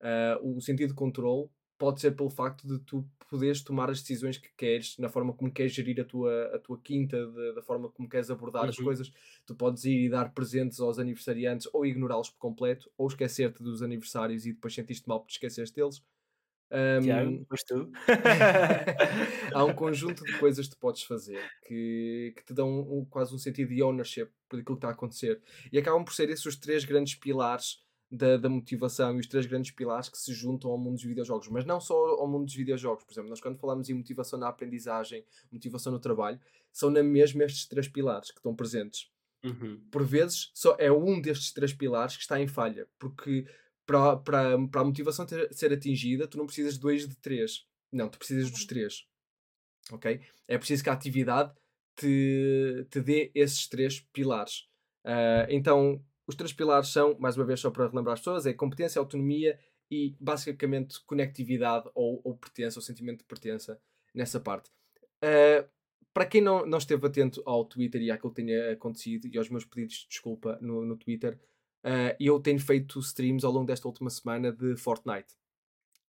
Uh, 0.00 0.56
o 0.56 0.60
sentido 0.60 0.88
de 0.88 0.94
controle 0.94 1.48
pode 1.82 2.00
ser 2.00 2.12
pelo 2.12 2.30
facto 2.30 2.64
de 2.64 2.78
tu 2.84 3.04
poderes 3.28 3.60
tomar 3.60 3.90
as 3.90 4.00
decisões 4.00 4.38
que 4.38 4.48
queres, 4.56 4.96
na 4.98 5.08
forma 5.08 5.32
como 5.32 5.50
queres 5.50 5.72
gerir 5.72 6.00
a 6.00 6.04
tua, 6.04 6.54
a 6.54 6.58
tua 6.60 6.78
quinta, 6.78 7.26
de, 7.26 7.54
da 7.56 7.60
forma 7.60 7.88
como 7.88 8.08
queres 8.08 8.30
abordar 8.30 8.62
uhum. 8.62 8.68
as 8.68 8.76
coisas. 8.76 9.12
Tu 9.44 9.52
podes 9.56 9.84
ir 9.84 10.04
e 10.04 10.08
dar 10.08 10.32
presentes 10.32 10.78
aos 10.78 11.00
aniversariantes 11.00 11.68
ou 11.72 11.84
ignorá-los 11.84 12.30
por 12.30 12.38
completo, 12.38 12.88
ou 12.96 13.08
esquecer-te 13.08 13.60
dos 13.64 13.82
aniversários 13.82 14.46
e 14.46 14.52
depois 14.52 14.72
sentiste 14.72 15.08
mal 15.08 15.18
por 15.18 15.26
te 15.26 15.32
esqueceres 15.32 15.72
deles. 15.72 16.00
Um, 16.70 17.02
Tiago, 17.02 17.46
mas 17.50 17.64
tu? 17.64 17.90
há 19.52 19.64
um 19.64 19.74
conjunto 19.74 20.22
de 20.22 20.38
coisas 20.38 20.68
que 20.68 20.76
podes 20.76 21.02
fazer 21.02 21.42
que, 21.66 22.32
que 22.36 22.44
te 22.44 22.54
dão 22.54 22.68
um, 22.80 23.04
quase 23.04 23.34
um 23.34 23.38
sentido 23.38 23.74
de 23.74 23.82
ownership 23.82 24.28
por 24.48 24.60
aquilo 24.60 24.76
que 24.76 24.78
está 24.78 24.88
a 24.88 24.92
acontecer. 24.92 25.42
E 25.72 25.78
acabam 25.78 26.04
por 26.04 26.14
ser 26.14 26.30
esses 26.30 26.46
os 26.46 26.54
três 26.54 26.84
grandes 26.84 27.16
pilares 27.16 27.82
da, 28.12 28.36
da, 28.36 28.48
motivação 28.48 29.16
e 29.16 29.20
os 29.20 29.26
três 29.26 29.46
grandes 29.46 29.70
pilares 29.70 30.10
que 30.10 30.18
se 30.18 30.34
juntam 30.34 30.70
ao 30.70 30.76
mundo 30.76 30.96
dos 30.96 31.04
videojogos, 31.04 31.48
mas 31.48 31.64
não 31.64 31.80
só 31.80 31.94
ao 31.94 32.28
mundo 32.28 32.44
dos 32.44 32.54
videojogos. 32.54 33.04
Por 33.04 33.12
exemplo, 33.12 33.30
nós 33.30 33.40
quando 33.40 33.58
falamos 33.58 33.88
em 33.88 33.94
motivação 33.94 34.38
na 34.38 34.48
aprendizagem, 34.48 35.24
motivação 35.50 35.90
no 35.90 35.98
trabalho, 35.98 36.38
são 36.70 36.90
na 36.90 37.02
mesma 37.02 37.44
estes 37.44 37.66
três 37.66 37.88
pilares 37.88 38.30
que 38.30 38.38
estão 38.38 38.54
presentes. 38.54 39.10
Uhum. 39.42 39.80
Por 39.90 40.04
vezes, 40.04 40.50
só 40.54 40.76
é 40.78 40.92
um 40.92 41.20
destes 41.20 41.52
três 41.52 41.72
pilares 41.72 42.14
que 42.14 42.22
está 42.22 42.38
em 42.38 42.46
falha, 42.46 42.86
porque 42.98 43.46
para, 43.86 44.16
para, 44.18 44.68
para 44.68 44.80
a 44.82 44.84
motivação 44.84 45.24
ter, 45.24 45.52
ser 45.52 45.72
atingida, 45.72 46.28
tu 46.28 46.36
não 46.36 46.46
precisas 46.46 46.74
de 46.74 46.80
dois 46.80 47.08
de 47.08 47.16
três. 47.16 47.66
Não, 47.90 48.10
tu 48.10 48.18
precisas 48.18 48.50
dos 48.50 48.66
três. 48.66 49.06
Ok? 49.90 50.20
É 50.46 50.58
preciso 50.58 50.84
que 50.84 50.90
a 50.90 50.92
atividade 50.92 51.52
te, 51.96 52.86
te 52.90 53.00
dê 53.00 53.32
esses 53.34 53.66
três 53.68 54.00
pilares. 54.12 54.68
Uh, 55.04 55.48
então, 55.48 56.04
os 56.32 56.36
três 56.36 56.52
pilares 56.52 56.88
são, 56.88 57.16
mais 57.18 57.36
uma 57.36 57.44
vez, 57.44 57.60
só 57.60 57.70
para 57.70 57.86
relembrar 57.86 58.14
as 58.14 58.20
pessoas, 58.20 58.46
é 58.46 58.52
competência, 58.52 58.98
autonomia 58.98 59.58
e 59.90 60.16
basicamente 60.18 60.98
conectividade 61.04 61.88
ou, 61.94 62.20
ou 62.24 62.36
pertença, 62.36 62.78
ou 62.78 62.82
sentimento 62.82 63.18
de 63.18 63.24
pertença 63.24 63.78
nessa 64.14 64.40
parte. 64.40 64.70
Uh, 65.22 65.68
para 66.12 66.26
quem 66.26 66.40
não, 66.40 66.66
não 66.66 66.78
esteve 66.78 67.06
atento 67.06 67.42
ao 67.46 67.64
Twitter 67.64 68.00
e 68.02 68.10
àquilo 68.10 68.32
que 68.32 68.42
tenha 68.42 68.72
acontecido 68.72 69.26
e 69.26 69.38
aos 69.38 69.48
meus 69.48 69.64
pedidos 69.64 69.96
de 69.96 70.08
desculpa 70.08 70.58
no, 70.60 70.84
no 70.84 70.96
Twitter, 70.96 71.38
uh, 71.84 72.16
eu 72.18 72.40
tenho 72.40 72.58
feito 72.58 72.98
streams 73.00 73.44
ao 73.44 73.52
longo 73.52 73.66
desta 73.66 73.86
última 73.86 74.10
semana 74.10 74.50
de 74.50 74.76
Fortnite. 74.76 75.34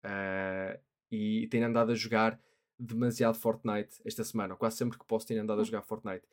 Uh, 0.06 0.80
e 1.12 1.48
tenho 1.48 1.68
andado 1.68 1.92
a 1.92 1.96
jogar 1.96 2.40
demasiado 2.80 3.36
Fortnite 3.36 4.02
esta 4.06 4.24
semana. 4.24 4.56
Quase 4.56 4.78
sempre 4.78 4.98
que 4.98 5.06
posso 5.06 5.28
tenho 5.28 5.42
andado 5.42 5.60
a 5.60 5.62
hum. 5.62 5.66
jogar 5.66 5.82
Fortnite. 5.82 6.26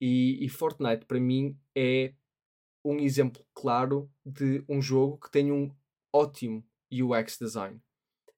E, 0.00 0.44
e 0.44 0.48
Fortnite 0.48 1.04
para 1.06 1.20
mim 1.20 1.56
é 1.74 2.12
um 2.84 2.98
exemplo 2.98 3.44
claro 3.54 4.10
de 4.24 4.64
um 4.68 4.82
jogo 4.82 5.18
que 5.18 5.30
tem 5.30 5.50
um 5.50 5.74
ótimo 6.12 6.64
UX 6.92 7.38
design 7.38 7.80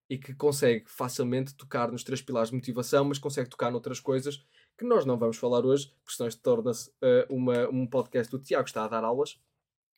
e 0.08 0.16
que 0.16 0.32
consegue 0.34 0.84
facilmente 0.86 1.54
tocar 1.54 1.90
nos 1.90 2.04
três 2.04 2.22
pilares 2.22 2.50
de 2.50 2.56
motivação, 2.56 3.04
mas 3.04 3.18
consegue 3.18 3.50
tocar 3.50 3.70
noutras 3.70 3.98
coisas 3.98 4.44
que 4.78 4.84
nós 4.84 5.04
não 5.04 5.18
vamos 5.18 5.36
falar 5.36 5.64
hoje, 5.64 5.88
porque 6.04 6.16
senão 6.16 6.28
isto 6.28 6.42
torna-se 6.42 6.90
uh, 6.90 7.26
uma, 7.34 7.68
um 7.68 7.86
podcast 7.86 8.30
do 8.30 8.38
Tiago 8.38 8.68
está 8.68 8.84
a 8.84 8.88
dar 8.88 9.02
aulas, 9.02 9.40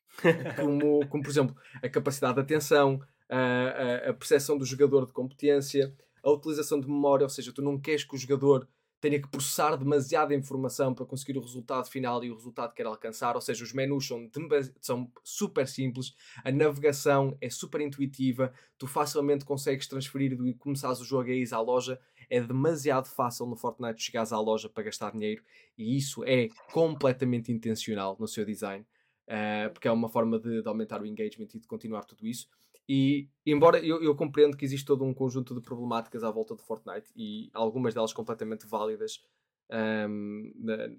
como, 0.55 1.05
como 1.07 1.23
por 1.23 1.29
exemplo 1.29 1.55
a 1.83 1.89
capacidade 1.89 2.35
de 2.35 2.41
atenção, 2.41 3.01
a, 3.29 3.37
a, 3.37 4.09
a 4.09 4.13
percepção 4.13 4.57
do 4.57 4.65
jogador 4.65 5.05
de 5.05 5.13
competência, 5.13 5.93
a 6.23 6.31
utilização 6.31 6.79
de 6.79 6.87
memória, 6.87 7.25
ou 7.25 7.29
seja, 7.29 7.53
tu 7.53 7.61
não 7.61 7.79
queres 7.79 8.03
que 8.03 8.15
o 8.15 8.17
jogador 8.17 8.67
tenha 8.99 9.21
que 9.21 9.27
processar 9.27 9.75
demasiada 9.77 10.33
informação 10.33 10.93
para 10.93 11.05
conseguir 11.05 11.37
o 11.37 11.41
resultado 11.41 11.89
final 11.89 12.23
e 12.23 12.29
o 12.29 12.35
resultado 12.35 12.71
que 12.71 12.77
quer 12.77 12.85
alcançar, 12.85 13.35
ou 13.35 13.41
seja, 13.41 13.63
os 13.63 13.73
menus 13.73 14.07
são, 14.07 14.29
são 14.81 15.11
super 15.23 15.67
simples, 15.67 16.13
a 16.43 16.51
navegação 16.51 17.37
é 17.39 17.49
super 17.49 17.81
intuitiva, 17.81 18.53
tu 18.77 18.87
facilmente 18.87 19.45
consegues 19.45 19.87
transferir 19.87 20.35
do 20.35 20.53
começares 20.55 20.99
o 20.99 21.05
jogo 21.05 21.29
a 21.29 21.55
à 21.55 21.61
loja, 21.61 21.99
é 22.29 22.41
demasiado 22.41 23.07
fácil 23.07 23.45
no 23.45 23.55
Fortnite 23.55 24.01
chegares 24.01 24.31
à 24.31 24.39
loja 24.39 24.69
para 24.69 24.83
gastar 24.83 25.11
dinheiro 25.11 25.43
e 25.77 25.97
isso 25.97 26.23
é 26.25 26.49
completamente 26.71 27.51
intencional 27.51 28.17
no 28.19 28.27
seu 28.27 28.45
design, 28.45 28.85
uh, 29.27 29.71
porque 29.71 29.87
é 29.87 29.91
uma 29.91 30.09
forma 30.09 30.39
de, 30.39 30.61
de 30.61 30.67
aumentar 30.67 31.01
o 31.01 31.05
engagement 31.05 31.47
e 31.53 31.59
de 31.59 31.67
continuar 31.67 32.03
tudo 32.03 32.27
isso. 32.27 32.47
E, 32.91 33.29
embora 33.45 33.77
eu, 33.85 34.01
eu, 34.01 34.15
compreendo 34.15 34.57
que 34.57 34.65
existe 34.65 34.83
todo 34.83 35.05
um 35.05 35.13
conjunto 35.13 35.53
de 35.53 35.61
problemáticas 35.61 36.23
à 36.23 36.31
volta 36.31 36.55
de 36.55 36.63
Fortnite 36.63 37.07
e 37.15 37.47
algumas 37.53 37.93
delas 37.93 38.11
completamente 38.11 38.65
válidas 38.65 39.21
um, 40.09 40.51
na, 40.55 40.89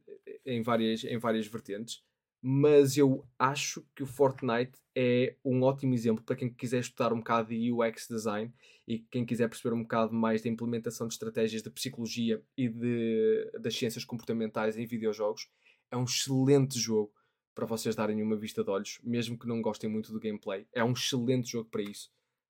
em, 0.47 0.63
várias, 0.63 1.03
em 1.03 1.19
várias 1.19 1.49
vertentes, 1.49 2.01
mas 2.41 2.97
eu 2.97 3.27
acho 3.37 3.85
que 3.93 4.05
o 4.05 4.07
Fortnite 4.07 4.79
é 4.95 5.35
um 5.45 5.63
ótimo 5.63 5.93
exemplo 5.93 6.25
para 6.25 6.37
quem 6.37 6.49
quiser 6.49 6.79
estudar 6.79 7.13
um 7.13 7.19
bocado 7.19 7.49
de 7.49 7.73
UX 7.73 8.07
design 8.09 8.55
e 8.87 9.01
quem 9.11 9.27
quiser 9.27 9.49
perceber 9.49 9.75
um 9.75 9.83
bocado 9.83 10.15
mais 10.15 10.43
da 10.43 10.49
implementação 10.49 11.09
de 11.09 11.15
estratégias 11.15 11.61
de 11.61 11.71
psicologia 11.71 12.41
e 12.57 12.69
de, 12.69 13.51
das 13.61 13.77
ciências 13.77 14.05
comportamentais 14.05 14.79
em 14.79 14.87
videojogos. 14.87 15.49
É 15.91 15.97
um 15.97 16.05
excelente 16.05 16.79
jogo 16.79 17.13
para 17.55 17.67
vocês 17.67 17.95
darem 17.95 18.23
uma 18.23 18.37
vista 18.37 18.63
de 18.63 18.71
olhos, 18.71 19.01
mesmo 19.03 19.39
que 19.39 19.47
não 19.47 19.61
gostem 19.61 19.91
muito 19.91 20.13
do 20.13 20.21
gameplay. 20.21 20.67
É 20.73 20.83
um 20.85 20.93
excelente 20.93 21.53
jogo 21.53 21.69
para 21.69 21.83
isso. 21.83 22.11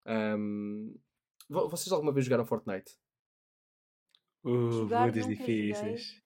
Um, 0.06 0.96
vocês 1.48 1.92
alguma 1.92 2.12
vez 2.12 2.26
jogaram 2.26 2.46
Fortnite? 2.46 2.96
Uh, 4.44 4.70
Jogar 4.70 5.02
muitas 5.02 5.26
difíceis. 5.26 6.22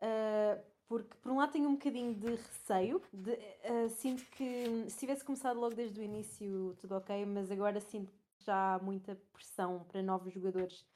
Uh, 0.00 0.62
porque 0.88 1.16
por 1.16 1.32
um 1.32 1.38
lado 1.38 1.52
tenho 1.52 1.68
um 1.68 1.74
bocadinho 1.74 2.14
de 2.14 2.30
receio, 2.30 3.02
de, 3.12 3.32
uh, 3.32 3.88
sinto 3.90 4.24
que 4.26 4.88
se 4.88 4.98
tivesse 4.98 5.24
começado 5.24 5.58
logo 5.58 5.74
desde 5.74 6.00
o 6.00 6.02
início 6.02 6.76
tudo 6.80 6.94
ok, 6.94 7.26
mas 7.26 7.50
agora 7.50 7.80
sinto 7.80 8.12
que 8.12 8.44
já 8.44 8.74
há 8.74 8.78
muita 8.78 9.16
pressão 9.32 9.84
para 9.88 10.02
novos 10.02 10.32
jogadores 10.32 10.86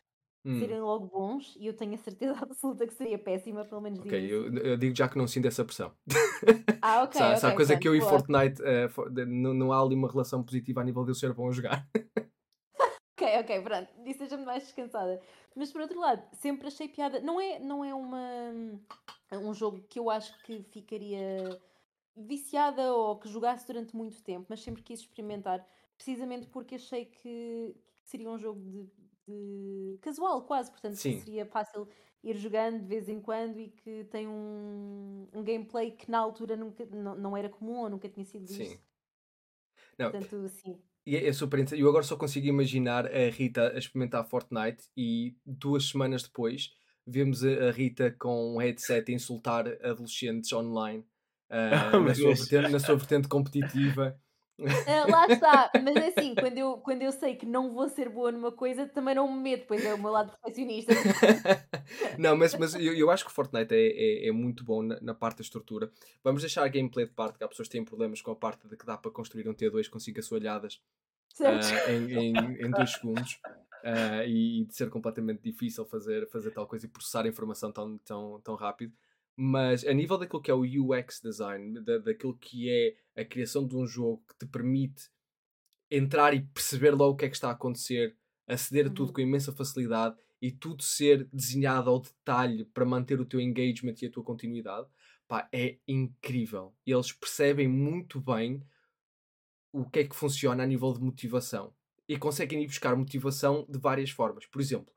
hum. 0.44 0.58
serem 0.58 0.80
logo 0.80 1.06
bons 1.06 1.56
e 1.58 1.66
eu 1.66 1.74
tenho 1.74 1.94
a 1.94 1.98
certeza 1.98 2.36
absoluta 2.40 2.86
que 2.86 2.94
seria 2.94 3.18
péssima, 3.18 3.64
pelo 3.64 3.80
menos 3.80 4.00
Ok, 4.00 4.12
eu, 4.12 4.54
eu, 4.56 4.76
digo 4.76 4.96
já 4.96 5.08
que 5.08 5.18
não 5.18 5.26
sinto 5.26 5.48
essa 5.48 5.64
pressão. 5.64 5.92
Ah, 6.80 7.02
ok. 7.04 7.18
Sabe, 7.18 7.36
okay, 7.38 7.54
coisa 7.54 7.78
que 7.78 7.88
eu 7.88 7.94
e 7.94 8.00
Fortnite 8.00 8.60
uh, 8.62 9.26
não, 9.26 9.54
não 9.54 9.72
há 9.72 9.80
ali 9.80 9.94
uma 9.94 10.10
relação 10.10 10.42
positiva 10.42 10.80
a 10.80 10.84
nível 10.84 11.04
de 11.04 11.10
eu 11.10 11.14
ser 11.14 11.32
bom 11.32 11.48
a 11.48 11.52
jogar. 11.52 11.86
ok, 13.14 13.40
ok, 13.40 13.62
pronto, 13.62 13.88
disso 14.02 14.26
já 14.26 14.36
me 14.36 14.44
mais 14.44 14.64
descansada. 14.64 15.20
Mas 15.54 15.72
por 15.72 15.80
outro 15.80 15.98
lado, 15.98 16.22
sempre 16.34 16.68
achei 16.68 16.88
piada. 16.88 17.20
Não 17.20 17.40
é, 17.40 17.58
não 17.58 17.84
é 17.84 17.94
uma, 17.94 18.52
um 19.32 19.52
jogo 19.52 19.82
que 19.88 19.98
eu 19.98 20.08
acho 20.08 20.40
que 20.42 20.62
ficaria 20.70 21.60
viciada 22.16 22.92
ou 22.92 23.18
que 23.18 23.28
jogasse 23.28 23.66
durante 23.66 23.96
muito 23.96 24.22
tempo, 24.22 24.46
mas 24.48 24.62
sempre 24.62 24.82
quis 24.82 25.00
experimentar, 25.00 25.66
precisamente 25.96 26.46
porque 26.46 26.74
achei 26.74 27.06
que, 27.06 27.74
que 28.02 28.08
seria 28.08 28.30
um 28.30 28.38
jogo 28.38 28.60
de, 28.60 28.90
de 29.30 29.98
casual, 30.00 30.42
quase, 30.42 30.70
portanto 30.70 30.96
seria 30.96 31.46
fácil 31.46 31.88
ir 32.22 32.36
jogando 32.36 32.80
de 32.80 32.86
vez 32.86 33.08
em 33.08 33.20
quando 33.20 33.58
e 33.58 33.68
que 33.68 34.04
tem 34.04 34.28
um, 34.28 35.26
um 35.32 35.42
gameplay 35.42 35.90
que 35.92 36.10
na 36.10 36.18
altura 36.18 36.56
nunca, 36.56 36.84
não, 36.86 37.16
não 37.16 37.36
era 37.36 37.48
comum 37.48 37.78
ou 37.78 37.90
nunca 37.90 38.08
tinha 38.08 38.24
sido 38.24 38.46
visto. 38.46 38.72
Sim. 38.72 38.78
Não, 39.98 40.10
portanto, 40.10 40.48
sim. 40.48 40.78
E 41.06 41.16
é, 41.16 41.26
é 41.26 41.32
super 41.32 41.58
interessante. 41.58 41.80
Eu 41.80 41.88
agora 41.88 42.04
só 42.04 42.16
consigo 42.16 42.46
imaginar 42.46 43.06
a 43.06 43.30
Rita 43.30 43.72
a 43.74 43.78
experimentar 43.78 44.24
Fortnite 44.24 44.84
e 44.96 45.36
duas 45.44 45.88
semanas 45.88 46.22
depois 46.22 46.74
vemos 47.06 47.44
a 47.44 47.70
Rita 47.70 48.14
com 48.18 48.54
um 48.54 48.58
headset 48.58 49.10
a 49.10 49.14
insultar 49.14 49.66
adolescentes 49.82 50.52
online 50.52 51.04
uh, 51.50 52.00
na, 52.04 52.14
sua 52.14 52.34
vertente, 52.34 52.68
na 52.70 52.78
sua 52.78 52.96
vertente 52.96 53.28
competitiva. 53.28 54.20
Uh, 54.60 55.10
lá 55.10 55.26
está, 55.26 55.70
mas 55.82 55.96
é 55.96 56.08
assim, 56.08 56.34
quando 56.34 56.58
eu, 56.58 56.76
quando 56.78 57.02
eu 57.02 57.12
sei 57.12 57.34
que 57.34 57.46
não 57.46 57.72
vou 57.72 57.88
ser 57.88 58.08
boa 58.10 58.30
numa 58.30 58.52
coisa, 58.52 58.86
também 58.86 59.14
não 59.14 59.32
me 59.32 59.40
medo, 59.40 59.64
pois 59.66 59.84
é 59.84 59.94
o 59.94 59.98
meu 59.98 60.10
lado 60.10 60.30
perfeccionista. 60.32 60.92
não, 62.18 62.36
mas, 62.36 62.54
mas 62.54 62.74
eu, 62.74 62.94
eu 62.94 63.10
acho 63.10 63.24
que 63.24 63.32
Fortnite 63.32 63.74
é, 63.74 64.26
é, 64.26 64.28
é 64.28 64.32
muito 64.32 64.62
bom 64.62 64.82
na, 64.82 65.00
na, 65.00 65.14
parte 65.14 65.38
da 65.38 65.42
estrutura. 65.42 65.90
Vamos 66.22 66.42
deixar 66.42 66.64
a 66.64 66.68
gameplay 66.68 67.06
de 67.06 67.12
parte, 67.12 67.38
que 67.38 67.44
há 67.44 67.48
pessoas 67.48 67.68
que 67.68 67.72
têm 67.72 67.84
problemas 67.84 68.20
com 68.20 68.30
a 68.30 68.36
parte 68.36 68.68
de 68.68 68.76
que 68.76 68.84
dá 68.84 68.98
para 68.98 69.10
construir 69.10 69.48
um 69.48 69.54
T2 69.54 69.88
com 69.88 69.98
5 69.98 70.20
assoalhadas 70.20 70.80
uh, 71.40 71.90
em, 71.90 72.12
em, 72.12 72.66
em 72.66 72.70
dois 72.70 72.92
segundos. 72.92 73.40
Uh, 73.82 74.26
e, 74.26 74.66
de 74.66 74.74
ser 74.74 74.90
completamente 74.90 75.42
difícil 75.42 75.86
fazer, 75.86 76.28
fazer 76.28 76.50
tal 76.50 76.66
coisa 76.66 76.84
e 76.84 76.88
processar 76.88 77.26
informação 77.26 77.72
tão, 77.72 77.96
tão, 77.96 78.38
tão 78.44 78.54
rápido 78.54 78.92
mas 79.42 79.86
a 79.86 79.94
nível 79.94 80.18
daquilo 80.18 80.42
que 80.42 80.50
é 80.50 80.54
o 80.54 80.60
UX 80.60 81.18
design, 81.18 81.80
da, 81.80 81.96
daquilo 81.96 82.36
que 82.36 82.68
é 82.68 82.94
a 83.20 83.24
criação 83.24 83.66
de 83.66 83.76
um 83.76 83.86
jogo 83.86 84.22
que 84.28 84.38
te 84.38 84.46
permite 84.46 85.10
entrar 85.90 86.34
e 86.34 86.42
perceber 86.42 86.90
logo 86.92 87.14
o 87.14 87.16
que 87.16 87.24
é 87.24 87.28
que 87.28 87.34
está 87.34 87.48
a 87.48 87.52
acontecer, 87.52 88.16
aceder 88.46 88.86
a 88.86 88.90
tudo 88.90 89.08
uhum. 89.08 89.14
com 89.14 89.20
imensa 89.20 89.52
facilidade 89.52 90.16
e 90.40 90.50
tudo 90.50 90.82
ser 90.82 91.28
desenhado 91.32 91.90
ao 91.90 92.00
detalhe 92.00 92.64
para 92.64 92.84
manter 92.84 93.20
o 93.20 93.26
teu 93.26 93.40
engagement 93.40 93.94
e 94.00 94.06
a 94.06 94.10
tua 94.10 94.24
continuidade, 94.24 94.88
pá, 95.28 95.48
é 95.52 95.78
incrível. 95.86 96.74
Eles 96.86 97.12
percebem 97.12 97.68
muito 97.68 98.20
bem 98.20 98.62
o 99.72 99.88
que 99.88 100.00
é 100.00 100.04
que 100.04 100.16
funciona 100.16 100.62
a 100.62 100.66
nível 100.66 100.92
de 100.92 101.00
motivação 101.00 101.72
e 102.08 102.18
conseguem 102.18 102.62
ir 102.62 102.66
buscar 102.66 102.96
motivação 102.96 103.66
de 103.68 103.78
várias 103.78 104.10
formas. 104.10 104.46
Por 104.46 104.60
exemplo, 104.60 104.92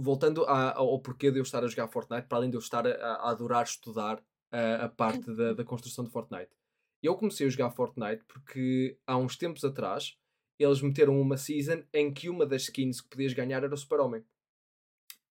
voltando 0.00 0.44
a, 0.44 0.78
ao 0.78 0.98
porquê 1.00 1.30
de 1.30 1.38
eu 1.38 1.42
estar 1.42 1.62
a 1.64 1.66
jogar 1.66 1.88
Fortnite, 1.88 2.26
para 2.26 2.38
além 2.38 2.50
de 2.50 2.56
eu 2.56 2.60
estar 2.60 2.86
a, 2.86 2.90
a 2.90 3.30
adorar 3.30 3.64
estudar 3.64 4.22
a, 4.50 4.84
a 4.84 4.88
parte 4.90 5.32
da, 5.34 5.52
da, 5.52 5.64
construção 5.64 6.04
de 6.04 6.10
Fortnite. 6.10 6.50
Eu 7.02 7.16
comecei 7.16 7.46
a 7.46 7.50
jogar 7.50 7.70
Fortnite 7.70 8.24
porque 8.24 8.96
há 9.06 9.16
uns 9.16 9.36
tempos 9.36 9.64
atrás 9.64 10.16
eles 10.58 10.80
meteram 10.80 11.20
uma 11.20 11.36
season 11.36 11.82
em 11.92 12.12
que 12.12 12.28
uma 12.28 12.46
das 12.46 12.62
skins 12.62 13.00
que 13.00 13.08
podias 13.08 13.32
ganhar 13.32 13.64
era 13.64 13.74
o 13.74 13.76
Super-Homem. 13.76 14.24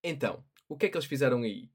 Então, 0.04 0.44
o 0.68 0.76
que 0.76 0.88
é 0.88 0.90
que 0.90 0.98
eles 0.98 1.08
fizeram 1.08 1.44
aí? 1.44 1.72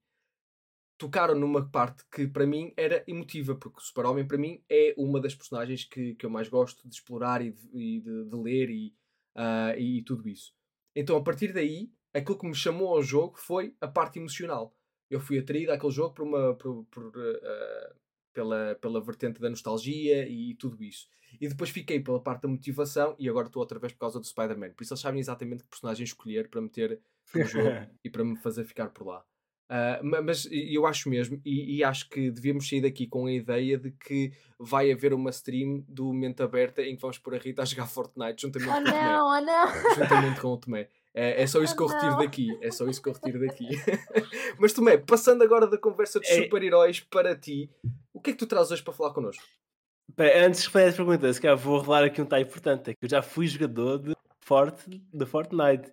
Tocaram 0.99 1.35
numa 1.35 1.67
parte 1.67 2.05
que 2.11 2.27
para 2.27 2.47
mim 2.47 2.73
era 2.77 3.05
emotiva, 3.07 3.55
porque 3.55 3.79
o 3.79 3.83
Super-Homem 3.83 4.27
para 4.27 4.39
mim 4.39 4.63
é 4.69 4.95
uma 4.99 5.21
das 5.21 5.35
personagens 5.35 5.85
que, 5.85 6.15
que 6.15 6.27
eu 6.27 6.31
mais 6.31 6.49
gosto 6.49 6.87
de 6.87 6.95
explorar 6.95 7.41
e 7.41 7.53
de, 7.53 7.69
e 7.73 8.01
de, 8.01 8.25
de 8.25 8.37
ler 8.37 8.71
e, 8.71 8.95
uh, 9.37 9.79
e 9.79 10.03
tudo 10.03 10.29
isso. 10.29 10.55
Então, 10.95 11.17
a 11.17 11.23
partir 11.23 11.53
daí, 11.53 11.91
aquilo 12.13 12.39
que 12.39 12.47
me 12.47 12.55
chamou 12.55 12.89
ao 12.89 13.03
jogo 13.03 13.39
foi 13.39 13.75
a 13.81 13.89
parte 13.89 14.19
emocional. 14.19 14.75
Eu 15.11 15.21
fui 15.21 15.39
atraído 15.39 15.73
àquele 15.73 15.93
jogo 15.93 16.15
por 16.15 16.27
uma, 16.27 16.55
por, 16.55 16.85
por, 16.87 17.07
uh, 17.07 17.95
pela, 18.37 18.75
pela 18.83 19.01
vertente 19.01 19.40
da 19.40 19.49
nostalgia 19.49 20.29
e 20.29 20.55
tudo 20.57 20.85
isso. 20.85 21.09
E 21.40 21.49
depois 21.49 21.70
fiquei 21.70 21.99
pela 21.99 22.20
parte 22.20 22.42
da 22.42 22.49
motivação 22.49 23.16
e 23.18 23.29
agora 23.31 23.46
estou 23.46 23.61
outra 23.61 23.79
vez 23.79 23.94
por 23.94 24.01
causa 24.01 24.20
do 24.20 24.27
Spider-Man. 24.27 24.72
Por 24.72 24.85
isso 24.85 24.92
eles 24.92 25.01
sabem 25.01 25.20
exatamente 25.20 25.64
que 25.64 25.70
personagem 25.70 26.05
escolher 26.05 26.51
para 26.51 26.61
meter 26.61 27.01
no 27.35 27.44
jogo 27.44 27.70
e 28.05 28.11
para 28.11 28.22
me 28.22 28.37
fazer 28.37 28.64
ficar 28.64 28.90
por 28.90 29.07
lá. 29.07 29.25
Uh, 29.68 30.22
mas 30.22 30.46
eu 30.53 30.87
acho 30.87 31.11
mesmo, 31.11 31.40
e, 31.44 31.79
e, 31.79 31.83
acho 31.83 32.09
que 32.09 32.31
devíamos 32.31 32.68
sair 32.68 32.83
daqui 32.83 33.05
com 33.05 33.27
a 33.27 33.33
ideia 33.33 33.77
de 33.77 33.90
que 33.90 34.31
vai 34.61 34.92
haver 34.92 35.12
uma 35.12 35.31
stream 35.31 35.85
do 35.88 36.05
momento 36.05 36.44
aberta 36.44 36.83
em 36.83 36.94
que 36.94 37.03
vamos 37.03 37.18
pôr 37.18 37.35
a 37.35 37.38
Rita 37.38 37.62
a 37.62 37.64
jogar 37.64 37.88
Fortnite 37.88 38.42
juntamente, 38.42 38.70
oh, 38.70 38.75
com, 38.75 38.90
não, 38.92 39.27
o 39.27 39.29
Oh, 39.29 39.40
não. 39.40 39.94
juntamente 39.96 40.40
com 40.40 40.49
o 40.49 40.57
Tomé. 40.57 40.88
É, 41.17 41.43
é 41.43 41.47
só 41.47 41.63
isso 41.63 41.75
que 41.75 41.83
eu 41.83 41.87
retiro 41.87 42.19
daqui. 42.19 42.59
É 42.61 42.71
só 42.71 42.87
isso 42.87 43.03
que 43.03 43.09
eu 43.09 43.15
retiro 43.15 43.41
daqui. 43.41 43.67
Mas 44.61 44.75
Tomé, 44.75 44.99
passando 44.99 45.43
agora 45.43 45.67
da 45.67 45.79
conversa 45.79 46.21
de 46.21 46.27
é. 46.27 46.43
super-heróis 46.43 47.01
para 47.01 47.35
ti, 47.35 47.71
o 48.13 48.21
que 48.21 48.31
é 48.31 48.33
que 48.35 48.39
tu 48.39 48.47
trazes 48.47 48.73
hoje 48.73 48.83
para 48.83 48.93
falar 48.93 49.15
connosco? 49.15 49.43
antes 50.19 50.61
de 50.61 50.67
responder 50.67 50.89
essa 50.89 50.97
pergunta, 50.97 51.33
se 51.33 51.41
calhar 51.41 51.57
vou 51.57 51.79
revelar 51.79 52.05
aqui 52.05 52.21
um 52.21 52.25
detalhe 52.25 52.45
importante: 52.45 52.91
é 52.91 52.95
que 52.95 53.05
eu 53.05 53.09
já 53.09 53.23
fui 53.23 53.47
jogador 53.47 53.99
de, 53.99 54.15
Forte, 54.41 55.03
de 55.13 55.27
Fortnite. 55.27 55.91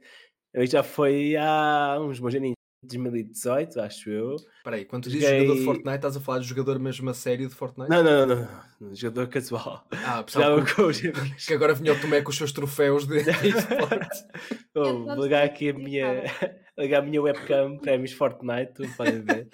Eu 0.53 0.67
já 0.67 0.83
foi 0.83 1.35
há 1.37 1.97
uns 1.99 2.19
bons 2.19 2.35
aninhos. 2.35 2.62
2018, 2.87 3.79
acho 3.79 4.09
eu. 4.09 4.35
Espera 4.35 4.75
aí, 4.75 4.85
quando 4.85 5.03
tu 5.03 5.09
dizes 5.09 5.29
jogador 5.29 5.55
de 5.55 5.65
Fortnite, 5.65 5.95
estás 5.95 6.17
a 6.17 6.19
falar 6.19 6.39
de 6.39 6.47
jogador 6.47 6.79
mesmo 6.79 7.09
a 7.09 7.13
sério 7.13 7.47
de 7.47 7.53
Fortnite? 7.53 7.89
Não, 7.89 8.03
não, 8.03 8.25
não, 8.25 8.47
não. 8.79 8.95
jogador 8.95 9.27
casual. 9.27 9.87
Ah, 10.05 10.23
pessoal, 10.23 10.63
que, 10.63 11.11
que 11.47 11.53
agora 11.53 11.73
vinha 11.73 11.93
o 11.93 11.99
Tomé 11.99 12.21
com 12.21 12.29
os 12.29 12.37
seus 12.37 12.51
troféus 12.51 13.05
de 13.07 13.17
esporte. 13.47 14.25
oh, 14.75 15.05
vou 15.05 15.23
ligar 15.23 15.43
aqui 15.43 15.69
a 15.69 15.73
minha, 15.73 16.23
ligar 16.77 16.99
a 16.99 17.05
minha 17.05 17.21
webcam 17.21 17.77
prémios 17.77 18.13
Fortnite, 18.13 18.73
tu 18.73 18.87
podem 18.95 19.21
ver. 19.21 19.47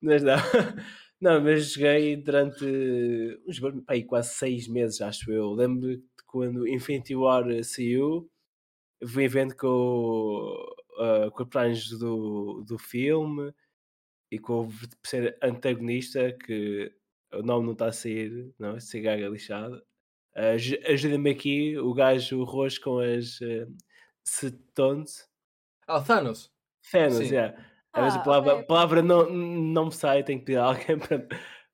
mas 0.00 0.22
não. 0.22 0.36
Não, 1.20 1.40
mas 1.40 1.72
joguei 1.72 2.16
durante 2.16 2.66
uns 3.48 3.58
pá, 3.58 3.94
quase 4.06 4.34
seis 4.34 4.68
meses, 4.68 5.00
acho 5.00 5.32
eu. 5.32 5.52
Lembro 5.52 5.96
de 5.96 6.02
quando 6.26 6.68
Infinity 6.68 7.16
War 7.16 7.44
saiu, 7.62 8.28
fui 9.06 9.26
vendo 9.28 9.56
com 9.56 9.68
o 9.68 10.73
uh, 10.94 11.30
com 11.30 11.42
a 11.42 11.46
personagens 11.46 11.90
do, 11.98 12.62
do 12.66 12.78
filme 12.78 13.52
e 14.30 14.38
com 14.38 14.66
o 14.66 14.72
ser 15.04 15.38
antagonista, 15.42 16.32
que 16.32 16.92
o 17.32 17.42
nome 17.42 17.66
não 17.66 17.72
está 17.72 17.86
a 17.86 17.92
sair, 17.92 18.52
não, 18.58 18.76
esse 18.76 19.00
gaga 19.00 19.28
lixado. 19.28 19.76
Uh, 20.36 20.90
Ajuda-me 20.92 21.30
aqui, 21.30 21.78
o 21.78 21.94
gajo 21.94 22.42
roxo 22.44 22.80
com 22.80 22.98
as 22.98 23.40
uh, 23.40 23.72
Cetones. 24.24 25.28
Ah, 25.86 26.00
Thanos. 26.00 26.50
Thanos, 26.90 27.20
é. 27.20 27.24
Yeah. 27.24 27.64
Ah, 27.92 28.08
a 28.08 28.18
palavra, 28.18 28.54
okay. 28.54 28.66
palavra 28.66 29.02
não, 29.02 29.30
não 29.30 29.84
me 29.86 29.92
sai, 29.92 30.24
tenho 30.24 30.40
que 30.40 30.46
pedir 30.46 30.58
a 30.58 30.64
alguém 30.64 30.98
para, 30.98 31.28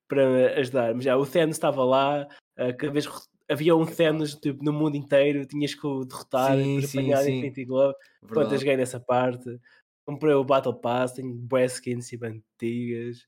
para 0.07 0.61
ajudar. 0.61 0.95
Mas 0.95 1.05
já, 1.05 1.17
o 1.17 1.27
Thanos 1.27 1.57
estava 1.57 1.83
lá, 1.85 2.29
uh, 2.59 2.77
cada 2.77 2.93
vez 2.93 3.07
havia 3.51 3.75
um 3.75 3.85
Thanos 3.85 4.37
tipo, 4.37 4.65
no 4.65 4.73
mundo 4.73 4.97
inteiro, 4.97 5.45
tinhas 5.45 5.75
que 5.75 5.85
o 5.85 6.05
derrotar 6.05 6.57
sim, 6.57 6.81
sim, 6.83 6.99
apanhar 6.99 7.23
sim. 7.25 7.39
Infinity 7.39 7.65
Glove. 7.65 7.95
Pronto, 8.27 8.55
eu 8.55 8.59
joguei 8.59 8.77
nessa 8.77 9.01
parte. 9.01 9.61
Comprei 10.07 10.33
o 10.35 10.45
Battle 10.45 10.75
Pass, 10.75 11.13
tenho 11.13 11.35
boas 11.35 11.75
skins 11.75 12.09
tipo, 12.09 12.27
antigas. 12.27 13.19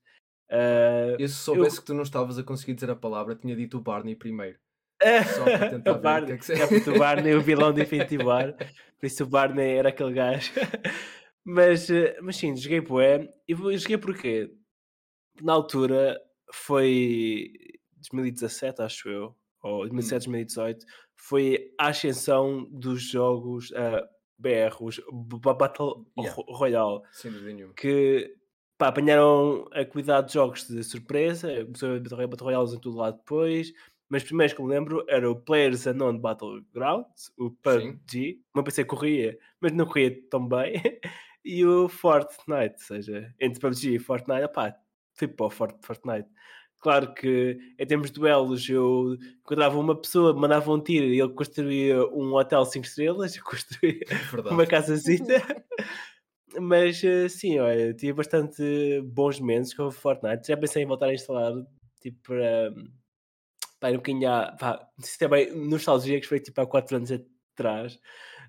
Uh, 0.51 1.17
eu 1.19 1.29
se 1.29 1.35
soubesse 1.35 1.77
eu... 1.77 1.81
que 1.81 1.87
tu 1.87 1.95
não 1.95 2.03
estavas 2.03 2.39
a 2.39 2.45
conseguir 2.45 2.75
dizer 2.75 2.91
a 2.91 2.97
palavra, 2.97 3.35
tinha 3.35 3.57
dito 3.57 3.79
o 3.79 3.81
Barney 3.81 4.15
primeiro. 4.15 4.59
Só 5.35 5.45
para 5.45 5.71
tentar 5.71 5.93
o 5.93 6.01
Barney, 6.01 6.39
que 6.39 6.53
é 6.53 6.67
que... 6.67 6.91
o 6.91 6.99
Barney, 6.99 7.35
o 7.35 7.43
vilão 7.43 7.73
do 7.73 7.81
Infinity 7.83 8.19
War. 8.19 8.55
Por 8.55 9.07
isso 9.07 9.25
o 9.25 9.27
Barney 9.27 9.77
era 9.77 9.89
aquele 9.89 10.13
gajo. 10.13 10.53
mas, 11.45 11.91
eh, 11.91 12.17
mas 12.23 12.37
sim, 12.37 12.55
joguei 12.57 12.81
bué. 12.81 13.29
E 13.49 13.55
joguei 13.55 13.99
porquê? 13.99 14.55
Na 15.41 15.55
altura 15.55 16.21
foi 16.53 17.51
2017, 17.97 18.83
acho 18.83 19.09
eu 19.09 19.37
ou 19.62 19.88
2017, 19.88 20.27
2018, 20.29 20.83
hum. 20.83 20.87
foi 21.16 21.72
a 21.79 21.88
ascensão 21.88 22.66
dos 22.70 23.03
jogos 23.03 23.70
uh, 23.70 24.07
BR, 24.38 24.77
os 24.81 25.01
Battle 25.57 26.05
yeah. 26.18 26.42
Royale. 26.48 27.01
Sem 27.12 27.31
dúvida 27.31 27.53
nenhuma. 27.53 27.75
Que 27.75 28.35
pá, 28.77 28.88
apanharam 28.88 29.68
a 29.72 29.85
qualidade 29.85 30.29
de 30.29 30.35
jogos 30.35 30.66
de 30.66 30.83
surpresa, 30.83 31.64
começou 31.64 31.94
a 31.94 32.27
Battle 32.27 32.46
Royales 32.46 32.72
em 32.72 32.81
todo 32.81 32.96
lado 32.96 33.18
depois, 33.18 33.72
mas 34.09 34.25
primeiros 34.25 34.55
que 34.55 34.62
me 34.62 34.68
lembro 34.68 35.05
era 35.09 35.31
o 35.31 35.37
Players 35.37 35.87
Unknown 35.87 36.18
Battlegrounds, 36.18 37.33
o 37.38 37.51
PUBG, 37.51 38.42
uma 38.55 38.64
PC 38.64 38.85
corria, 38.85 39.38
mas 39.61 39.72
não 39.72 39.87
corria 39.87 40.14
tão 40.29 40.46
bem, 40.46 40.75
e 41.44 41.64
o 41.64 41.88
Fortnite, 41.88 42.75
ou 42.75 42.79
seja, 42.79 43.35
entre 43.40 43.61
PUBG 43.61 43.94
e 43.94 43.98
Fortnite, 43.98 44.53
pá, 44.53 44.77
fui 45.14 45.29
para 45.29 45.46
o 45.46 45.51
Fortnite. 45.51 46.29
Claro 46.83 47.14
que 47.14 47.57
em 47.79 47.87
termos 47.87 48.11
de 48.11 48.14
duelos 48.14 48.68
eu 48.68 49.16
encontrava 49.40 49.79
uma 49.79 49.95
pessoa, 49.95 50.35
mandava 50.35 50.73
um 50.73 50.83
tiro 50.83 51.07
e 51.07 51.21
ele 51.21 51.33
construía 51.33 52.05
um 52.09 52.35
hotel 52.35 52.64
5 52.64 52.85
estrelas, 52.85 53.37
eu 53.38 53.45
construía 53.45 54.01
Verdade. 54.31 54.55
uma 54.55 54.66
casazita. 54.66 55.35
Mas 56.61 57.03
eh, 57.05 57.29
sim, 57.29 57.59
olha, 57.61 57.95
tive 57.95 58.14
bastante 58.14 59.01
bons 59.05 59.38
momentos 59.38 59.73
com 59.73 59.85
o 59.85 59.92
Fortnite. 59.92 60.49
Já 60.49 60.57
pensei 60.57 60.83
em 60.83 60.87
voltar 60.87 61.07
a 61.07 61.14
instalar, 61.14 61.53
tipo, 62.01 62.18
para. 62.25 62.75
Pá, 63.81 63.88
um 63.90 63.95
bocadinho 63.95 64.29
há. 64.29 64.53
Pá, 64.59 64.88
é 65.21 65.29
bem 65.29 65.55
nostalgia, 65.55 66.21
que 66.21 66.27
foi 66.27 66.40
tipo 66.40 66.61
há 66.61 66.66
4 66.66 66.97
anos 66.97 67.11
atrás. 67.12 67.99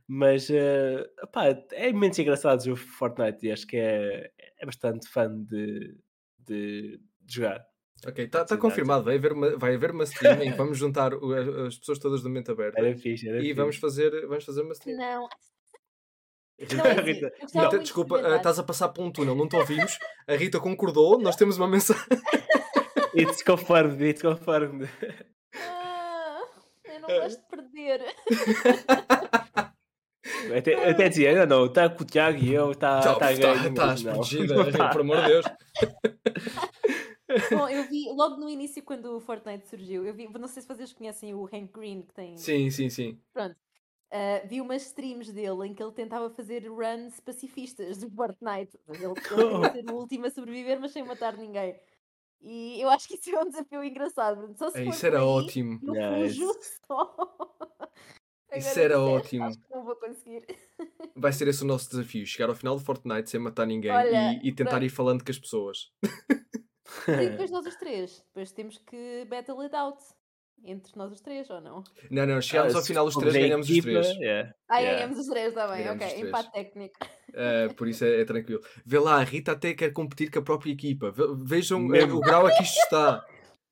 Mas, 0.08 0.50
eh, 0.50 1.06
pá, 1.32 1.46
é 1.72 1.94
momentos 1.94 2.20
engraçados 2.20 2.66
o 2.66 2.76
Fortnite 2.76 3.46
e 3.46 3.52
acho 3.52 3.68
que 3.68 3.78
é, 3.78 4.32
é 4.60 4.66
bastante 4.66 5.08
fã 5.08 5.30
de, 5.46 5.96
de, 6.40 7.00
de 7.22 7.34
jogar. 7.34 7.73
Ok, 8.06 8.26
está 8.26 8.40
tá 8.40 8.44
Atividades. 8.44 8.62
confirmado. 8.62 9.04
Vai 9.06 9.16
haver, 9.16 9.32
uma, 9.34 9.58
vai 9.58 9.76
haver 9.76 9.92
uma 9.92 10.04
stream 10.04 10.42
em 10.44 10.52
que 10.52 10.58
vamos 10.58 10.78
juntar 10.78 11.14
o- 11.14 11.34
as, 11.34 11.48
as 11.68 11.78
pessoas 11.80 12.00
todas 12.00 12.22
do 12.22 12.30
Mente 12.30 12.52
Aberta 12.52 12.80
Era 12.80 12.96
fixe, 12.98 13.28
era 13.30 13.38
e 13.38 13.42
fixe. 13.42 13.54
vamos 13.54 13.76
fazer, 13.78 14.28
vamos 14.28 14.44
fazer 14.44 14.62
uma 14.62 14.74
stream. 14.74 14.98
Não. 14.98 15.28
Rita, 16.60 16.76
Não, 16.76 16.86
é 16.86 16.94
Rita, 17.02 17.34
Rita, 17.64 17.80
desculpa, 17.80 18.16
ah, 18.16 18.18
experimentar. 18.20 18.38
estás 18.38 18.60
a 18.60 18.64
passar 18.64 18.90
por 18.90 19.04
um 19.04 19.12
túnel, 19.12 19.36
não 19.36 19.48
te 19.48 19.56
ouvimos. 19.56 19.98
A 20.28 20.36
Rita 20.36 20.60
concordou, 20.60 21.20
nós 21.20 21.36
temos 21.36 21.58
uma 21.58 21.68
mensagem. 21.68 22.04
It's 23.16 23.42
confirmed, 23.44 24.04
it's 24.04 24.22
confirmed. 24.22 24.90
Ah, 25.56 26.42
eu 26.86 27.00
não 27.02 27.10
É. 27.10 27.20
gosto 27.22 27.40
de 27.42 27.48
perder. 27.48 28.02
Até, 30.58 30.90
até 30.90 31.10
dizia, 31.10 31.46
não, 31.46 31.60
não, 31.60 31.66
está 31.68 31.90
com 31.90 32.04
o 32.04 32.06
Tiago 32.06 32.38
e 32.38 32.54
eu, 32.54 32.72
está 32.72 33.00
Tá, 33.00 33.16
tá 33.16 33.20
tá, 33.20 33.26
mas 33.88 34.04
não, 34.04 34.14
protegida, 34.14 34.56
não 34.56 34.64
Rita, 34.64 34.78
tá. 34.78 34.90
Bom, 37.52 37.68
eu 37.70 37.84
vi 37.86 38.10
logo 38.10 38.38
no 38.38 38.50
início 38.50 38.84
quando 38.84 39.16
o 39.16 39.20
Fortnite 39.20 39.68
surgiu, 39.68 40.06
eu 40.06 40.14
vi, 40.14 40.28
não 40.28 40.48
sei 40.48 40.62
se 40.62 40.68
vocês 40.68 40.94
conhecem 40.94 41.34
o 41.34 41.46
Hank 41.46 41.72
Green 41.74 42.02
que 42.02 42.14
tem. 42.14 42.38
Sim, 42.38 42.70
sim, 42.70 42.90
sim. 42.90 43.18
Pronto. 43.34 43.56
Ah, 44.12 44.42
vi 44.46 44.62
umas 44.62 44.84
streams 44.86 45.32
dele 45.34 45.68
em 45.68 45.74
que 45.74 45.82
ele 45.82 45.92
tentava 45.92 46.30
fazer 46.30 46.68
runs 46.68 47.20
pacifistas 47.20 47.98
do 47.98 48.10
Fortnite. 48.12 48.78
Ele, 48.88 49.06
ele 49.06 49.16
queria 49.16 49.72
ser 49.72 49.90
o 49.92 49.96
último 49.96 50.26
a 50.28 50.30
sobreviver, 50.30 50.80
mas 50.80 50.92
sem 50.92 51.04
matar 51.04 51.36
ninguém. 51.36 51.80
E 52.40 52.80
eu 52.80 52.90
acho 52.90 53.08
que 53.08 53.16
isso 53.16 53.36
é 53.36 53.42
um 53.42 53.50
desafio 53.50 53.84
engraçado. 53.84 54.54
Só 54.58 54.70
se 54.70 54.78
É, 54.80 54.84
for 54.84 54.94
isso 54.94 55.06
era 55.08 55.20
aí, 55.20 55.26
ótimo. 55.26 55.80
Eu 55.84 55.96
fujo 55.96 56.54
só. 56.86 57.16
Isso 58.56 58.80
era 58.80 58.96
de 59.00 59.02
resto, 59.02 59.10
ótimo. 59.10 59.46
Acho 59.46 59.58
que 59.58 59.72
não 59.72 59.84
vou 59.84 59.96
conseguir. 59.96 60.46
Vai 61.16 61.34
ser 61.34 61.48
esse 61.48 61.64
o 61.64 61.66
nosso 61.68 61.90
desafio: 61.90 62.26
chegar 62.28 62.50
ao 62.50 62.56
final 62.56 62.76
do 62.76 62.84
Fortnite 62.84 63.30
sem 63.30 63.40
matar 63.40 63.66
ninguém 63.66 63.92
Olha, 63.94 64.40
e, 64.44 64.48
e 64.50 64.52
tentar 64.52 64.72
pronto. 64.72 64.86
ir 64.86 64.90
falando 64.90 65.24
com 65.24 65.32
as 65.32 65.40
pessoas. 65.40 65.92
E 67.08 67.30
depois 67.30 67.52
nós 67.52 67.66
os 67.66 67.76
três. 67.76 68.24
Depois 68.28 68.52
temos 68.52 68.78
que 68.78 69.26
battle 69.30 69.60
it 69.62 69.76
out. 69.76 69.98
Entre 70.66 70.94
nós 70.96 71.12
os 71.12 71.20
três, 71.20 71.50
ou 71.50 71.60
não? 71.60 71.84
Não, 72.10 72.26
não, 72.26 72.40
chegámos 72.40 72.74
Ah, 72.74 72.78
ao 72.78 72.84
final 72.86 73.06
os 73.06 73.16
três, 73.16 73.34
ganhamos 73.34 73.66
os 73.70 73.72
equipa, 73.78 74.00
três. 74.02 74.08
yeah, 74.18 74.54
Ah, 74.70 74.78
yeah. 74.80 74.98
ganhamos 75.00 75.20
os 75.20 75.28
três, 75.28 75.50
está 75.50 75.68
bem. 75.68 75.84
Ganhamos 75.84 76.04
Ok, 76.06 76.16
os 76.16 76.24
empate 76.28 76.52
técnico. 76.54 76.96
Uh, 77.32 77.74
por 77.76 77.88
isso 77.90 78.06
é, 78.06 78.22
é 78.22 78.26
tranquilo. 78.26 78.62
Vê 78.86 78.98
lá, 79.00 79.16
a 79.20 79.24
Rita 79.24 79.52
até 79.52 79.74
quer 79.74 79.92
competir 79.92 80.32
com 80.32 80.40
a 80.40 80.42
própria 80.42 80.72
equipa. 80.72 81.12
Ve- 81.12 81.36
Vejam 81.44 81.80
Mesmo. 81.82 82.16
o 82.18 82.22
grau 82.22 82.46
a 82.46 82.52
que 82.56 82.64
isto 82.64 82.78
está. 82.80 83.26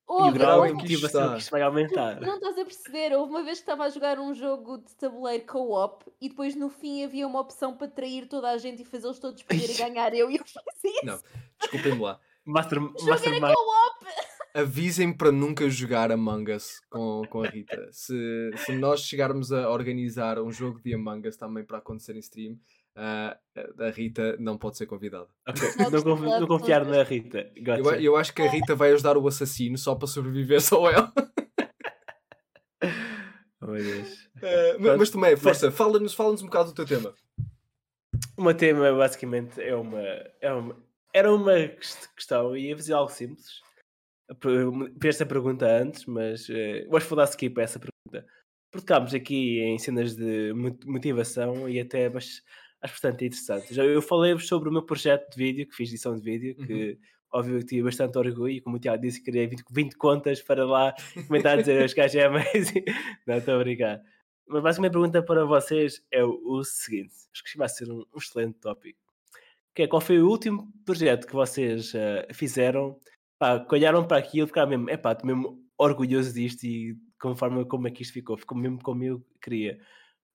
E 0.09 0.13
o 0.13 0.31
grau 0.33 0.65
em 0.65 0.69
de 0.69 0.73
não- 0.73 0.79
que 0.81 0.93
isto 0.93 1.01
motivação 1.03 1.21
está. 1.21 1.33
que 1.35 1.39
isto 1.41 1.51
vai 1.51 1.61
aumentar. 1.61 2.19
Não 2.19 2.35
estás 2.35 2.57
a 2.57 2.65
perceber, 2.65 3.15
houve 3.15 3.29
uma 3.31 3.43
vez 3.43 3.59
que 3.59 3.63
estava 3.63 3.85
a 3.85 3.89
jogar 3.89 4.19
um 4.19 4.33
jogo 4.33 4.79
de 4.79 4.93
tabuleiro 4.97 5.45
co-op 5.45 6.03
e 6.19 6.27
depois 6.27 6.53
no 6.57 6.67
fim 6.69 7.05
havia 7.05 7.25
uma 7.25 7.39
opção 7.39 7.77
para 7.77 7.87
trair 7.87 8.27
toda 8.27 8.49
a 8.49 8.57
gente 8.57 8.81
e 8.81 8.85
fazê-los 8.85 9.17
todos 9.19 9.41
poderem 9.43 9.77
ganhar 9.77 10.13
eu 10.13 10.29
e 10.29 10.35
eu 10.35 10.43
fazia 10.43 11.01
Não, 11.05 11.17
desculpem-me 11.61 12.01
lá. 12.01 12.19
Master, 12.45 12.79
Mastermind. 12.81 13.53
co-op! 13.53 14.05
Avisem 14.53 15.13
para 15.13 15.31
nunca 15.31 15.69
jogar 15.69 16.11
Among 16.11 16.51
Us 16.51 16.81
com, 16.89 17.21
com 17.29 17.41
a 17.43 17.47
Rita. 17.47 17.87
Se, 17.91 18.51
se 18.57 18.73
nós 18.75 19.01
chegarmos 19.01 19.49
a 19.53 19.69
organizar 19.69 20.39
um 20.39 20.51
jogo 20.51 20.81
de 20.83 20.93
Among 20.93 21.25
Us 21.27 21.37
também 21.37 21.63
para 21.63 21.77
acontecer 21.77 22.17
em 22.17 22.19
stream, 22.19 22.53
uh, 22.97 23.81
a 23.81 23.89
Rita 23.91 24.35
não 24.39 24.57
pode 24.57 24.77
ser 24.77 24.87
convidada. 24.87 25.27
Ok, 25.47 25.61
Jogos 25.61 25.77
Não, 25.79 25.99
de 25.99 26.03
confi- 26.03 26.39
não 26.41 26.47
confiar 26.47 26.83
na 26.85 27.01
Rita. 27.03 27.49
Eu, 27.55 27.63
Gotcha. 27.83 28.01
eu 28.01 28.15
acho 28.17 28.33
que 28.33 28.41
a 28.41 28.49
Rita 28.49 28.75
vai 28.75 28.91
ajudar 28.91 29.15
o 29.15 29.25
assassino 29.25 29.77
só 29.77 29.95
para 29.95 30.07
sobreviver 30.07 30.61
só 30.61 30.89
ela. 30.91 31.13
Oh, 33.63 33.67
meu 33.67 33.83
Deus. 33.83 34.25
Uh, 34.37 34.79
mas, 34.79 34.97
mas 34.97 35.09
Tomé, 35.11 35.35
força, 35.37 35.71
fala-nos 35.71 36.15
fala 36.15 36.31
um 36.31 36.35
bocado 36.35 36.69
do 36.71 36.75
teu 36.75 36.83
tema. 36.85 37.13
O 38.35 38.43
meu 38.43 38.55
tema 38.55 38.91
basicamente 38.91 39.61
é 39.61 39.75
uma, 39.75 40.01
é 40.41 40.51
uma 40.51 40.75
era 41.13 41.33
uma 41.33 41.53
quest- 41.67 42.07
questão 42.15 42.55
e 42.55 42.67
ia 42.67 42.75
fazer 42.75 42.93
algo 42.93 43.11
simples. 43.11 43.61
Fiz 45.01 45.15
esta 45.15 45.25
pergunta 45.25 45.65
antes, 45.65 46.05
mas 46.05 46.47
eu 46.49 46.95
acho 46.95 47.05
que 47.05 47.09
vou 47.09 47.17
dar 47.17 47.25
skip 47.25 47.59
a 47.59 47.63
essa 47.63 47.79
pergunta. 47.79 48.25
Porque 48.71 48.93
aqui 48.93 49.59
em 49.59 49.77
cenas 49.77 50.15
de 50.15 50.53
mo- 50.53 50.79
motivação 50.85 51.67
e 51.67 51.79
até 51.79 52.09
mas 52.09 52.41
acho 52.81 52.93
bastante 52.93 53.25
interessante. 53.25 53.73
Já 53.73 53.83
eu 53.83 54.01
falei-vos 54.01 54.47
sobre 54.47 54.69
o 54.69 54.71
meu 54.71 54.83
projeto 54.83 55.29
de 55.31 55.37
vídeo, 55.37 55.67
que 55.67 55.75
fiz 55.75 55.89
edição 55.89 56.15
de 56.15 56.21
vídeo, 56.21 56.55
que 56.55 56.97
óbvio 57.33 57.59
que 57.59 57.65
tive 57.65 57.83
bastante 57.83 58.17
orgulho 58.17 58.49
e 58.49 58.61
como 58.61 58.77
o 58.77 58.79
Tiago 58.79 59.01
disse, 59.01 59.21
criei 59.23 59.47
20, 59.47 59.63
20 59.69 59.97
contas 59.97 60.41
para 60.41 60.65
lá 60.65 60.93
comentar 61.27 61.57
dizer 61.57 61.83
os 61.83 61.93
gajos 61.93 62.15
é 62.15 62.25
amazing. 62.25 62.83
Não, 63.27 63.37
estou 63.37 63.55
a 63.55 63.59
brincar. 63.59 64.01
Mas 64.47 64.63
basicamente 64.63 64.95
a 64.95 64.99
minha 64.99 65.11
pergunta 65.11 65.23
para 65.23 65.45
vocês 65.45 66.01
é 66.09 66.23
o, 66.23 66.39
o 66.45 66.63
seguinte: 66.63 67.13
acho 67.33 67.43
que 67.43 67.57
vai 67.57 67.67
ser 67.69 67.89
um, 67.91 68.05
um 68.13 68.17
excelente 68.17 68.57
tópico. 68.59 68.99
Que 69.75 69.83
é, 69.83 69.87
qual 69.87 70.01
foi 70.01 70.21
o 70.21 70.27
último 70.29 70.71
projeto 70.85 71.25
que 71.27 71.33
vocês 71.33 71.93
eh, 71.95 72.27
fizeram? 72.33 72.99
Pá, 73.39 73.59
que 73.59 73.73
olharam 73.75 74.05
para 74.07 74.17
aquilo 74.17 74.45
e 74.45 74.47
ficaram 74.47 74.69
mesmo, 74.69 74.89
é 74.89 74.97
pá, 74.97 75.13
estou 75.13 75.27
mesmo 75.27 75.59
orgulhoso 75.77 76.33
disto 76.33 76.63
e 76.65 76.95
conforme 77.19 77.65
como 77.65 77.87
é 77.87 77.91
que 77.91 78.03
isto 78.03 78.13
ficou, 78.13 78.37
ficou 78.37 78.57
mesmo 78.57 78.79
como 78.83 79.03
eu 79.03 79.25
queria. 79.41 79.79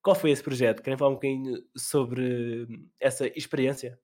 Qual 0.02 0.16
foi 0.16 0.30
esse 0.30 0.42
projeto? 0.42 0.82
Querem 0.82 0.98
falar 0.98 1.10
um 1.12 1.14
bocadinho 1.14 1.62
sobre 1.76 2.64
hum, 2.70 2.88
essa 3.00 3.26
experiência? 3.38 4.00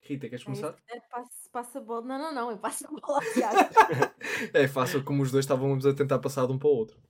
Rita, 0.00 0.28
queres 0.28 0.42
É 0.42 0.44
começar? 0.44 0.76
é, 0.90 1.00
passa, 1.00 1.48
passa 1.52 1.78
a 1.78 1.82
bola. 1.82 2.02
Não, 2.06 2.18
não, 2.18 2.34
não, 2.34 2.50
eu 2.50 2.58
passo 2.58 2.86
a 2.86 2.90
bola 3.00 3.18
ao 3.18 3.32
Tiago. 3.32 3.68
É 4.54 4.66
fácil, 4.68 5.04
como 5.04 5.22
os 5.22 5.30
dois 5.30 5.44
estávamos 5.44 5.86
a 5.86 5.94
tentar 5.94 6.18
passar 6.18 6.46
de 6.46 6.52
um 6.52 6.58
para 6.58 6.68
o 6.68 6.72
outro. 6.72 7.00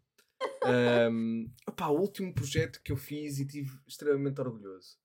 Um, 0.64 1.52
opá, 1.68 1.88
o 1.88 2.00
último 2.00 2.34
projeto 2.34 2.80
que 2.82 2.92
eu 2.92 2.96
fiz 2.96 3.38
e 3.40 3.46
tive 3.46 3.70
extremamente 3.88 4.40
orgulhoso. 4.40 4.98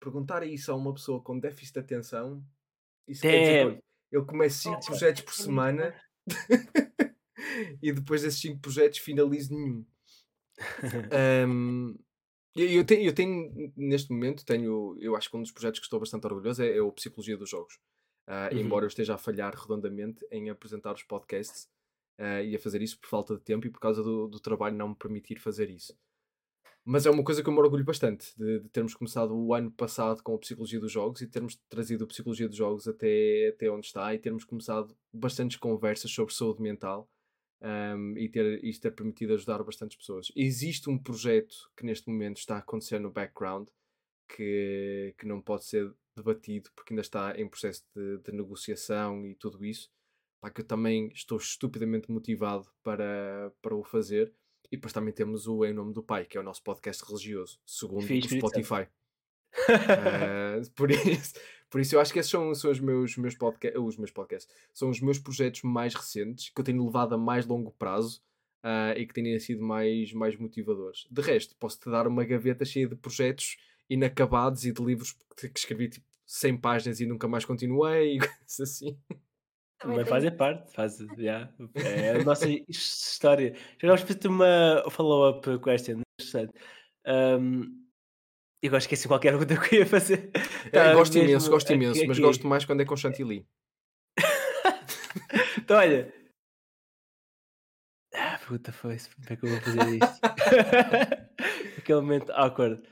Perguntar 0.00 0.42
isso 0.46 0.72
a 0.72 0.74
uma 0.74 0.94
pessoa 0.94 1.20
com 1.22 1.38
déficit 1.38 1.74
de 1.74 1.80
atenção, 1.80 2.42
isso 3.06 3.22
quer 3.22 3.40
dizer 3.40 3.64
Damn. 3.66 3.82
eu 4.10 4.24
começo 4.24 4.62
5 4.62 4.76
Opa, 4.76 4.86
projetos 4.86 5.22
por 5.22 5.32
é 5.32 5.34
semana 5.34 6.00
e 7.82 7.92
depois 7.92 8.22
desses 8.22 8.40
5 8.40 8.60
projetos 8.60 8.98
finalizo 8.98 9.54
nenhum. 9.54 9.84
Um, 11.48 11.96
eu, 12.54 12.84
tenho, 12.84 13.02
eu 13.02 13.14
tenho, 13.14 13.72
neste 13.76 14.12
momento, 14.12 14.44
tenho, 14.44 14.96
eu 15.00 15.16
acho 15.16 15.30
que 15.30 15.36
um 15.36 15.40
dos 15.40 15.52
projetos 15.52 15.78
que 15.80 15.86
estou 15.86 16.00
bastante 16.00 16.26
orgulhoso 16.26 16.62
é, 16.62 16.76
é 16.76 16.82
o 16.82 16.92
Psicologia 16.92 17.36
dos 17.36 17.48
Jogos. 17.48 17.78
Ah, 18.26 18.48
Uhum. 18.52 18.58
Embora 18.60 18.84
eu 18.84 18.88
esteja 18.88 19.14
a 19.14 19.18
falhar 19.18 19.54
redondamente 19.56 20.24
em 20.30 20.50
apresentar 20.50 20.94
os 20.94 21.02
podcasts 21.02 21.68
ah, 22.18 22.42
e 22.42 22.54
a 22.54 22.58
fazer 22.58 22.82
isso 22.82 22.98
por 23.00 23.08
falta 23.08 23.34
de 23.34 23.40
tempo 23.40 23.66
e 23.66 23.70
por 23.70 23.80
causa 23.80 24.02
do, 24.02 24.28
do 24.28 24.38
trabalho 24.38 24.76
não 24.76 24.90
me 24.90 24.94
permitir 24.94 25.40
fazer 25.40 25.70
isso. 25.70 25.96
Mas 26.92 27.06
é 27.06 27.10
uma 27.10 27.22
coisa 27.22 27.40
que 27.40 27.48
eu 27.48 27.52
me 27.52 27.60
orgulho 27.60 27.84
bastante 27.84 28.36
de, 28.36 28.58
de 28.58 28.68
termos 28.68 28.94
começado 28.94 29.32
o 29.32 29.54
ano 29.54 29.70
passado 29.70 30.20
com 30.24 30.34
a 30.34 30.38
Psicologia 30.38 30.80
dos 30.80 30.90
Jogos 30.90 31.20
e 31.20 31.28
termos 31.28 31.54
trazido 31.68 32.02
a 32.02 32.06
Psicologia 32.08 32.48
dos 32.48 32.56
Jogos 32.56 32.88
até, 32.88 33.50
até 33.54 33.70
onde 33.70 33.86
está 33.86 34.12
e 34.12 34.18
termos 34.18 34.42
começado 34.42 34.98
bastantes 35.12 35.56
conversas 35.56 36.10
sobre 36.10 36.34
saúde 36.34 36.60
mental 36.60 37.08
um, 37.62 38.18
e 38.18 38.28
ter 38.28 38.64
isto 38.64 38.82
ter 38.82 38.90
permitido 38.90 39.34
ajudar 39.34 39.62
bastantes 39.62 39.96
pessoas. 39.96 40.32
Existe 40.34 40.90
um 40.90 40.98
projeto 40.98 41.54
que 41.76 41.86
neste 41.86 42.10
momento 42.10 42.38
está 42.38 42.56
a 42.56 42.58
acontecer 42.58 42.98
no 42.98 43.12
background 43.12 43.68
que, 44.28 45.14
que 45.16 45.26
não 45.26 45.40
pode 45.40 45.66
ser 45.66 45.94
debatido 46.16 46.70
porque 46.74 46.92
ainda 46.92 47.02
está 47.02 47.38
em 47.38 47.48
processo 47.48 47.84
de, 47.94 48.18
de 48.18 48.32
negociação 48.32 49.24
e 49.24 49.36
tudo 49.36 49.64
isso. 49.64 49.88
Pá, 50.40 50.50
que 50.50 50.62
eu 50.62 50.66
também 50.66 51.06
estou 51.14 51.38
estupidamente 51.38 52.10
motivado 52.10 52.66
para, 52.82 53.52
para 53.62 53.76
o 53.76 53.84
fazer. 53.84 54.34
E 54.70 54.76
depois 54.76 54.92
também 54.92 55.12
temos 55.12 55.46
o 55.48 55.64
Em 55.64 55.72
Nome 55.72 55.92
do 55.92 56.02
Pai, 56.02 56.24
que 56.24 56.36
é 56.38 56.40
o 56.40 56.44
nosso 56.44 56.62
podcast 56.62 57.04
religioso, 57.04 57.58
segundo 57.66 58.04
o. 58.04 58.28
Spotify. 58.28 58.86
Ah, 59.68 60.60
por, 60.76 60.92
isso, 60.92 61.34
por 61.68 61.80
isso 61.80 61.96
eu 61.96 62.00
acho 62.00 62.12
que 62.12 62.20
esses 62.20 62.30
são, 62.30 62.54
são 62.54 62.70
os, 62.70 62.78
meus, 62.78 63.16
meus 63.16 63.34
podca 63.34 63.80
os 63.80 63.96
meus 63.96 64.12
podcasts. 64.12 64.48
São 64.72 64.90
os 64.90 65.00
meus 65.00 65.18
projetos 65.18 65.62
mais 65.62 65.92
recentes, 65.92 66.50
que 66.50 66.60
eu 66.60 66.64
tenho 66.64 66.84
levado 66.84 67.16
a 67.16 67.18
mais 67.18 67.44
longo 67.46 67.72
prazo 67.72 68.22
ah, 68.62 68.94
e 68.96 69.04
que 69.04 69.12
têm 69.12 69.38
sido 69.40 69.62
mais, 69.62 70.12
mais 70.12 70.36
motivadores. 70.36 71.04
De 71.10 71.20
resto, 71.20 71.56
posso-te 71.56 71.90
dar 71.90 72.06
uma 72.06 72.24
gaveta 72.24 72.64
cheia 72.64 72.86
de 72.86 72.94
projetos 72.94 73.56
inacabados 73.88 74.64
e 74.64 74.72
de 74.72 74.82
livros 74.82 75.16
que 75.36 75.48
que 75.48 75.58
escrevi 75.58 75.88
tipo 75.88 76.06
100 76.26 76.58
páginas 76.58 77.00
e 77.00 77.06
nunca 77.06 77.26
mais 77.26 77.44
continuei, 77.44 78.14
e 78.16 78.18
coisas 78.18 78.60
assim. 78.60 78.96
Também 79.80 79.96
Mas 79.96 80.04
tenho 80.04 80.14
fazem 80.14 80.36
parte, 80.36 80.72
faz, 80.74 81.00
yeah. 81.16 81.50
é 81.74 82.10
a 82.10 82.22
nossa 82.24 82.46
história. 82.68 83.54
Já 83.80 83.88
vamos 83.88 84.02
fazer 84.02 84.28
uma 84.28 84.84
follow-up 84.90 85.58
question. 85.60 86.02
interessante. 86.20 86.52
Um, 87.06 87.80
eu 88.62 88.68
agora 88.68 88.78
esqueci 88.78 89.08
qualquer 89.08 89.30
pergunta 89.30 89.56
que 89.68 89.76
eu 89.76 89.80
ia 89.80 89.86
fazer. 89.86 90.30
É, 90.70 90.92
gosto 90.92 91.14
mesmo 91.14 91.30
imenso, 91.30 91.50
gosto 91.50 91.66
aqui- 91.68 91.74
imenso, 91.82 92.06
mas 92.06 92.18
aqui. 92.18 92.20
gosto 92.26 92.46
mais 92.46 92.64
quando 92.66 92.82
é 92.82 92.84
com 92.84 92.96
chantilly. 92.96 93.46
Então, 95.58 95.76
olha. 95.78 96.12
Ah, 98.14 98.38
puta, 98.46 98.72
foi. 98.72 98.96
Como 98.98 99.26
é 99.30 99.36
que 99.36 99.44
eu 99.44 99.50
vou 99.50 99.60
fazer 99.60 99.94
isto? 99.96 100.20
Aquele 101.78 102.00
momento 102.00 102.30
awkward. 102.32 102.82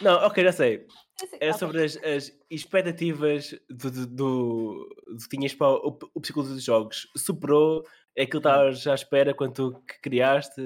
Não, 0.00 0.14
ok, 0.26 0.42
já 0.44 0.52
sei. 0.52 0.86
Sei- 1.18 1.38
Era 1.40 1.50
ok. 1.54 1.58
sobre 1.58 1.84
as, 1.84 1.96
as 1.98 2.32
expectativas 2.50 3.54
do, 3.70 3.90
do, 3.90 4.06
do, 4.06 4.88
do 5.06 5.16
que 5.28 5.36
tinhas 5.36 5.54
para 5.54 5.68
o, 5.70 5.98
o 6.14 6.20
psicólogo 6.20 6.54
dos 6.54 6.64
jogos. 6.64 7.06
Superou 7.16 7.84
É 8.16 8.22
aquilo 8.24 8.42
que 8.42 8.48
estavas 8.48 8.86
à 8.86 8.94
espera 8.94 9.32
quando 9.34 9.54
tu 9.54 9.82
criaste? 10.02 10.60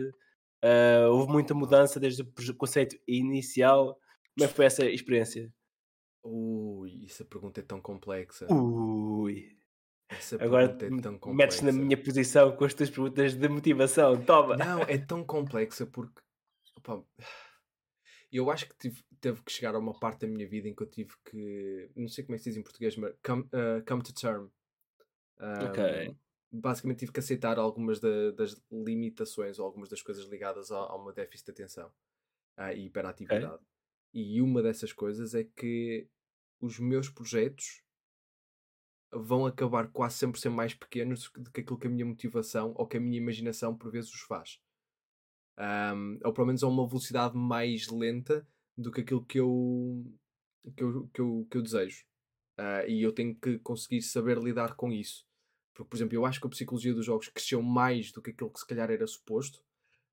Ah, 0.63 1.09
houve 1.11 1.31
muita 1.31 1.55
mudança 1.55 2.01
desde 2.01 2.23
o 2.23 2.55
conceito 2.57 2.97
inicial. 3.07 3.99
Como 4.37 4.45
é 4.45 4.49
que 4.49 4.55
foi 4.55 4.65
essa 4.67 4.85
experiência? 4.87 5.53
Ui, 6.25 7.05
essa 7.05 7.25
pergunta 7.25 7.61
é 7.61 7.63
tão 7.63 7.81
complexa. 7.81 8.53
Ui. 8.53 9.57
Essa 10.09 10.37
Agora 10.43 10.69
pergunta 10.69 11.01
é 11.09 11.11
tão 11.11 11.19
complexa. 11.19 11.63
metes 11.63 11.63
na 11.63 11.73
minha 11.85 11.97
posição 11.97 12.53
com 12.57 12.65
as 12.65 12.75
tuas 12.75 12.91
perguntas 12.91 13.35
de 13.35 13.49
motivação. 13.49 14.21
Toma! 14.25 14.57
Não, 14.57 14.83
é 14.83 14.99
tão 14.99 15.25
complexa 15.25 15.85
porque 15.87 16.21
opá, 18.31 18.37
eu 18.37 18.51
acho 18.51 18.69
que 18.69 18.77
tive, 18.77 19.05
teve 19.21 19.43
que 19.43 19.53
chegar 19.53 19.75
a 19.75 19.79
uma 19.79 19.99
parte 19.99 20.21
da 20.21 20.27
minha 20.27 20.49
vida 20.49 20.69
em 20.69 20.75
que 20.75 20.83
eu 20.83 20.87
tive 20.91 21.15
que 21.25 21.91
não 21.97 22.09
sei 22.09 22.25
como 22.25 22.35
é 22.35 22.39
que 22.39 22.45
se 22.45 22.51
diz 22.51 22.57
em 22.59 22.63
português, 22.63 22.97
mas 22.97 23.15
come, 23.25 23.43
uh, 23.45 23.85
come 23.87 24.03
to 24.03 24.13
term. 24.15 24.49
Ok. 25.69 26.17
Basicamente 26.53 27.01
tive 27.01 27.13
que 27.13 27.21
aceitar 27.21 27.59
algumas 27.59 28.01
da- 28.01 28.31
das 28.31 28.61
limitações 28.71 29.59
ou 29.59 29.67
algumas 29.67 29.89
das 29.89 30.01
coisas 30.01 30.25
ligadas 30.27 30.71
a, 30.71 30.77
a 30.79 30.97
uma 30.97 31.13
déficit 31.13 31.47
de 31.47 31.51
atenção 31.53 31.93
ah, 32.57 32.73
e 32.73 32.87
hiperatividade. 32.87 33.63
E 34.15 34.41
uma 34.41 34.63
dessas 34.63 34.93
coisas 34.93 35.35
é 35.35 35.45
que 35.45 36.09
os 36.61 36.79
meus 36.79 37.09
projetos 37.11 37.83
vão 39.13 39.45
acabar 39.47 39.89
quase 39.91 40.17
sempre 40.17 40.41
ser 40.41 40.49
mais 40.49 40.73
pequenos 40.75 41.25
do 41.25 41.33
que- 41.33 41.41
do 41.41 41.51
que 41.51 41.61
aquilo 41.61 41.79
que 41.79 41.87
a 41.87 41.91
minha 41.91 42.07
motivação 42.07 42.73
ou 42.77 42.87
que 42.87 42.97
a 42.97 43.01
minha 43.01 43.19
imaginação 43.19 43.77
por 43.77 43.91
vezes 43.91 44.11
os 44.13 44.21
faz. 44.23 44.61
Ahm, 45.59 46.19
ou 46.25 46.33
pelo 46.33 46.47
menos 46.49 46.63
a 46.63 46.69
uma 46.69 46.87
velocidade 46.87 47.37
mais 47.37 47.89
lenta 47.89 48.47
do 48.77 48.91
que 48.93 49.01
aquilo 49.01 49.25
que 49.25 49.41
eu, 49.41 50.05
que 50.77 50.83
eu, 50.85 51.09
que 51.13 51.21
eu, 51.21 51.47
que 51.51 51.59
eu 51.59 51.63
desejo. 51.63 52.05
Ah, 52.59 52.87
e 52.87 53.03
eu 53.03 53.13
tenho 53.13 53.35
que 53.35 53.59
conseguir 53.61 54.03
saber 54.03 54.39
lidar 54.39 54.75
com 54.77 54.93
isso. 54.93 55.27
Porque, 55.75 55.91
por 55.91 55.97
exemplo, 55.97 56.15
eu 56.17 56.25
acho 56.27 56.41
que 56.41 56.47
a 56.47 56.51
psicologia 56.51 56.95
dos 56.95 57.05
jogos 57.07 57.29
cresceu 57.29 57.63
mais 57.63 58.13
do 58.13 58.23
que 58.23 58.31
aquilo 58.31 58.51
que 58.51 58.61
se 58.61 58.67
calhar 58.67 58.91
era 58.91 59.07
suposto. 59.07 59.63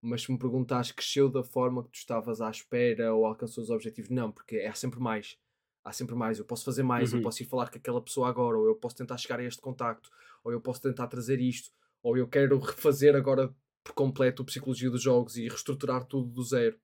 Mas 0.01 0.23
se 0.23 0.31
me 0.31 0.37
perguntares, 0.37 0.91
cresceu 0.91 1.29
da 1.29 1.43
forma 1.43 1.83
que 1.83 1.89
tu 1.91 1.95
estavas 1.95 2.41
à 2.41 2.49
espera 2.49 3.13
ou 3.13 3.25
alcançou 3.25 3.63
os 3.63 3.69
objetivos? 3.69 4.09
Não, 4.09 4.31
porque 4.31 4.57
há 4.59 4.73
sempre 4.75 4.99
mais. 4.99 5.37
Há 5.83 5.93
sempre 5.93 6.15
mais. 6.15 6.39
Eu 6.39 6.45
posso 6.45 6.65
fazer 6.65 6.83
mais, 6.83 7.13
eu 7.13 7.19
Uhum. 7.19 7.21
posso 7.21 7.41
ir 7.41 7.45
falar 7.45 7.69
com 7.69 7.77
aquela 7.77 8.01
pessoa 8.01 8.27
agora, 8.29 8.57
ou 8.57 8.67
eu 8.67 8.75
posso 8.75 8.95
tentar 8.97 9.17
chegar 9.17 9.39
a 9.39 9.43
este 9.43 9.61
contacto, 9.61 10.09
ou 10.43 10.51
eu 10.51 10.59
posso 10.61 10.81
tentar 10.81 11.07
trazer 11.07 11.39
isto, 11.39 11.71
ou 12.01 12.17
eu 12.17 12.27
quero 12.27 12.57
refazer 12.59 13.15
agora 13.15 13.53
por 13.83 13.93
completo 13.93 14.41
a 14.41 14.45
psicologia 14.45 14.89
dos 14.89 15.01
jogos 15.01 15.35
e 15.37 15.47
reestruturar 15.47 16.05
tudo 16.05 16.29
do 16.29 16.43
zero. 16.43 16.79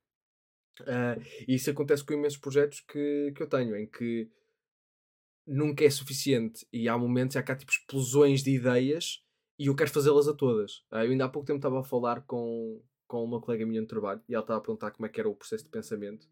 Ah, 0.87 1.17
e 1.47 1.55
isso 1.55 1.69
acontece 1.69 2.03
com 2.03 2.13
imensos 2.13 2.39
projetos 2.39 2.81
que, 2.81 3.31
que 3.35 3.41
eu 3.41 3.47
tenho, 3.47 3.75
em 3.75 3.87
que 3.87 4.29
nunca 5.45 5.83
é 5.83 5.89
suficiente 5.89 6.67
e 6.71 6.87
há 6.87 6.97
momentos 6.97 7.35
há 7.35 7.43
tipo 7.55 7.71
explosões 7.71 8.43
de 8.43 8.51
ideias 8.51 9.23
e 9.57 9.67
eu 9.67 9.75
quero 9.75 9.89
fazê-las 9.89 10.27
a 10.27 10.33
todas. 10.33 10.83
Ah, 10.91 11.03
eu 11.03 11.11
ainda 11.11 11.25
há 11.25 11.29
pouco 11.29 11.47
tempo 11.47 11.57
estava 11.57 11.79
a 11.79 11.83
falar 11.83 12.21
com, 12.21 12.81
com 13.07 13.23
uma 13.23 13.41
colega 13.41 13.65
minha 13.65 13.81
no 13.81 13.87
trabalho 13.87 14.21
e 14.27 14.33
ela 14.33 14.43
estava 14.43 14.59
a 14.59 14.61
perguntar 14.61 14.91
como 14.91 15.05
é 15.05 15.09
que 15.09 15.19
era 15.19 15.29
o 15.29 15.35
processo 15.35 15.63
de 15.63 15.69
pensamento. 15.69 16.27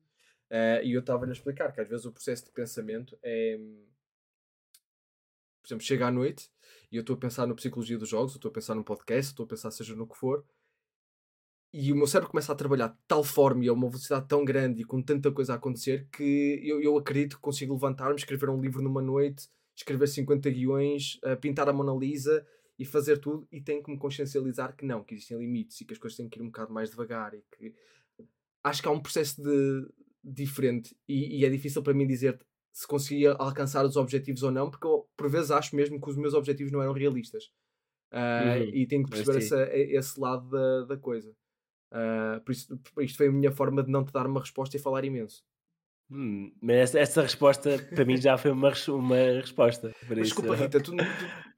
Ah, 0.50 0.82
e 0.84 0.94
eu 0.94 1.02
estava-lhe 1.02 1.32
a 1.32 1.34
explicar 1.34 1.74
que 1.74 1.82
às 1.82 1.90
vezes 1.90 2.06
o 2.06 2.12
processo 2.12 2.46
de 2.46 2.52
pensamento 2.52 3.18
é. 3.24 3.58
Por 5.62 5.68
exemplo, 5.68 5.86
chega 5.86 6.08
à 6.08 6.12
noite 6.12 6.50
e 6.90 6.96
eu 6.96 7.02
estou 7.02 7.16
a 7.16 7.20
pensar 7.20 7.46
na 7.46 7.54
psicologia 7.54 7.98
dos 7.98 8.08
jogos, 8.08 8.36
estou 8.36 8.50
a 8.50 8.54
pensar 8.54 8.74
num 8.74 8.84
podcast, 8.84 9.32
estou 9.32 9.46
a 9.46 9.50
pensar 9.50 9.72
seja 9.72 9.96
no 9.96 10.08
que 10.08 10.16
for, 10.16 10.46
e 11.74 11.92
o 11.92 11.96
meu 11.96 12.08
cérebro 12.08 12.32
começa 12.32 12.52
a 12.52 12.56
trabalhar 12.56 12.88
de 12.90 12.98
tal 13.08 13.24
forma 13.24 13.64
e 13.66 13.68
a 13.68 13.74
uma 13.74 13.90
velocidade 13.90 14.28
tão 14.28 14.44
grande 14.46 14.82
e 14.82 14.86
com 14.86 15.02
tanta 15.02 15.32
coisa 15.32 15.54
a 15.54 15.56
acontecer 15.58 16.08
que 16.12 16.60
eu, 16.64 16.82
eu 16.82 16.98
acredito 16.98 17.36
que 17.36 17.42
consigo 17.42 17.74
levantar-me, 17.74 18.16
escrever 18.16 18.50
um 18.50 18.62
livro 18.62 18.82
numa 18.82 19.02
noite, 19.02 19.48
escrever 19.76 20.08
50 20.08 20.50
guiões, 20.50 21.20
ah, 21.24 21.36
pintar 21.36 21.68
a 21.70 21.74
Mona 21.74 21.94
Lisa 21.94 22.46
e 22.80 22.86
fazer 22.86 23.18
tudo 23.20 23.48
e 23.52 23.62
tenho 23.62 23.84
que 23.84 23.92
me 23.92 23.98
consciencializar 23.98 24.76
que 24.76 24.86
não, 24.86 25.04
que 25.04 25.14
existem 25.16 25.38
limites 25.38 25.80
e 25.82 25.86
que 25.86 25.94
as 25.94 26.00
coisas 26.00 26.18
têm 26.18 26.30
que 26.30 26.40
ir 26.40 26.44
um 26.44 26.48
bocado 26.48 26.74
mais 26.74 26.90
devagar 26.90 27.34
e 27.34 27.44
que 27.58 27.74
acho 28.64 28.82
que 28.82 28.88
há 28.88 28.92
um 28.92 29.00
processo 29.02 29.42
de 29.42 29.88
diferente 30.24 30.96
e, 31.08 31.40
e 31.42 31.46
é 31.46 31.50
difícil 31.50 31.82
para 31.82 31.94
mim 31.94 32.06
dizer 32.06 32.40
se 32.74 32.86
conseguia 32.88 33.32
alcançar 33.34 33.86
os 33.86 33.96
objetivos 33.96 34.44
ou 34.44 34.52
não, 34.52 34.70
porque 34.70 34.86
eu 34.86 35.08
por 35.18 35.30
vezes 35.30 35.50
acho 35.52 35.76
mesmo 35.76 36.00
que 36.00 36.10
os 36.10 36.16
meus 36.18 36.34
objetivos 36.34 36.72
não 36.72 36.82
eram 36.82 36.94
realistas. 36.94 37.50
Ah, 38.12 38.44
Uhum, 38.60 38.70
E 38.76 38.86
tenho 38.88 39.04
que 39.04 39.10
perceber 39.10 39.38
essa- 39.38 39.70
esse 39.76 40.20
lado 40.20 40.48
da, 40.50 40.86
da 40.86 40.98
coisa. 40.98 41.36
Ah, 41.92 42.42
por 42.46 42.52
isso, 42.52 42.80
isto 43.00 43.18
foi 43.18 43.28
a 43.28 43.32
minha 43.32 43.52
forma 43.52 43.84
de 43.84 43.92
não 43.92 44.04
te 44.04 44.12
dar 44.12 44.26
uma 44.28 44.40
resposta 44.40 44.76
e 44.76 44.80
falar 44.80 45.06
imenso. 45.06 45.44
Hum, 46.10 46.54
mas 46.62 46.78
essa, 46.78 47.00
essa 47.00 47.22
resposta 47.22 47.78
para 47.94 48.06
mim 48.06 48.16
já 48.16 48.38
foi 48.38 48.52
uma, 48.52 48.72
uma 48.90 49.16
resposta. 49.42 49.94
Isso. 50.04 50.16
desculpa, 50.16 50.56
Rita, 50.56 50.82
tu, 50.82 50.96
tu, 50.96 51.04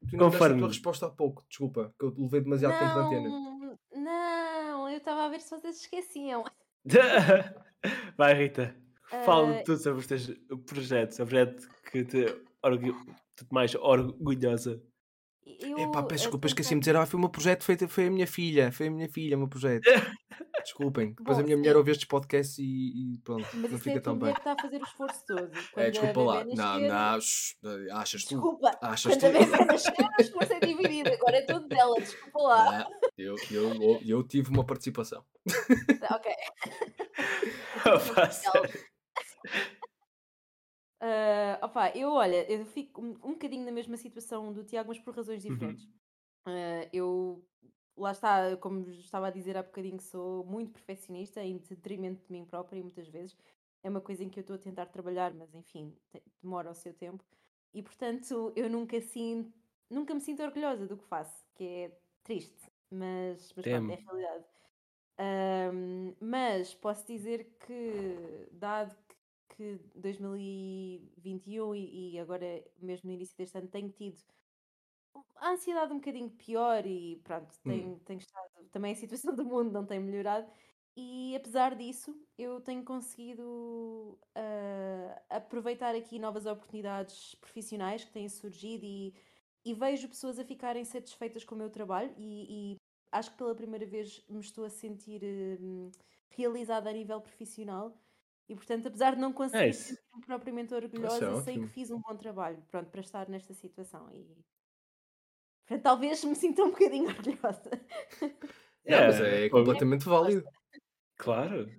tu 0.09 0.17
não 0.17 0.29
deste 0.29 0.43
a 0.43 0.57
tua 0.57 0.67
resposta 0.67 1.05
há 1.05 1.09
pouco. 1.09 1.45
Desculpa, 1.47 1.93
que 1.99 2.05
eu 2.05 2.13
levei 2.17 2.41
demasiado 2.41 2.79
tempo 2.79 2.95
na 2.95 3.05
antena. 3.05 3.29
Não, 3.29 3.69
não, 3.95 4.89
eu 4.89 4.97
estava 4.97 5.25
a 5.25 5.29
ver 5.29 5.39
se 5.41 5.51
vocês 5.51 5.81
esqueciam. 5.81 6.43
Vai, 8.17 8.33
Rita. 8.33 8.75
Fala 9.23 9.59
Ah, 9.59 9.63
tudo 9.63 9.77
sobre 9.77 9.99
os 9.99 10.07
teus 10.07 10.31
projetos. 10.65 11.19
O 11.19 11.25
projeto 11.25 11.67
que 11.91 12.03
te, 12.03 12.25
orgu... 12.63 12.93
te 13.35 13.45
mais 13.51 13.73
orgulhosa. 13.75 14.81
Eu, 15.59 15.77
Epá, 15.79 16.03
peço 16.03 16.23
eh, 16.23 16.25
desculpa, 16.25 16.47
esqueci-me 16.47 16.79
de 16.79 16.85
dizer, 16.85 16.95
ah, 16.95 17.05
foi 17.05 17.17
o 17.17 17.21
meu 17.21 17.29
projeto, 17.29 17.63
foi, 17.63 17.77
foi 17.87 18.07
a 18.07 18.11
minha 18.11 18.27
filha, 18.27 18.71
foi 18.71 18.87
a 18.87 18.91
minha 18.91 19.09
filha, 19.09 19.35
o 19.35 19.39
meu 19.39 19.47
projeto. 19.47 19.83
Desculpem, 20.63 21.13
depois 21.13 21.37
Bom, 21.37 21.43
a 21.43 21.45
minha 21.45 21.57
mulher 21.57 21.75
ouve 21.77 21.91
estes 21.91 22.05
podcasts 22.05 22.57
e, 22.59 22.63
e 23.15 23.17
pronto, 23.23 23.47
Mas 23.53 23.71
não 23.71 23.77
é 23.77 23.81
fica 23.81 23.97
a 23.97 24.01
tua 24.01 24.11
tão 24.11 24.19
bem. 24.19 24.33
que 24.33 24.39
está 24.39 24.51
a 24.51 24.61
fazer 24.61 24.81
o 24.81 24.83
esforço 24.83 25.25
todo. 25.25 25.51
É, 25.77 25.85
a 25.85 25.89
desculpa 25.89 26.21
lá, 26.21 26.43
não, 26.45 26.79
não, 26.79 27.97
achas 27.97 28.23
tu? 28.25 28.35
Desculpa, 28.35 28.77
Achas 28.81 29.17
quando 29.17 29.25
a 29.25 29.39
tu? 29.39 29.51
bebé 29.51 29.65
nascer, 29.65 29.93
o 29.97 30.21
esforço 30.21 30.53
é 30.53 30.59
dividido. 30.59 31.09
Agora 31.13 31.37
é 31.37 31.41
todo 31.41 31.67
dela, 31.67 31.95
desculpa 31.95 32.39
lá. 32.39 32.79
Não, 32.79 32.91
eu, 33.17 33.35
eu, 33.49 33.73
eu, 33.81 33.99
eu 34.05 34.23
tive 34.23 34.49
uma 34.49 34.65
participação. 34.65 35.23
Ok. 36.11 36.31
Opa, 37.85 38.29
sério. 40.99 41.29
Ah, 41.61 41.65
opá, 41.65 41.91
eu 41.95 42.11
olha, 42.11 42.49
eu 42.51 42.65
fico 42.65 43.01
um, 43.01 43.11
um 43.23 43.33
bocadinho 43.33 43.65
na 43.65 43.71
mesma 43.71 43.95
situação 43.97 44.51
do 44.53 44.63
Tiago, 44.63 44.89
mas 44.89 44.99
por 44.99 45.15
razões 45.15 45.41
Uhum. 45.49 45.75
diferentes. 45.75 45.87
Ah, 46.45 46.89
eu, 46.93 47.47
lá 47.97 48.11
está, 48.11 48.57
como 48.57 48.89
estava 48.91 49.27
a 49.27 49.31
dizer 49.31 49.57
há 49.57 49.63
bocadinho, 49.63 50.01
sou 50.01 50.45
muito 50.45 50.71
perfeccionista 50.73 51.43
em 51.43 51.57
detrimento 51.59 52.25
de 52.25 52.31
mim 52.31 52.45
própria 52.45 52.79
e 52.79 52.83
muitas 52.83 53.07
vezes 53.09 53.37
é 53.83 53.89
uma 53.89 54.01
coisa 54.01 54.23
em 54.23 54.29
que 54.29 54.39
eu 54.39 54.41
estou 54.41 54.55
a 54.55 54.59
tentar 54.59 54.87
trabalhar, 54.87 55.33
mas 55.33 55.53
enfim, 55.55 55.97
demora 56.41 56.71
o 56.71 56.75
seu 56.75 56.93
tempo. 56.93 57.23
E 57.73 57.83
portanto, 57.83 58.51
eu 58.55 58.69
nunca 58.69 58.99
sinto, 59.01 59.53
nunca 59.89 60.13
me 60.13 60.21
sinto 60.21 60.43
orgulhosa 60.43 60.87
do 60.87 60.97
que 60.97 61.05
faço, 61.05 61.45
que 61.55 61.63
é 61.65 61.99
triste, 62.23 62.71
mas, 62.91 63.53
mas 63.55 63.67
pronto, 63.67 63.89
é 63.91 63.95
a 63.95 63.97
realidade. 64.11 64.45
Ahm, 65.17 66.15
mas 66.21 66.73
posso 66.73 67.05
dizer 67.07 67.57
que, 67.59 68.47
dado 68.51 68.95
que 69.59 69.77
que 69.77 69.99
2021 69.99 71.75
e, 71.75 72.13
e 72.13 72.19
agora 72.19 72.63
mesmo 72.81 73.09
no 73.09 73.13
início 73.13 73.35
deste 73.35 73.57
ano 73.57 73.67
tenho 73.67 73.89
tido 73.89 74.17
a 75.35 75.51
ansiedade 75.51 75.91
um 75.91 75.97
bocadinho 75.97 76.29
pior 76.29 76.85
e 76.85 77.19
pronto, 77.23 77.53
tenho, 77.63 77.99
tenho 78.05 78.19
estado, 78.19 78.49
também 78.71 78.93
a 78.93 78.95
situação 78.95 79.35
do 79.35 79.43
mundo 79.43 79.71
não 79.71 79.85
tem 79.85 79.99
melhorado. 79.99 80.49
E 80.95 81.35
apesar 81.35 81.75
disso 81.75 82.15
eu 82.37 82.61
tenho 82.61 82.83
conseguido 82.83 84.17
ah, 84.35 85.21
aproveitar 85.29 85.95
aqui 85.95 86.19
novas 86.19 86.45
oportunidades 86.45 87.35
profissionais 87.35 88.03
que 88.03 88.11
têm 88.11 88.29
surgido 88.29 88.85
e, 88.85 89.13
e 89.65 89.73
vejo 89.73 90.07
pessoas 90.09 90.39
a 90.39 90.45
ficarem 90.45 90.85
satisfeitas 90.85 91.43
com 91.43 91.55
o 91.55 91.57
meu 91.57 91.69
trabalho 91.69 92.13
e, 92.17 92.73
e 92.73 92.77
acho 93.11 93.31
que 93.31 93.37
pela 93.37 93.55
primeira 93.55 93.85
vez 93.85 94.25
me 94.29 94.39
estou 94.39 94.65
a 94.65 94.69
sentir 94.69 95.21
hum, 95.61 95.91
realizada 96.29 96.89
a 96.89 96.93
nível 96.93 97.19
profissional 97.21 97.97
e 98.49 98.55
portanto, 98.55 98.87
apesar 98.87 99.15
de 99.15 99.21
não 99.21 99.31
conseguir 99.31 99.67
Nice. 99.67 99.95
sentir-me 99.95 100.25
propriamente 100.25 100.73
orgulhosa, 100.73 101.35
sei 101.43 101.59
que 101.59 101.67
fiz 101.67 101.91
um 101.91 102.01
bom 102.01 102.15
trabalho, 102.17 102.61
pronto, 102.69 102.89
para 102.89 103.01
estar 103.01 103.29
nesta 103.29 103.53
situação 103.53 104.11
e 104.11 104.25
portanto, 105.67 105.83
talvez 105.83 106.23
me 106.23 106.35
sinta 106.35 106.63
um 106.63 106.71
bocadinho 106.71 107.07
orgulhosa. 107.15 107.69
Não, 108.85 108.99
mas 109.05 109.21
é 109.21 109.49
pô, 109.49 109.59
completamente 109.59 110.05
válido. 110.05 110.43
Claro. 111.17 111.69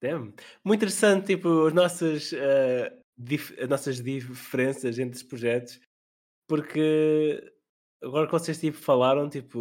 Damn. 0.00 0.34
Muito 0.64 0.80
interessante, 0.80 1.26
tipo, 1.26 1.48
os 1.48 1.74
nossos 1.74 2.32
eh, 2.32 2.98
as 3.58 3.68
nossas 3.68 4.02
diferenças 4.02 4.98
entre 4.98 5.16
os 5.16 5.22
projetos, 5.22 5.78
porque 6.48 7.52
agora 8.02 8.26
que 8.26 8.32
vocês 8.32 8.58
tipo, 8.60 8.78
falaram 8.78 9.28
tipo, 9.28 9.58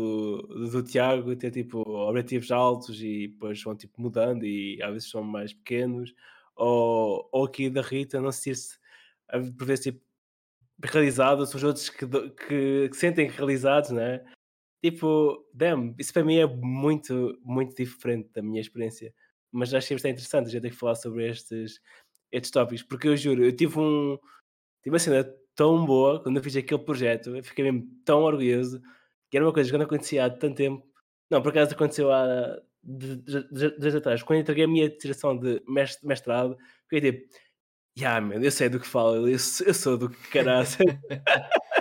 do 0.48 0.84
Tiago 0.84 1.36
ter 1.36 1.52
tipo, 1.52 1.80
objetivos 1.82 2.52
altos 2.52 3.02
e 3.02 3.28
depois 3.28 3.62
vão 3.62 3.76
tipo, 3.76 4.02
mudando 4.02 4.46
e 4.46 4.82
às 4.82 4.92
vezes 4.94 5.10
são 5.10 5.24
mais 5.24 5.54
pequenos, 5.54 6.14
ou, 6.56 7.28
ou 7.32 7.46
aqui 7.46 7.70
da 7.70 7.82
Rita 7.82 8.22
não 8.22 8.32
se 8.32 8.52
por 9.58 9.66
vezes 9.66 9.84
tipo, 9.86 10.02
realizado, 10.82 11.42
os 11.42 11.64
outros 11.64 11.90
que, 11.90 12.08
que, 12.08 12.90
que 12.90 12.96
sentem 12.96 13.28
realizados, 13.30 13.92
né? 13.92 14.26
Tipo, 14.84 15.46
damn, 15.54 15.94
isso 16.00 16.14
para 16.14 16.24
mim 16.24 16.38
é 16.38 16.48
muito, 16.48 17.38
muito 17.44 17.76
diferente 17.76 18.30
da 18.34 18.42
minha 18.42 18.62
experiência. 18.62 19.14
Mas 19.52 19.74
acho 19.74 19.88
que 19.88 19.94
é 19.94 20.10
interessante 20.12 20.48
a 20.48 20.50
gente 20.52 20.62
ter 20.62 20.70
que 20.70 20.76
falar 20.76 20.96
sobre 20.96 21.28
estes, 21.28 21.82
estes 22.32 22.52
tópicos, 22.52 22.84
porque 22.84 23.08
eu 23.08 23.18
juro, 23.18 23.44
eu 23.44 23.56
tive 23.56 23.80
um 23.80 24.18
tive 24.82 24.94
uma 24.94 25.00
tão 25.60 25.86
boa 25.86 26.24
quando 26.24 26.38
eu 26.38 26.44
fiz 26.44 26.56
aquele 26.56 26.82
projeto, 26.82 27.36
eu 27.36 27.44
fiquei 27.44 27.70
mesmo 27.70 27.86
tão 28.06 28.22
orgulhoso, 28.22 28.82
que 29.30 29.36
era 29.36 29.46
uma 29.46 29.52
coisa 29.52 29.70
que 29.70 29.78
não 29.78 29.84
acontecia 29.84 30.24
há 30.24 30.30
tanto 30.30 30.56
tempo. 30.56 30.88
Não, 31.30 31.42
por 31.42 31.50
acaso 31.50 31.74
aconteceu 31.74 32.10
há 32.14 32.58
desde 32.82 33.98
atrás, 33.98 34.24
quando 34.24 34.40
entreguei 34.40 34.64
a 34.64 34.68
minha 34.70 34.90
dissertação 34.90 35.38
de 35.38 35.62
mestrado, 36.02 36.58
fiquei 36.88 37.12
tipo, 37.12 37.34
yeah, 38.00 38.26
man, 38.26 38.42
eu 38.42 38.50
sei 38.52 38.70
do 38.70 38.80
que 38.80 38.88
falo, 38.88 39.28
eu, 39.28 39.32
eu 39.32 39.74
sou 39.74 39.98
do 39.98 40.10
que 40.10 40.30
caraça. 40.30 40.78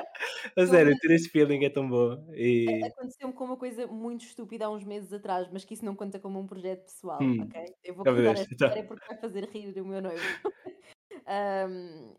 A 0.57 0.67
sério, 0.67 0.99
ter 0.99 1.13
esse 1.13 1.29
feeling 1.29 1.65
é 1.65 1.71
tão 1.71 1.89
bom. 1.89 2.27
E... 2.35 2.83
Aconteceu-me 2.83 3.33
com 3.33 3.45
uma 3.45 3.57
coisa 3.57 3.87
muito 3.87 4.25
estúpida 4.25 4.67
há 4.67 4.71
uns 4.71 4.83
meses 4.83 5.13
atrás, 5.13 5.49
mas 5.53 5.65
que 5.65 5.75
isso 5.75 5.85
não 5.85 5.95
conta 5.95 6.19
como 6.19 6.41
um 6.41 6.49
projeto 6.49 6.83
pessoal, 6.83 7.23
hum. 7.23 7.43
ok? 7.43 7.63
Eu 7.85 7.95
vou 7.95 8.05
contar 8.05 8.33
esta 8.33 8.53
então. 8.53 8.67
história 8.67 8.85
porque 8.85 9.07
vai 9.07 9.19
fazer 9.19 9.49
rir 9.51 9.81
o 9.81 9.87
meu 9.87 10.03
noivo. 10.03 10.21
um, 11.71 12.17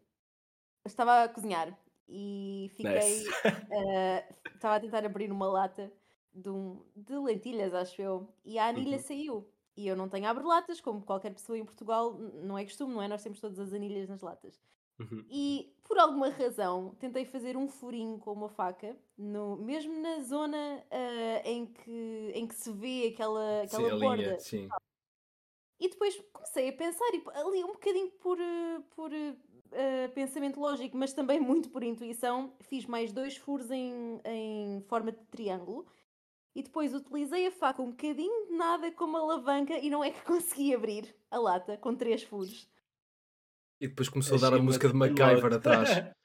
estava 0.92 1.24
a 1.24 1.30
cozinhar 1.30 1.78
e 2.08 2.72
fiquei. 2.76 2.94
Nice. 2.94 3.30
Uh, 3.30 4.54
estava 4.54 4.76
a 4.76 4.80
tentar 4.80 5.06
abrir 5.06 5.32
uma 5.32 5.48
lata 5.48 5.92
de, 6.34 6.50
um, 6.50 6.84
de 6.96 7.18
lentilhas, 7.18 7.74
acho 7.74 8.02
eu, 8.02 8.28
e 8.44 8.58
a 8.58 8.68
anilha 8.68 8.98
uhum. 8.98 9.04
saiu. 9.04 9.50
E 9.78 9.88
eu 9.88 9.96
não 9.96 10.10
tenho 10.10 10.28
abre-latas, 10.28 10.82
como 10.82 11.02
qualquer 11.02 11.34
pessoa 11.34 11.58
em 11.58 11.64
Portugal, 11.64 12.14
não 12.14 12.58
é 12.58 12.66
costume, 12.66 12.94
não 12.94 13.02
é? 13.02 13.08
Nós 13.08 13.24
temos 13.24 13.40
todas 13.40 13.60
as 13.60 13.74
anilhas 13.74 14.10
nas 14.10 14.22
latas. 14.22 14.60
Uhum. 15.00 15.26
E 15.30 15.74
por 15.84 15.98
alguma 15.98 16.30
razão 16.30 16.94
tentei 17.00 17.24
fazer 17.24 17.56
um 17.56 17.70
furinho 17.70 18.20
com 18.20 18.34
uma 18.34 18.50
faca, 18.50 18.98
no, 19.18 19.56
mesmo 19.56 19.98
na 20.02 20.20
zona 20.20 20.84
uh, 20.92 21.48
em, 21.48 21.66
que, 21.66 22.32
em 22.36 22.46
que 22.46 22.56
se 22.56 22.72
vê 22.74 23.12
aquela, 23.14 23.62
aquela 23.64 23.90
sim, 23.90 24.00
borda. 24.00 24.24
Linha, 24.24 24.40
sim. 24.40 24.70
E 25.80 25.88
depois 25.88 26.22
comecei 26.34 26.68
a 26.68 26.74
pensar, 26.74 27.10
e 27.14 27.24
ali 27.36 27.64
um 27.64 27.72
bocadinho 27.72 28.12
por, 28.20 28.38
eh, 28.38 28.82
por 28.94 29.12
uh, 29.72 30.10
pensamento 30.14 30.60
lógico, 30.60 30.98
mas 30.98 31.14
também 31.14 31.40
muito 31.40 31.70
por 31.70 31.84
intuição, 31.84 32.54
fiz 32.62 32.86
mais 32.86 33.12
dois 33.12 33.38
furos 33.38 33.72
em, 33.72 34.20
em 34.26 34.82
forma 34.88 35.12
de 35.12 35.20
triângulo 35.32 35.86
e 36.56 36.64
depois 36.64 36.94
utilizei 36.94 37.48
a 37.48 37.52
faca 37.52 37.82
um 37.82 37.92
bocadinho 37.92 38.48
de 38.48 38.54
nada 38.54 38.92
como 38.92 39.18
alavanca 39.18 39.78
e 39.78 39.90
não 39.90 40.04
é 40.04 40.12
que 40.12 40.22
consegui 40.26 40.74
abrir 40.74 41.16
a 41.32 41.38
lata 41.38 41.78
com 41.78 41.96
três 41.96 42.24
furos. 42.24 42.68
E 43.80 43.88
depois 43.88 44.10
começou 44.10 44.38
a 44.38 44.42
dar 44.42 44.54
a 44.54 44.62
música 44.62 44.88
de 44.88 44.94
MacGyver 44.94 45.54
atrás. 45.54 45.90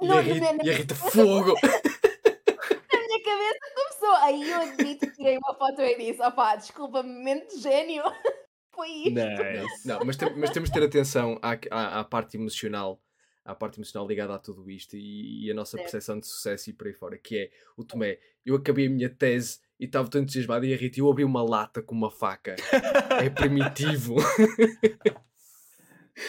Oh, 0.00 0.04
e, 0.06 0.10
a 0.12 0.20
Rita, 0.20 0.64
e 0.64 0.70
a 0.70 0.74
Rita, 0.74 0.94
fogo! 0.94 1.54
Na 1.64 3.00
minha 3.00 3.22
cabeça 3.24 3.74
começou. 3.74 4.14
Aí 4.22 4.48
eu 4.48 4.60
admito, 4.60 5.10
tirei 5.12 5.38
uma 5.38 5.54
foto 5.54 5.82
e 5.82 5.96
disse: 5.96 6.22
opá, 6.22 6.54
desculpa-me, 6.54 7.08
momento 7.08 7.52
de 7.52 7.60
gênio. 7.60 8.04
Foi 8.74 8.88
isto. 8.88 9.10
Nice. 9.14 9.86
Não, 9.88 10.04
mas, 10.04 10.16
tem, 10.16 10.34
mas, 10.36 10.50
temos 10.50 10.68
de 10.68 10.74
ter 10.74 10.84
atenção 10.84 11.38
à, 11.42 11.58
à, 11.70 12.00
à, 12.00 12.04
parte 12.04 12.36
emocional, 12.36 13.00
à 13.44 13.54
parte 13.54 13.78
emocional 13.78 14.06
ligada 14.06 14.34
a 14.34 14.38
tudo 14.38 14.70
isto 14.70 14.96
e, 14.96 15.46
e 15.46 15.50
a 15.50 15.54
nossa 15.54 15.76
percepção 15.76 16.18
de 16.18 16.26
sucesso 16.26 16.70
e 16.70 16.72
por 16.72 16.86
aí 16.86 16.92
fora, 16.92 17.18
que 17.18 17.38
é 17.38 17.50
o 17.76 17.84
Tomé. 17.84 18.18
Eu 18.44 18.56
acabei 18.56 18.86
a 18.86 18.90
minha 18.90 19.08
tese 19.08 19.60
e 19.78 19.84
estava 19.84 20.08
tão 20.08 20.22
entusiasmado 20.22 20.64
e 20.64 20.72
a 20.72 20.76
Rita, 20.76 21.00
eu 21.00 21.10
abri 21.10 21.24
uma 21.24 21.42
lata 21.42 21.82
com 21.82 21.94
uma 21.94 22.10
faca. 22.10 22.56
é 23.22 23.30
primitivo. 23.30 24.16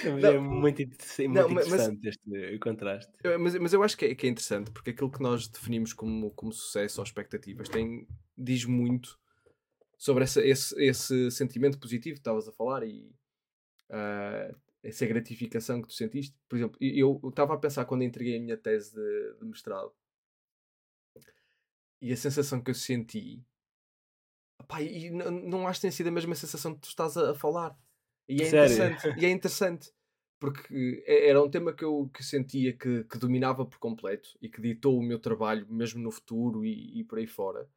Não, 0.03 0.29
é 0.29 0.39
muito, 0.39 0.79
muito 0.79 0.97
não, 1.29 1.51
interessante 1.51 1.99
mas, 2.03 2.15
este 2.15 2.59
contraste. 2.59 3.13
Mas, 3.39 3.55
mas 3.55 3.71
eu 3.71 3.83
acho 3.83 3.95
que 3.95 4.05
é, 4.05 4.15
que 4.15 4.25
é, 4.25 4.29
interessante 4.29 4.71
porque 4.71 4.89
aquilo 4.89 5.11
que 5.11 5.21
nós 5.21 5.47
definimos 5.47 5.93
como, 5.93 6.31
como 6.31 6.51
sucesso 6.51 6.99
ou 7.01 7.05
expectativas 7.05 7.69
tem, 7.69 8.07
diz 8.35 8.65
muito 8.65 9.19
sobre 9.97 10.23
essa, 10.23 10.45
esse, 10.45 10.75
esse 10.83 11.31
sentimento 11.31 11.79
positivo 11.79 12.15
que 12.15 12.19
estavas 12.19 12.47
a 12.47 12.51
falar 12.51 12.85
e 12.85 13.13
uh, 13.89 14.55
essa 14.83 15.05
gratificação 15.05 15.81
que 15.81 15.87
tu 15.87 15.93
sentiste. 15.93 16.35
Por 16.47 16.57
exemplo, 16.57 16.77
eu 16.81 17.19
estava 17.27 17.53
a 17.53 17.57
pensar 17.57 17.85
quando 17.85 18.03
entreguei 18.03 18.37
a 18.37 18.41
minha 18.41 18.57
tese 18.57 18.93
de, 18.93 19.39
de 19.39 19.45
mestrado 19.45 19.93
e 22.01 22.11
a 22.11 22.17
sensação 22.17 22.61
que 22.61 22.71
eu 22.71 22.75
senti. 22.75 23.43
Opá, 24.61 24.81
e 24.81 25.09
não, 25.09 25.31
não 25.31 25.67
acho 25.67 25.79
que 25.79 25.81
tenha 25.81 25.91
sido 25.91 26.07
a 26.07 26.11
mesma 26.11 26.35
sensação 26.35 26.73
que 26.73 26.81
tu 26.81 26.87
estás 26.89 27.17
a, 27.17 27.31
a 27.31 27.35
falar 27.35 27.77
e 28.27 28.41
é 28.41 28.45
Sério? 28.45 28.75
interessante. 28.75 29.19
e 29.19 29.25
é 29.25 29.29
interessante. 29.29 29.91
Porque 30.39 31.03
é, 31.05 31.29
era 31.29 31.41
um 31.41 31.49
tema 31.49 31.73
que 31.73 31.83
eu 31.83 32.09
que 32.13 32.23
sentia 32.23 32.73
que, 32.73 33.03
que 33.05 33.17
dominava 33.17 33.65
por 33.65 33.79
completo 33.79 34.29
e 34.41 34.49
que 34.49 34.61
ditou 34.61 34.97
o 34.97 35.03
meu 35.03 35.19
trabalho, 35.19 35.65
mesmo 35.69 36.01
no 36.01 36.11
futuro 36.11 36.65
e, 36.65 36.99
e 36.99 37.03
por 37.03 37.19
aí 37.19 37.27
fora. 37.27 37.69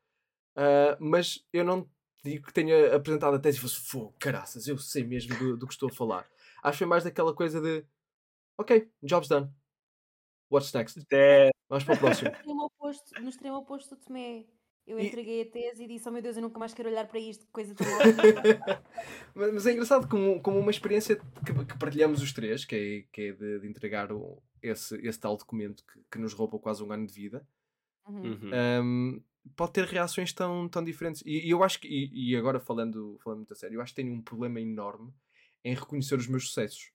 Uh, 0.56 0.98
mas 0.98 1.46
eu 1.52 1.64
não 1.64 1.88
digo 2.22 2.46
que 2.46 2.52
tenha 2.52 2.94
apresentado 2.94 3.36
a 3.36 3.38
tese 3.38 3.58
e 3.58 3.60
fosse, 3.60 3.80
fogo, 3.80 4.14
caraças, 4.18 4.66
eu 4.66 4.78
sei 4.78 5.04
mesmo 5.04 5.36
do, 5.38 5.56
do 5.56 5.66
que 5.66 5.72
estou 5.72 5.88
a 5.88 5.92
falar. 5.92 6.28
Acho 6.62 6.72
que 6.72 6.78
foi 6.78 6.86
mais 6.86 7.04
daquela 7.04 7.34
coisa 7.34 7.60
de, 7.60 7.84
ok, 8.56 8.90
job's 9.02 9.28
done. 9.28 9.50
What's 10.50 10.72
next? 10.72 11.04
É... 11.12 11.50
Vamos 11.68 11.84
para 11.84 11.94
o 11.94 11.98
próximo. 11.98 12.30
No 12.30 12.36
extremo 12.36 12.64
oposto, 12.64 13.22
no 13.22 13.28
extremo 13.28 13.56
oposto 13.58 13.94
do 13.94 14.00
Tomé 14.00 14.46
eu 14.88 14.98
entreguei 14.98 15.40
e... 15.40 15.42
a 15.42 15.50
tese 15.50 15.84
e 15.84 15.86
disse: 15.86 16.08
Oh 16.08 16.12
meu 16.12 16.22
Deus, 16.22 16.36
eu 16.36 16.42
nunca 16.42 16.58
mais 16.58 16.72
quero 16.72 16.88
olhar 16.88 17.06
para 17.06 17.20
isto, 17.20 17.46
coisa 17.52 17.74
tão 17.76 17.86
mas, 19.34 19.52
mas 19.52 19.66
é 19.66 19.72
engraçado 19.72 20.08
como, 20.08 20.40
como 20.40 20.58
uma 20.58 20.70
experiência 20.70 21.16
que, 21.16 21.64
que 21.66 21.78
partilhamos 21.78 22.22
os 22.22 22.32
três, 22.32 22.64
que 22.64 22.74
é, 22.74 23.12
que 23.12 23.22
é 23.28 23.32
de, 23.32 23.60
de 23.60 23.68
entregar 23.68 24.10
o, 24.10 24.42
esse, 24.62 24.96
esse 25.06 25.20
tal 25.20 25.36
documento 25.36 25.84
que, 25.84 26.00
que 26.10 26.18
nos 26.18 26.32
rouba 26.32 26.58
quase 26.58 26.82
um 26.82 26.90
ano 26.90 27.06
de 27.06 27.12
vida, 27.12 27.46
uhum. 28.06 28.50
Um, 28.82 29.22
pode 29.56 29.72
ter 29.72 29.84
reações 29.84 30.32
tão, 30.32 30.68
tão 30.68 30.82
diferentes. 30.84 31.22
E, 31.24 31.46
e 31.46 31.50
eu 31.50 31.62
acho 31.62 31.80
que, 31.80 31.88
e, 31.88 32.32
e, 32.32 32.36
agora 32.36 32.60
falando, 32.60 33.18
falando 33.22 33.38
muito 33.38 33.52
a 33.52 33.56
sério, 33.56 33.76
eu 33.76 33.82
acho 33.82 33.94
que 33.94 34.02
tenho 34.02 34.14
um 34.14 34.22
problema 34.22 34.60
enorme 34.60 35.12
em 35.64 35.74
reconhecer 35.74 36.16
os 36.16 36.26
meus 36.26 36.48
sucessos. 36.48 36.92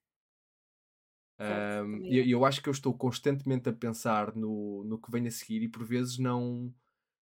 Um, 1.39 1.97
e 2.06 2.32
eu 2.32 2.45
acho 2.45 2.62
que 2.62 2.70
eu 2.70 2.72
estou 2.72 2.93
constantemente 2.93 3.68
a 3.68 3.74
pensar 3.74 4.36
no, 4.36 4.84
no 4.86 4.99
que 4.99 5.12
vem 5.12 5.28
a 5.28 5.32
seguir 5.32 5.64
e 5.64 5.68
por 5.68 5.84
vezes 5.84 6.18
não 6.18 6.74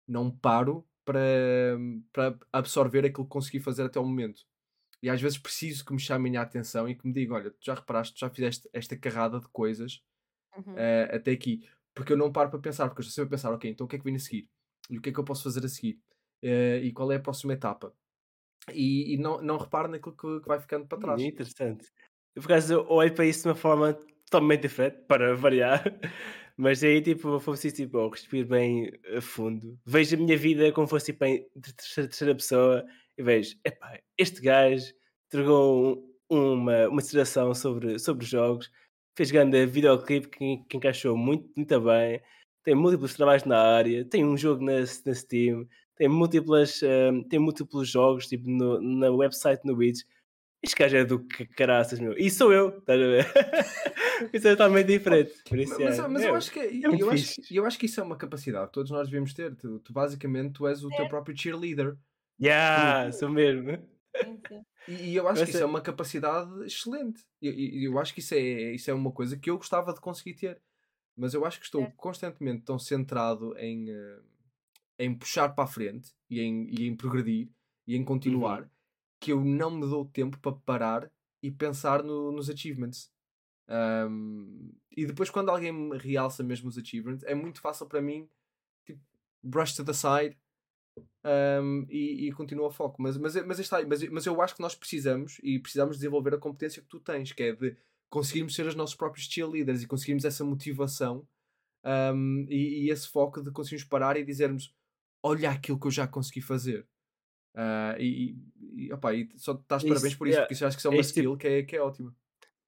não 0.06 0.30
paro 0.30 0.84
para, 1.04 1.78
para 2.12 2.38
absorver 2.52 3.04
aquilo 3.04 3.24
que 3.24 3.30
consegui 3.30 3.60
fazer 3.60 3.84
até 3.84 4.00
o 4.00 4.04
momento. 4.04 4.44
E 5.02 5.08
às 5.08 5.20
vezes 5.20 5.38
preciso 5.38 5.84
que 5.84 5.92
me 5.92 6.00
chamem 6.00 6.36
a 6.36 6.42
atenção 6.42 6.88
e 6.88 6.94
que 6.94 7.06
me 7.06 7.12
digam: 7.12 7.36
olha, 7.36 7.50
tu 7.50 7.58
já 7.64 7.74
reparaste, 7.74 8.14
tu 8.14 8.20
já 8.20 8.28
fizeste 8.28 8.68
esta 8.72 8.96
carrada 8.96 9.40
de 9.40 9.48
coisas 9.48 10.02
uhum. 10.56 10.74
uh, 10.74 11.14
até 11.14 11.30
aqui. 11.30 11.66
Porque 11.94 12.12
eu 12.12 12.16
não 12.16 12.32
paro 12.32 12.50
para 12.50 12.58
pensar, 12.58 12.88
porque 12.88 13.00
eu 13.00 13.02
estou 13.02 13.14
sempre 13.14 13.28
a 13.28 13.38
pensar: 13.38 13.52
ok, 13.52 13.70
então 13.70 13.86
o 13.86 13.88
que 13.88 13.96
é 13.96 13.98
que 13.98 14.04
vem 14.04 14.16
a 14.16 14.18
seguir? 14.18 14.48
E 14.90 14.98
o 14.98 15.00
que 15.00 15.10
é 15.10 15.12
que 15.12 15.20
eu 15.20 15.24
posso 15.24 15.44
fazer 15.44 15.64
a 15.64 15.68
seguir? 15.68 15.98
Uh, 16.42 16.82
e 16.82 16.92
qual 16.92 17.10
é 17.12 17.16
a 17.16 17.20
próxima 17.20 17.52
etapa? 17.52 17.94
E, 18.72 19.14
e 19.14 19.16
não, 19.16 19.40
não 19.40 19.56
reparo 19.56 19.88
naquilo 19.88 20.16
que, 20.16 20.40
que, 20.40 20.48
vai 20.48 20.60
ficando 20.60 20.86
para 20.86 20.98
trás. 20.98 21.22
É 21.22 21.26
interessante. 21.26 21.86
Eu, 22.34 22.42
por 22.42 22.52
acaso, 22.52 22.84
olho 22.88 23.14
para 23.14 23.26
isso 23.26 23.42
de 23.42 23.48
uma 23.48 23.54
forma 23.54 23.94
totalmente 24.28 24.62
diferente, 24.62 24.98
para 25.06 25.34
variar. 25.34 25.82
Mas 26.56 26.82
aí, 26.84 27.00
tipo, 27.00 27.40
fosse 27.40 27.68
assim, 27.68 27.84
tipo, 27.84 27.98
eu 27.98 28.08
respiro 28.10 28.48
bem 28.48 28.90
a 29.16 29.20
fundo. 29.20 29.78
Vejo 29.86 30.14
a 30.14 30.18
minha 30.18 30.36
vida 30.36 30.70
como 30.72 30.86
fosse 30.86 31.12
tipo, 31.12 31.24
em 31.24 31.48
terceira, 31.60 32.08
terceira 32.08 32.34
pessoa 32.34 32.84
e 33.16 33.22
vejo, 33.22 33.56
epá, 33.64 33.98
este 34.18 34.42
gajo 34.42 34.92
entregou 35.26 36.04
uma, 36.28 36.88
uma 36.88 37.00
situação 37.00 37.54
sobre, 37.54 37.98
sobre 37.98 38.26
jogos, 38.26 38.70
fez 39.16 39.30
grande 39.30 39.64
videoclipe 39.66 40.28
que, 40.28 40.56
que 40.68 40.76
encaixou 40.76 41.16
muito, 41.16 41.50
muito 41.56 41.80
bem, 41.80 42.20
tem 42.62 42.74
múltiplos 42.74 43.14
trabalhos 43.14 43.44
na 43.44 43.58
área, 43.58 44.04
tem 44.04 44.24
um 44.24 44.36
jogo 44.36 44.64
na, 44.64 44.80
na 44.80 45.14
Steam, 45.14 45.66
tem 45.96 46.08
múltiplas, 46.08 46.80
um, 46.82 47.22
tem 47.22 47.38
múltiplos 47.38 47.88
jogos, 47.88 48.26
tipo, 48.26 48.48
no, 48.48 48.80
na 48.80 49.10
website 49.10 49.60
no 49.64 49.74
Witch 49.74 50.02
este 50.62 50.76
gajo 50.76 50.96
é 50.96 51.04
do 51.04 51.20
que 51.20 51.46
caraças, 51.46 51.98
meu. 51.98 52.14
E 52.18 52.30
sou 52.30 52.52
eu, 52.52 52.68
estás 52.78 53.00
a 53.00 53.06
ver? 53.06 53.26
isso 54.32 54.46
é 54.46 54.50
totalmente 54.50 54.86
diferente. 54.88 55.32
Mas, 55.50 55.70
mas, 55.70 55.98
é, 55.98 56.08
mas 56.08 56.22
eu, 56.22 56.34
acho 56.34 56.52
que, 56.52 56.60
é, 56.60 56.66
eu, 56.66 56.94
eu, 56.94 57.10
acho, 57.10 57.40
eu 57.50 57.64
acho 57.64 57.78
que 57.78 57.86
isso 57.86 57.98
é 57.98 58.02
uma 58.02 58.16
capacidade 58.16 58.66
que 58.66 58.72
todos 58.74 58.90
nós 58.90 59.08
devemos 59.08 59.32
ter. 59.32 59.56
Tu, 59.56 59.78
tu 59.78 59.92
basicamente 59.92 60.52
tu 60.52 60.66
és 60.66 60.84
o 60.84 60.90
teu 60.90 61.08
próprio 61.08 61.36
cheerleader. 61.36 61.96
Yeah, 62.40 63.10
tu, 63.10 63.18
sou 63.18 63.30
mesmo. 63.30 63.78
E, 64.86 64.92
e 64.92 65.16
eu 65.16 65.26
acho 65.28 65.44
que 65.44 65.50
isso 65.50 65.62
é 65.62 65.64
uma 65.64 65.80
capacidade 65.80 66.50
excelente. 66.66 67.24
E 67.40 67.86
eu, 67.86 67.92
eu, 67.92 67.98
acho 67.98 68.12
que 68.12 68.20
isso 68.20 68.34
é, 68.34 68.74
isso 68.74 68.90
é 68.90 68.94
uma 68.94 69.12
coisa 69.12 69.38
que 69.38 69.48
eu 69.48 69.56
gostava 69.56 69.94
de 69.94 70.00
conseguir 70.00 70.34
ter. 70.34 70.60
Mas 71.16 71.34
eu 71.34 71.44
acho 71.44 71.58
que 71.58 71.66
estou 71.66 71.82
é. 71.82 71.92
constantemente 71.96 72.64
tão 72.64 72.78
centrado 72.78 73.56
em, 73.58 73.90
uh, 73.90 74.22
em 74.98 75.14
puxar 75.14 75.50
para 75.50 75.64
a 75.64 75.66
frente 75.66 76.12
e 76.28 76.40
em, 76.40 76.66
e 76.70 76.86
em 76.86 76.96
progredir 76.96 77.48
e 77.86 77.96
em 77.96 78.04
continuar. 78.04 78.62
Uhum 78.62 78.70
que 79.20 79.32
eu 79.32 79.44
não 79.44 79.70
me 79.70 79.82
dou 79.82 80.06
tempo 80.06 80.38
para 80.38 80.52
parar 80.52 81.12
e 81.42 81.50
pensar 81.50 82.02
no, 82.02 82.32
nos 82.32 82.48
achievements. 82.48 83.12
Um, 83.68 84.72
e 84.90 85.06
depois, 85.06 85.30
quando 85.30 85.50
alguém 85.50 85.70
me 85.70 85.96
realça 85.98 86.42
mesmo 86.42 86.68
os 86.68 86.78
achievements, 86.78 87.22
é 87.24 87.34
muito 87.34 87.60
fácil 87.60 87.86
para 87.86 88.00
mim, 88.00 88.28
tipo, 88.84 89.00
brush 89.42 89.74
to 89.74 89.84
the 89.84 89.92
side 89.92 90.36
um, 91.62 91.86
e, 91.88 92.28
e 92.28 92.32
continua 92.32 92.68
o 92.68 92.72
foco. 92.72 93.00
Mas, 93.00 93.16
mas, 93.16 93.36
mas, 93.44 93.58
está, 93.58 93.86
mas, 93.86 94.02
mas 94.08 94.26
eu 94.26 94.40
acho 94.40 94.56
que 94.56 94.62
nós 94.62 94.74
precisamos 94.74 95.38
e 95.42 95.58
precisamos 95.58 95.96
desenvolver 95.96 96.34
a 96.34 96.38
competência 96.38 96.82
que 96.82 96.88
tu 96.88 96.98
tens, 96.98 97.32
que 97.32 97.42
é 97.42 97.52
de 97.52 97.76
conseguirmos 98.10 98.54
ser 98.54 98.66
os 98.66 98.74
nossos 98.74 98.96
próprios 98.96 99.26
cheerleaders 99.26 99.82
e 99.82 99.86
conseguirmos 99.86 100.24
essa 100.24 100.44
motivação 100.44 101.26
um, 101.84 102.46
e, 102.48 102.84
e, 102.84 102.90
esse 102.90 103.08
foco 103.08 103.42
de 103.42 103.50
conseguirmos 103.50 103.88
parar 103.88 104.16
e 104.16 104.24
dizermos 104.24 104.74
olha 105.22 105.50
aquilo 105.50 105.78
que 105.78 105.86
eu 105.86 105.90
já 105.90 106.06
consegui 106.06 106.40
fazer. 106.40 106.86
Uh, 107.54 107.98
e, 107.98 108.36
e, 108.72 108.92
opa, 108.92 109.14
e 109.14 109.28
só 109.36 109.52
estás 109.52 109.82
parabéns 109.82 110.14
por 110.14 110.28
isso, 110.28 110.34
yeah. 110.34 110.42
porque 110.42 110.54
isso 110.54 110.66
acho 110.66 110.78
que 110.78 110.86
é 110.86 110.90
uma 110.90 111.00
skill 111.00 111.32
tipo... 111.32 111.36
que, 111.36 111.46
é, 111.46 111.62
que 111.62 111.76
é 111.76 111.80
ótima. 111.80 112.14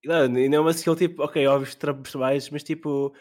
Não, 0.04 0.38
e 0.38 0.48
não 0.48 0.58
é 0.58 0.60
uma 0.60 0.70
skill 0.72 0.96
tipo, 0.96 1.22
ok, 1.22 1.46
óbvio, 1.46 1.76
trabalhos, 1.76 2.50
mas 2.50 2.64
tipo, 2.64 3.14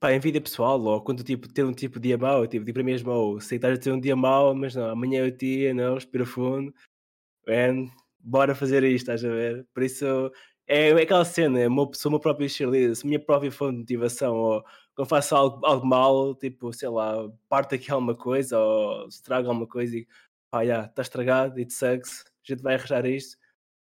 pá, 0.00 0.12
em 0.12 0.18
vida 0.18 0.40
pessoal, 0.40 0.80
ou 0.82 1.00
quando 1.00 1.22
tipo, 1.22 1.48
ter 1.48 1.64
um 1.64 1.72
tipo 1.72 2.00
de 2.00 2.08
dia 2.08 2.18
mau, 2.18 2.46
tipo, 2.46 2.64
tipo 2.64 2.74
para 2.74 2.82
mim 2.82 2.92
é 2.92 3.02
mau, 3.02 3.40
sei 3.40 3.58
que 3.58 3.66
estás 3.66 3.78
a 3.78 3.80
ter 3.80 3.92
um 3.92 4.00
dia 4.00 4.16
mau, 4.16 4.54
mas 4.54 4.74
não, 4.74 4.90
amanhã 4.90 5.24
é 5.24 5.28
o 5.28 5.36
dia, 5.36 5.72
não, 5.72 5.94
respira 5.94 6.26
fundo, 6.26 6.74
man, 7.46 7.88
bora 8.18 8.54
fazer 8.54 8.82
isto, 8.82 9.04
estás 9.10 9.24
a 9.24 9.28
ver? 9.28 9.66
Por 9.72 9.82
isso, 9.84 10.32
é, 10.66 10.90
é 10.90 11.02
aquela 11.02 11.24
cena, 11.24 11.60
é 11.60 11.68
uma, 11.68 11.90
sou 11.94 12.10
uma 12.10 12.20
própria 12.20 12.48
cheerleader, 12.48 12.96
sou 12.96 13.06
a 13.06 13.08
minha 13.08 13.20
própria 13.20 13.50
fonte 13.52 13.72
de 13.74 13.80
motivação, 13.80 14.36
ou 14.36 14.64
quando 14.94 15.08
faço 15.08 15.34
algo, 15.36 15.66
algo 15.66 15.86
mal, 15.86 16.34
tipo, 16.34 16.72
sei 16.72 16.88
lá, 16.88 17.28
parte 17.48 17.74
aqui 17.74 17.90
alguma 17.90 18.14
coisa, 18.14 18.58
ou 18.58 19.08
estraga 19.08 19.48
alguma 19.48 19.66
coisa 19.66 19.96
e 19.96 20.06
pá, 20.50 20.64
já, 20.64 20.84
está 20.84 21.02
estragado, 21.02 21.58
it 21.58 21.72
sucks, 21.72 22.24
a 22.26 22.52
gente 22.52 22.62
vai 22.62 22.74
arranjar 22.74 23.04
isto, 23.06 23.36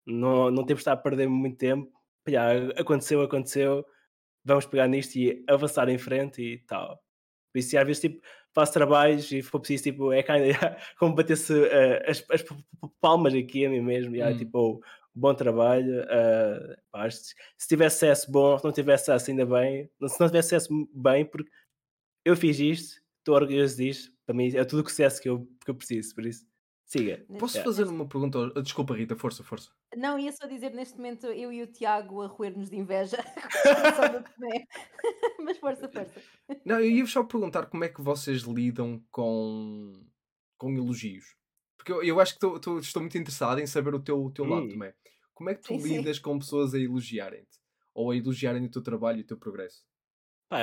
não, 0.05 0.51
não 0.51 0.65
temos 0.65 0.79
de 0.79 0.81
estar 0.81 0.93
a 0.93 0.97
perder 0.97 1.27
muito 1.27 1.57
tempo, 1.57 1.91
já, 2.27 2.51
aconteceu, 2.77 3.21
aconteceu, 3.21 3.85
vamos 4.43 4.65
pegar 4.65 4.87
nisto 4.87 5.15
e 5.17 5.43
avançar 5.47 5.89
em 5.89 5.97
frente 5.97 6.41
e 6.41 6.57
tal. 6.59 7.01
Por 7.51 7.59
isso, 7.59 7.77
às 7.77 7.85
vezes, 7.85 8.01
tipo, 8.01 8.21
faço 8.53 8.73
trabalhos 8.73 9.31
e 9.31 9.41
for 9.41 9.59
preciso, 9.59 9.83
tipo, 9.83 10.11
é 10.13 10.23
kind 10.23 10.51
of, 10.51 10.59
como 10.99 11.15
bater-se 11.15 11.53
uh, 11.53 12.01
as, 12.07 12.23
as, 12.31 12.43
palmas 13.01 13.33
aqui 13.33 13.65
a 13.65 13.69
mim 13.69 13.81
mesmo, 13.81 14.15
já, 14.15 14.29
hum. 14.29 14.37
tipo, 14.37 14.81
bom 15.17 15.33
trabalho. 15.33 16.03
Uh, 16.03 16.77
pá, 16.91 17.09
se 17.09 17.33
tivesse 17.67 18.05
acesso 18.05 18.31
bom, 18.31 18.57
se 18.57 18.63
não 18.63 18.71
tivesse 18.71 19.11
acesso, 19.11 19.31
ainda 19.31 19.45
bem. 19.45 19.89
Se 20.07 20.19
não 20.19 20.27
tivesse 20.27 20.55
acesso 20.55 20.89
bem, 20.93 21.25
porque 21.25 21.49
eu 22.23 22.35
fiz 22.35 22.59
isto, 22.59 23.01
estou 23.19 23.35
orgulhoso 23.35 23.77
disto, 23.77 24.11
para 24.25 24.35
mim 24.35 24.55
é 24.55 24.63
tudo 24.65 24.85
o 24.85 24.89
sucesso 24.89 25.21
que 25.21 25.29
eu, 25.29 25.47
que 25.63 25.71
eu 25.71 25.75
preciso, 25.75 26.13
por 26.13 26.25
isso. 26.25 26.45
Siga. 26.85 27.25
Posso 27.37 27.61
fazer 27.61 27.83
uma 27.83 28.07
pergunta? 28.07 28.49
Desculpa, 28.61 28.95
Rita, 28.95 29.13
força, 29.13 29.43
força. 29.43 29.69
Não, 29.93 30.17
ia 30.17 30.31
só 30.31 30.47
dizer 30.47 30.73
neste 30.73 30.95
momento 30.95 31.27
eu 31.27 31.51
e 31.51 31.61
o 31.61 31.67
Tiago 31.67 32.21
a 32.21 32.27
roer-nos 32.27 32.69
de 32.69 32.77
inveja. 32.77 33.17
Mas 35.43 35.57
força, 35.57 35.89
força. 35.89 36.21
Não, 36.65 36.79
eu 36.79 36.89
ia 36.89 37.05
só 37.05 37.25
perguntar 37.25 37.65
como 37.65 37.83
é 37.83 37.89
que 37.89 38.01
vocês 38.01 38.43
lidam 38.43 39.03
com, 39.11 40.01
com 40.57 40.71
elogios. 40.71 41.36
Porque 41.87 41.93
eu, 41.93 42.03
eu 42.03 42.19
acho 42.19 42.33
que 42.33 42.39
tô, 42.39 42.59
tô, 42.59 42.79
estou 42.79 43.01
muito 43.01 43.17
interessado 43.17 43.61
em 43.61 43.65
saber 43.65 43.95
o 43.95 43.99
teu, 43.99 44.21
o 44.21 44.29
teu 44.29 44.43
lado 44.43 44.67
também. 44.67 44.91
Como 45.33 45.49
é 45.49 45.55
que 45.55 45.61
tu 45.61 45.79
sim, 45.79 45.97
lidas 45.97 46.17
sim. 46.17 46.21
com 46.21 46.37
pessoas 46.37 46.73
a 46.73 46.79
elogiarem-te? 46.79 47.61
Ou 47.95 48.11
a 48.11 48.17
elogiarem 48.17 48.65
o 48.65 48.69
teu 48.69 48.81
trabalho 48.81 49.19
e 49.19 49.21
o 49.21 49.25
teu 49.25 49.37
progresso? 49.37 49.85
Pá, 50.49 50.59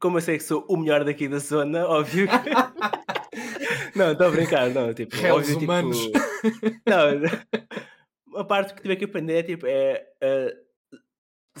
como 0.00 0.16
eu 0.16 0.22
sei 0.22 0.38
que 0.38 0.42
sou 0.42 0.66
o 0.68 0.76
melhor 0.76 1.04
daqui 1.04 1.28
da 1.28 1.38
zona, 1.38 1.86
óbvio 1.86 2.26
que... 2.26 2.34
não, 3.96 4.10
estou 4.10 4.26
a 4.26 4.30
brincar, 4.30 4.70
não, 4.70 4.92
tipo, 4.92 5.14
óbvio, 5.16 5.54
tipo, 5.54 5.64
humanos. 5.64 5.98
Tipo... 5.98 6.18
Não, 6.86 8.40
a 8.40 8.44
parte 8.44 8.74
que 8.74 8.82
tive 8.82 8.96
que 8.96 9.04
aprender 9.06 9.42
tipo, 9.42 9.66
é 9.66 10.06
uh, 10.22 11.58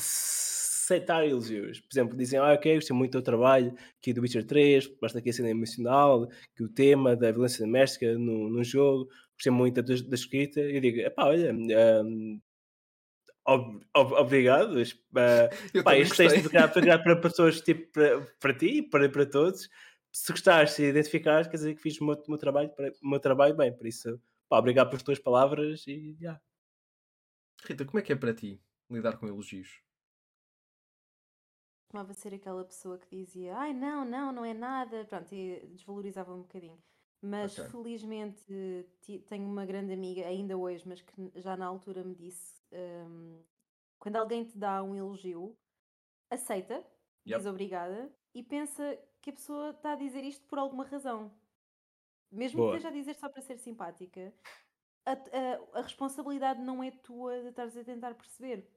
aceitar 0.86 1.26
elogios. 1.26 1.80
Por 1.80 1.92
exemplo, 1.92 2.16
dizem, 2.16 2.38
ah, 2.38 2.52
ok, 2.52 2.76
gostei 2.76 2.96
muito 2.96 3.10
do 3.10 3.14
teu 3.14 3.22
trabalho 3.22 3.74
aqui 3.98 4.12
do 4.12 4.20
Witcher 4.20 4.46
3, 4.46 4.86
basta 5.00 5.18
aqui 5.18 5.30
a 5.30 5.32
cena 5.32 5.50
emocional, 5.50 6.28
que 6.54 6.62
o 6.62 6.68
tema 6.68 7.16
da 7.16 7.32
violência 7.32 7.66
doméstica 7.66 8.16
no, 8.16 8.48
no 8.48 8.62
jogo, 8.62 9.10
gostei 9.34 9.52
muito 9.52 9.82
da, 9.82 9.94
da 9.94 10.14
escrita. 10.14 10.60
E 10.60 10.76
eu 10.76 10.80
digo, 10.80 11.10
pá, 11.10 11.26
olha, 11.26 11.52
um, 11.52 12.40
ob, 13.44 13.80
ob, 13.94 14.12
obrigado. 14.14 14.80
Uh, 14.80 15.82
pá, 15.82 15.98
este 15.98 16.16
texto 16.16 16.40
foi 16.40 16.48
criado, 16.50 16.72
criado 16.72 17.02
para 17.02 17.16
pessoas 17.16 17.60
tipo 17.60 17.90
para, 17.92 18.20
para 18.40 18.54
ti, 18.54 18.82
para, 18.82 19.08
para 19.08 19.26
todos 19.26 19.68
se 20.12 20.32
gostares, 20.32 20.70
se 20.70 20.82
identificares, 20.82 21.46
quer 21.46 21.58
dizer 21.58 21.74
que 21.74 21.82
fiz 21.82 22.00
o 22.00 22.04
meu, 22.06 22.16
meu, 22.26 22.38
trabalho, 22.38 22.70
o 23.02 23.08
meu 23.08 23.20
trabalho 23.20 23.54
bem. 23.54 23.70
Por 23.70 23.86
isso, 23.86 24.18
pá, 24.48 24.58
obrigado 24.58 24.88
pelas 24.88 25.02
tuas 25.02 25.18
palavras 25.18 25.86
e 25.86 26.14
já. 26.14 26.20
Yeah. 26.20 26.42
Rita, 27.66 27.84
como 27.84 27.98
é 27.98 28.02
que 28.02 28.12
é 28.12 28.16
para 28.16 28.32
ti 28.32 28.58
lidar 28.90 29.18
com 29.18 29.26
elogios? 29.26 29.85
Costumava 31.96 32.14
ser 32.14 32.34
aquela 32.34 32.64
pessoa 32.64 32.98
que 32.98 33.16
dizia 33.16 33.56
ai 33.56 33.72
não, 33.72 34.04
não, 34.04 34.32
não 34.32 34.44
é 34.44 34.52
nada, 34.52 35.04
pronto, 35.06 35.32
e 35.34 35.66
desvalorizava 35.68 36.34
um 36.34 36.42
bocadinho. 36.42 36.78
Mas 37.22 37.58
okay. 37.58 37.70
felizmente 37.70 38.44
tenho 39.28 39.46
uma 39.46 39.64
grande 39.64 39.92
amiga, 39.92 40.26
ainda 40.26 40.56
hoje, 40.56 40.86
mas 40.86 41.00
que 41.00 41.32
já 41.36 41.56
na 41.56 41.66
altura 41.66 42.04
me 42.04 42.14
disse: 42.14 42.62
um, 42.72 43.42
quando 43.98 44.16
alguém 44.16 44.44
te 44.44 44.58
dá 44.58 44.82
um 44.82 44.94
elogio, 44.94 45.56
aceita, 46.30 46.74
yep. 47.26 47.38
diz 47.38 47.46
obrigada 47.46 48.12
e 48.34 48.42
pensa 48.42 48.98
que 49.22 49.30
a 49.30 49.32
pessoa 49.32 49.70
está 49.70 49.92
a 49.92 49.96
dizer 49.96 50.22
isto 50.22 50.46
por 50.46 50.58
alguma 50.58 50.84
razão. 50.84 51.32
Mesmo 52.30 52.58
Boa. 52.58 52.72
que 52.72 52.76
esteja 52.76 52.88
a 52.88 52.98
dizer 52.98 53.14
só 53.14 53.28
para 53.28 53.40
ser 53.40 53.56
simpática, 53.56 54.34
a, 55.06 55.12
a, 55.12 55.78
a 55.78 55.82
responsabilidade 55.82 56.60
não 56.60 56.82
é 56.82 56.90
tua 56.90 57.40
de 57.40 57.48
estares 57.48 57.76
a 57.76 57.84
tentar 57.84 58.14
perceber. 58.14 58.68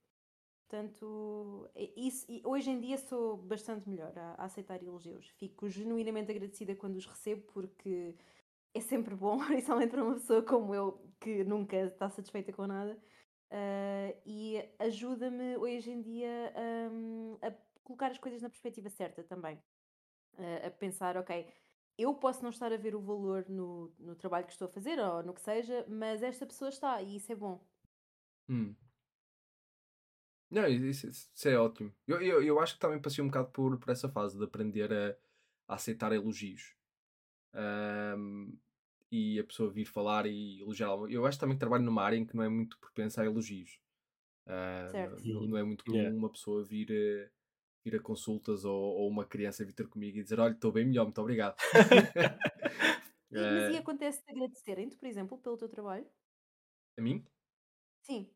Portanto, 0.70 1.68
isso, 1.98 2.28
hoje 2.44 2.70
em 2.70 2.80
dia 2.80 2.96
sou 3.00 3.36
bastante 3.38 3.90
melhor 3.90 4.16
a, 4.16 4.36
a, 4.36 4.46
aceitar 4.46 4.80
elogios. 4.84 5.28
Fico 5.30 5.68
genuinamente 5.68 6.30
agradecida 6.30 6.76
quando 6.76 6.96
os 6.96 7.08
recebo, 7.08 7.42
porque 7.52 8.16
é 8.72 8.80
sempre 8.80 9.16
bom, 9.16 9.40
principalmente 9.44 9.90
para 9.90 10.04
uma 10.04 10.14
pessoa 10.14 10.44
como 10.44 10.76
eu, 10.76 11.04
que 11.20 11.44
nunca 11.44 11.76
está 11.76 12.08
satisfeita 12.12 12.54
com 12.54 12.68
nada. 12.68 12.96
Uh, 13.52 14.16
e 14.28 14.64
ajuda-me 14.78 15.58
hoje 15.58 15.90
em 15.90 16.04
dia 16.04 16.54
um, 16.92 17.36
a 17.42 17.52
colocar 17.84 18.12
as 18.12 18.20
coisas 18.20 18.40
na 18.40 18.50
perspectiva 18.50 18.92
certa 18.92 19.24
também 19.24 19.56
uh, 20.38 20.68
a 20.68 20.70
pensar, 20.70 21.18
ok, 21.18 21.52
eu 21.98 22.14
posso 22.14 22.44
não 22.44 22.52
estar 22.52 22.72
a 22.72 22.78
ver 22.78 22.96
o 22.96 23.02
valor 23.02 23.50
no, 23.50 23.92
no 23.98 24.16
trabalho 24.16 24.46
que 24.46 24.52
estou 24.52 24.68
a 24.68 24.72
fazer 24.72 25.00
ou 25.00 25.24
no 25.24 25.34
que 25.34 25.42
seja, 25.42 25.84
mas 25.90 26.22
esta 26.22 26.46
pessoa 26.46 26.70
está 26.70 27.02
e 27.02 27.16
isso 27.16 27.32
é 27.32 27.36
bom. 27.36 27.60
Hum. 28.48 28.76
Não, 30.50 30.68
isso, 30.68 31.08
isso 31.08 31.48
é 31.48 31.58
ótimo. 31.58 31.94
Eu, 32.08 32.22
eu, 32.22 32.42
eu 32.42 32.60
acho 32.60 32.74
que 32.74 32.80
também 32.80 33.02
passei 33.02 33.24
um 33.24 33.28
bocado 33.28 33.50
por, 33.52 33.78
por 33.78 33.92
essa 33.92 34.10
fase 34.10 34.38
de 34.38 34.44
aprender 34.44 34.92
a, 34.92 35.16
a 35.68 35.76
aceitar 35.76 36.12
elogios. 36.12 36.76
Um, 37.54 38.58
e 39.12 39.40
a 39.40 39.44
pessoa 39.44 39.72
vir 39.72 39.86
falar 39.86 40.26
e 40.26 40.62
elogiar. 40.62 40.90
Eu 41.10 41.26
acho 41.26 41.40
também 41.40 41.56
que 41.56 41.60
trabalho 41.60 41.84
numa 41.84 42.04
área 42.04 42.18
em 42.18 42.26
que 42.26 42.36
não 42.36 42.44
é 42.44 42.50
muito 42.50 42.78
propensa 42.80 43.22
a 43.22 43.26
elogios. 43.26 43.80
Uh, 44.48 45.28
não, 45.28 45.48
não, 45.48 45.58
é 45.58 45.64
muito 45.64 45.86
comum 45.86 45.98
yeah. 45.98 46.18
uma 46.18 46.30
pessoa 46.30 46.64
vir 46.64 46.90
uh, 46.90 47.30
ir 47.86 47.96
a 47.96 48.00
consultas 48.00 48.66
ou, 48.66 48.76
ou 48.76 49.08
uma 49.08 49.26
criança 49.26 49.66
vir 49.66 49.74
ter 49.74 49.88
comigo 49.88 50.18
e 50.18 50.24
dizer: 50.24 50.40
Olha, 50.40 50.54
estou 50.54 50.72
bem 50.72 50.86
melhor, 50.86 51.06
muito 51.06 51.22
obrigado. 51.22 51.56
e, 53.32 53.36
mas 53.36 53.70
e 53.70 53.76
eh, 53.76 53.78
acontece 53.78 54.24
de 54.24 54.32
agradecerem-te, 54.32 54.98
por 54.98 55.08
exemplo, 55.08 55.38
pelo 55.38 55.58
teu 55.58 55.70
trabalho? 55.70 56.08
A 56.98 57.02
mim? 57.02 57.24
Sim. 58.02 58.30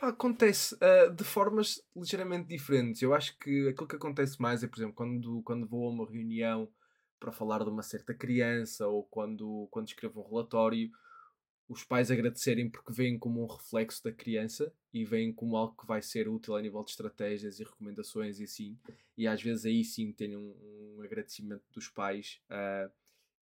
Pá, 0.00 0.08
acontece 0.08 0.74
uh, 0.76 1.14
de 1.14 1.22
formas 1.22 1.82
ligeiramente 1.94 2.48
diferentes. 2.48 3.02
Eu 3.02 3.12
acho 3.12 3.38
que 3.38 3.68
aquilo 3.68 3.86
que 3.86 3.96
acontece 3.96 4.40
mais 4.40 4.64
é, 4.64 4.66
por 4.66 4.78
exemplo, 4.78 4.94
quando, 4.94 5.42
quando 5.42 5.68
vou 5.68 5.86
a 5.86 5.90
uma 5.90 6.10
reunião 6.10 6.72
para 7.18 7.30
falar 7.30 7.62
de 7.62 7.68
uma 7.68 7.82
certa 7.82 8.14
criança 8.14 8.88
ou 8.88 9.04
quando, 9.04 9.68
quando 9.70 9.88
escrevo 9.88 10.22
um 10.22 10.26
relatório, 10.26 10.90
os 11.68 11.84
pais 11.84 12.10
agradecerem 12.10 12.70
porque 12.70 12.94
veem 12.94 13.18
como 13.18 13.42
um 13.42 13.46
reflexo 13.46 14.02
da 14.02 14.10
criança 14.10 14.72
e 14.90 15.04
veem 15.04 15.34
como 15.34 15.54
algo 15.54 15.76
que 15.76 15.86
vai 15.86 16.00
ser 16.00 16.30
útil 16.30 16.56
a 16.56 16.62
nível 16.62 16.82
de 16.82 16.92
estratégias 16.92 17.60
e 17.60 17.64
recomendações 17.64 18.40
e 18.40 18.44
assim. 18.44 18.78
E 19.18 19.26
às 19.26 19.42
vezes 19.42 19.66
aí 19.66 19.84
sim 19.84 20.12
tem 20.12 20.34
um, 20.34 20.96
um 20.96 21.02
agradecimento 21.02 21.64
dos 21.74 21.90
pais 21.90 22.40
uh, 22.50 22.90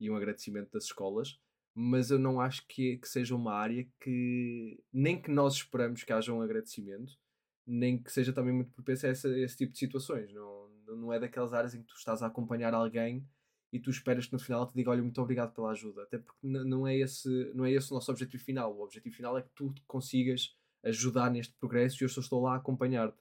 e 0.00 0.10
um 0.10 0.16
agradecimento 0.16 0.72
das 0.72 0.86
escolas. 0.86 1.38
Mas 1.80 2.10
eu 2.10 2.18
não 2.18 2.40
acho 2.40 2.66
que, 2.66 2.96
que 2.96 3.08
seja 3.08 3.36
uma 3.36 3.54
área 3.54 3.86
que 4.00 4.82
nem 4.92 5.22
que 5.22 5.30
nós 5.30 5.54
esperamos 5.54 6.02
que 6.02 6.12
haja 6.12 6.32
um 6.32 6.42
agradecimento, 6.42 7.16
nem 7.64 8.02
que 8.02 8.10
seja 8.10 8.32
também 8.32 8.52
muito 8.52 8.72
propensa 8.72 9.06
a, 9.06 9.10
essa, 9.10 9.28
a 9.28 9.38
esse 9.38 9.56
tipo 9.56 9.72
de 9.72 9.78
situações. 9.78 10.32
Não, 10.32 10.68
não 10.88 11.12
é 11.12 11.20
daquelas 11.20 11.52
áreas 11.52 11.74
em 11.74 11.80
que 11.80 11.86
tu 11.86 11.94
estás 11.94 12.20
a 12.20 12.26
acompanhar 12.26 12.74
alguém 12.74 13.24
e 13.72 13.78
tu 13.78 13.90
esperas 13.90 14.26
que 14.26 14.32
no 14.32 14.40
final 14.40 14.66
te 14.66 14.74
diga 14.74 14.90
olha 14.90 15.04
muito 15.04 15.22
obrigado 15.22 15.54
pela 15.54 15.70
ajuda. 15.70 16.02
Até 16.02 16.18
porque 16.18 16.36
não 16.42 16.84
é 16.84 16.96
esse 16.96 17.28
não 17.54 17.64
é 17.64 17.70
esse 17.70 17.92
o 17.92 17.94
nosso 17.94 18.10
objetivo 18.10 18.42
final. 18.42 18.76
O 18.76 18.82
objetivo 18.82 19.14
final 19.14 19.38
é 19.38 19.42
que 19.42 19.50
tu 19.54 19.72
consigas 19.86 20.56
ajudar 20.82 21.30
neste 21.30 21.54
progresso 21.60 22.02
e 22.02 22.04
eu 22.04 22.08
só 22.08 22.20
estou 22.20 22.42
lá 22.42 22.54
a 22.54 22.56
acompanhar-te. 22.56 23.16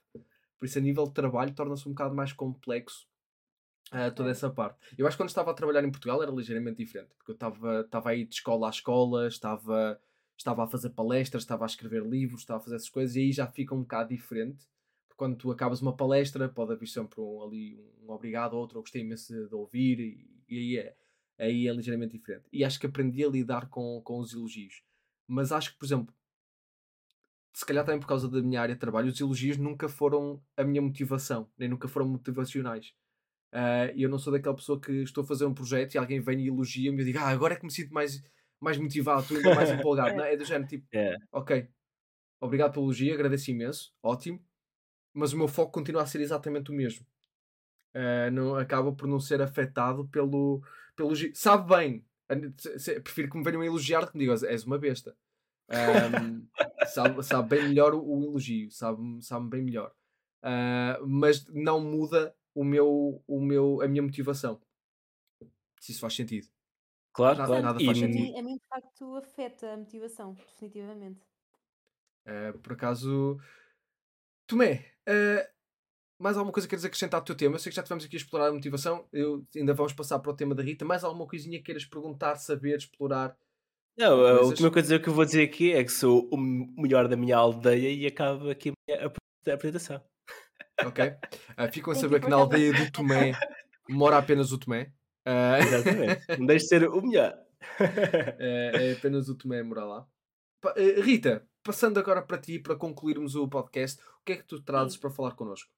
Por 0.58 0.64
isso 0.66 0.78
a 0.78 0.82
nível 0.82 1.04
de 1.04 1.14
trabalho 1.14 1.54
torna-se 1.54 1.88
um 1.88 1.92
bocado 1.92 2.12
mais 2.12 2.32
complexo 2.32 3.06
uh, 3.92 4.14
toda 4.14 4.30
essa 4.30 4.50
parte 4.50 4.78
eu 4.96 5.06
acho 5.06 5.16
que 5.16 5.22
quando 5.22 5.30
estava 5.30 5.50
a 5.50 5.54
trabalhar 5.54 5.84
em 5.84 5.90
Portugal 5.90 6.22
era 6.22 6.30
ligeiramente 6.30 6.78
diferente 6.78 7.10
porque 7.16 7.32
eu 7.32 7.34
estava 7.34 7.80
estava 7.80 8.10
aí 8.10 8.24
de 8.24 8.34
escola 8.34 8.66
a 8.66 8.70
escola 8.70 9.28
estava 9.28 10.00
estava 10.36 10.64
a 10.64 10.66
fazer 10.66 10.90
palestras 10.90 11.42
estava 11.42 11.64
a 11.64 11.66
escrever 11.66 12.04
livros 12.04 12.40
estava 12.40 12.60
a 12.60 12.62
fazer 12.62 12.76
essas 12.76 12.90
coisas 12.90 13.16
e 13.16 13.20
aí 13.20 13.32
já 13.32 13.46
fica 13.46 13.74
um 13.74 13.82
bocado 13.82 14.10
diferente 14.10 14.66
quando 15.18 15.36
tu 15.36 15.50
acabas 15.50 15.82
uma 15.82 15.94
palestra, 15.94 16.48
pode 16.48 16.72
haver 16.72 16.86
sempre 16.86 17.20
um, 17.20 17.42
ali 17.42 17.84
um 18.00 18.12
obrigado, 18.12 18.54
outro, 18.54 18.78
eu 18.78 18.82
gostei 18.82 19.02
imenso 19.02 19.48
de 19.48 19.54
ouvir, 19.54 19.98
e, 19.98 20.44
e, 20.48 20.56
aí, 20.56 20.78
é, 20.78 20.96
aí 21.36 21.68
é 21.68 21.72
ligeiramente 21.72 22.16
diferente. 22.16 22.44
E 22.52 22.64
acho 22.64 22.78
que 22.78 22.86
aprendi 22.86 23.24
a 23.24 23.28
lidar 23.28 23.68
com, 23.68 24.00
com 24.02 24.20
os 24.20 24.32
elogios. 24.32 24.80
Mas 25.26 25.50
acho 25.50 25.72
que, 25.72 25.78
por 25.78 25.86
exemplo, 25.86 26.14
se 27.52 27.66
calhar 27.66 27.84
também 27.84 27.98
por 27.98 28.06
causa 28.06 28.28
da 28.28 28.40
minha 28.40 28.60
área 28.60 28.76
de 28.76 28.80
trabalho, 28.80 29.08
os 29.08 29.20
elogios 29.20 29.56
nunca 29.56 29.88
foram 29.88 30.40
a 30.56 30.62
minha 30.62 30.80
motivação, 30.80 31.50
nem 31.58 31.68
nunca 31.68 31.88
foram 31.88 32.06
motivacionais. 32.06 32.94
Uh, 33.52 33.90
e 33.94 34.02
eu 34.02 34.10
não 34.10 34.18
sou 34.18 34.32
daquela 34.32 34.54
pessoa 34.54 34.78
que 34.78 34.92
estou 35.02 35.24
a 35.24 35.26
fazer 35.26 35.46
um 35.46 35.54
projeto 35.54 35.94
e 35.94 35.98
alguém 35.98 36.20
vem 36.20 36.40
e 36.40 36.48
elogia-me 36.48 36.98
e 36.98 37.00
eu 37.00 37.06
digo, 37.06 37.18
ah, 37.18 37.28
agora 37.28 37.54
é 37.54 37.56
que 37.56 37.64
me 37.64 37.72
sinto 37.72 37.92
mais, 37.94 38.22
mais 38.60 38.76
motivado, 38.76 39.22
estou 39.22 39.36
ainda 39.38 39.54
mais 39.54 39.70
empolgado. 39.72 40.14
não, 40.14 40.24
é 40.24 40.36
do 40.36 40.44
género 40.44 40.68
tipo, 40.68 40.86
Yeah. 40.92 41.18
ok, 41.32 41.68
obrigado 42.40 42.72
pelo 42.72 42.86
elogio, 42.86 43.14
agradeço 43.14 43.50
imenso, 43.50 43.92
ótimo, 44.02 44.44
mas 45.14 45.32
o 45.32 45.38
meu 45.38 45.48
foco 45.48 45.72
continua 45.72 46.02
a 46.02 46.06
ser 46.06 46.20
exatamente 46.20 46.70
o 46.70 46.74
mesmo. 46.74 47.06
Uh, 47.94 48.30
não, 48.30 48.54
acaba 48.54 48.92
por 48.92 49.08
não 49.08 49.18
ser 49.18 49.40
afetado 49.40 50.06
pelo, 50.08 50.62
pelo. 50.94 51.14
Sabe 51.34 51.74
bem, 51.74 52.04
prefiro 53.02 53.30
que 53.30 53.38
me 53.38 53.42
venham 53.42 53.62
a 53.62 53.66
elogiar 53.66 54.00
do 54.02 54.12
que 54.12 54.18
me 54.18 54.24
digam, 54.24 54.48
és 54.48 54.64
uma 54.64 54.78
besta. 54.78 55.16
Um, 55.70 56.46
sabe, 56.86 57.22
sabe 57.22 57.56
bem 57.56 57.68
melhor 57.68 57.94
o, 57.94 58.02
o 58.02 58.24
elogio, 58.24 58.70
sabe, 58.70 59.00
sabe 59.22 59.48
bem 59.48 59.62
melhor. 59.62 59.92
Uh, 60.42 61.06
mas 61.06 61.46
não 61.48 61.80
muda 61.80 62.34
o 62.60 62.64
meu, 62.64 63.22
o 63.26 63.40
meu, 63.40 63.80
a 63.82 63.88
minha 63.88 64.02
motivação. 64.02 64.60
Se 65.80 65.92
isso 65.92 66.00
faz 66.00 66.14
sentido. 66.14 66.48
Claro, 67.12 67.38
Nada- 67.38 67.48
claro. 67.48 67.62
nada 67.64 67.82
E- 67.82 67.86
faz 67.86 67.98
a, 67.98 68.00
sentido. 68.00 68.20
mim, 68.22 68.38
a 68.38 68.42
mim, 68.42 68.54
de 68.56 68.66
facto, 68.68 69.14
afeta 69.16 69.72
a 69.72 69.76
motivação, 69.76 70.34
definitivamente. 70.34 71.20
Uh, 72.26 72.58
por 72.58 72.72
acaso, 72.72 73.38
Tomé, 74.46 74.92
uh, 75.08 75.48
mais 76.20 76.36
alguma 76.36 76.52
coisa 76.52 76.66
que 76.66 76.70
queres 76.70 76.84
acrescentar 76.84 77.20
ao 77.20 77.24
teu 77.24 77.36
tema? 77.36 77.54
Eu 77.54 77.58
sei 77.58 77.70
que 77.70 77.76
já 77.76 77.82
estivemos 77.82 78.04
aqui 78.04 78.16
a 78.16 78.18
explorar 78.20 78.48
a 78.48 78.52
motivação, 78.52 79.08
eu, 79.12 79.46
ainda 79.56 79.72
vamos 79.74 79.92
passar 79.92 80.18
para 80.18 80.30
o 80.32 80.36
tema 80.36 80.54
da 80.54 80.62
Rita. 80.62 80.84
Mais 80.84 81.04
alguma 81.04 81.26
coisinha 81.26 81.58
que 81.58 81.64
queiras 81.64 81.84
perguntar, 81.84 82.36
saber, 82.36 82.76
explorar? 82.78 83.36
Não, 83.96 84.24
a 84.26 84.42
última 84.42 84.70
coisa 84.70 84.98
que 85.00 85.08
eu 85.08 85.12
vou 85.14 85.24
dizer 85.24 85.42
aqui 85.48 85.72
é 85.72 85.82
que 85.82 85.90
sou 85.90 86.28
o 86.32 86.36
melhor 86.36 87.08
da 87.08 87.16
minha 87.16 87.36
aldeia 87.36 87.90
e 87.92 88.06
acabo 88.06 88.48
aqui 88.50 88.70
a 88.70 88.72
minha 88.88 89.06
ap- 89.06 89.16
apresentação. 89.52 90.00
Ok? 90.86 91.04
Uh, 91.04 91.72
ficam 91.72 91.92
a 91.92 91.96
saber 91.96 92.16
you 92.16 92.20
que 92.20 92.26
for 92.26 92.30
na 92.30 92.36
aldeia 92.36 92.72
do 92.72 92.92
Tomé 92.92 93.32
mora 93.88 94.18
apenas 94.18 94.52
o 94.52 94.58
Tomé. 94.58 94.92
Uh, 95.26 95.62
Exatamente. 95.62 96.38
Não 96.38 96.46
deixe 96.46 96.64
de 96.64 96.68
ser 96.68 96.88
o 96.88 97.00
melhor. 97.00 97.38
é, 98.38 98.90
é 98.90 98.92
apenas 98.92 99.28
o 99.28 99.34
Tomé 99.36 99.62
morar 99.62 99.84
lá. 99.84 100.06
Pa- 100.60 100.74
eh, 100.76 101.00
Rita, 101.00 101.46
passando 101.62 101.98
agora 101.98 102.22
para 102.22 102.38
ti, 102.38 102.58
para 102.58 102.76
concluirmos 102.76 103.34
o 103.34 103.48
podcast, 103.48 104.00
o 104.02 104.24
que 104.24 104.32
é 104.32 104.36
que 104.36 104.44
tu 104.44 104.62
trazes 104.62 104.94
Sim. 104.94 105.00
para 105.00 105.10
falar 105.10 105.34
connosco? 105.34 105.70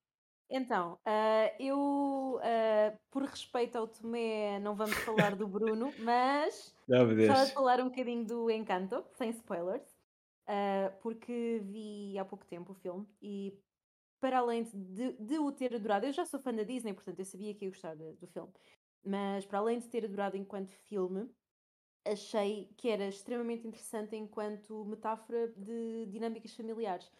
Então, 0.53 0.99
ah, 1.05 1.53
eu, 1.61 2.41
por 3.11 3.23
respeito 3.23 3.79
ao 3.79 3.87
Tomé, 3.87 4.59
não 4.59 4.75
vamos 4.75 4.97
falar 4.97 5.37
do 5.37 5.47
Bruno, 5.47 5.93
mas 6.01 6.75
de 6.89 7.53
falar 7.55 7.81
um 7.81 7.89
bocadinho 7.89 8.25
do 8.25 8.51
Encanto, 8.51 9.05
sem 9.13 9.31
spoilers, 9.31 9.87
porque 11.03 11.63
vi 11.65 12.19
há 12.19 12.25
pouco 12.25 12.45
tempo 12.47 12.73
o 12.73 12.75
filme 12.75 13.07
e, 13.23 13.57
para 14.21 14.39
além 14.39 14.65
de, 14.65 15.13
de 15.15 15.39
o 15.39 15.53
ter 15.53 15.75
adorado, 15.75 16.07
eu 16.07 16.13
já 16.13 16.25
sou 16.27 16.41
fã 16.41 16.55
da 16.55 16.63
Disney, 16.63 16.95
portanto 16.95 17.19
eu 17.21 17.25
sabia 17.25 17.55
que 17.55 17.65
ia 17.65 17.71
gostar 17.71 17.95
de- 17.97 18.15
do 18.15 18.27
filme, 18.27 18.53
mas 19.05 19.47
para 19.47 19.59
além 19.59 19.79
de 19.79 19.89
ter 19.89 20.05
adorado 20.05 20.37
enquanto 20.37 20.73
filme, 20.73 21.31
achei 22.05 22.75
que 22.77 22.89
era 22.89 23.07
extremamente 23.09 23.67
interessante 23.67 24.17
enquanto 24.17 24.85
metáfora 24.85 25.49
de 25.49 26.07
dinâmicas 26.07 26.55
familiares. 26.55 27.11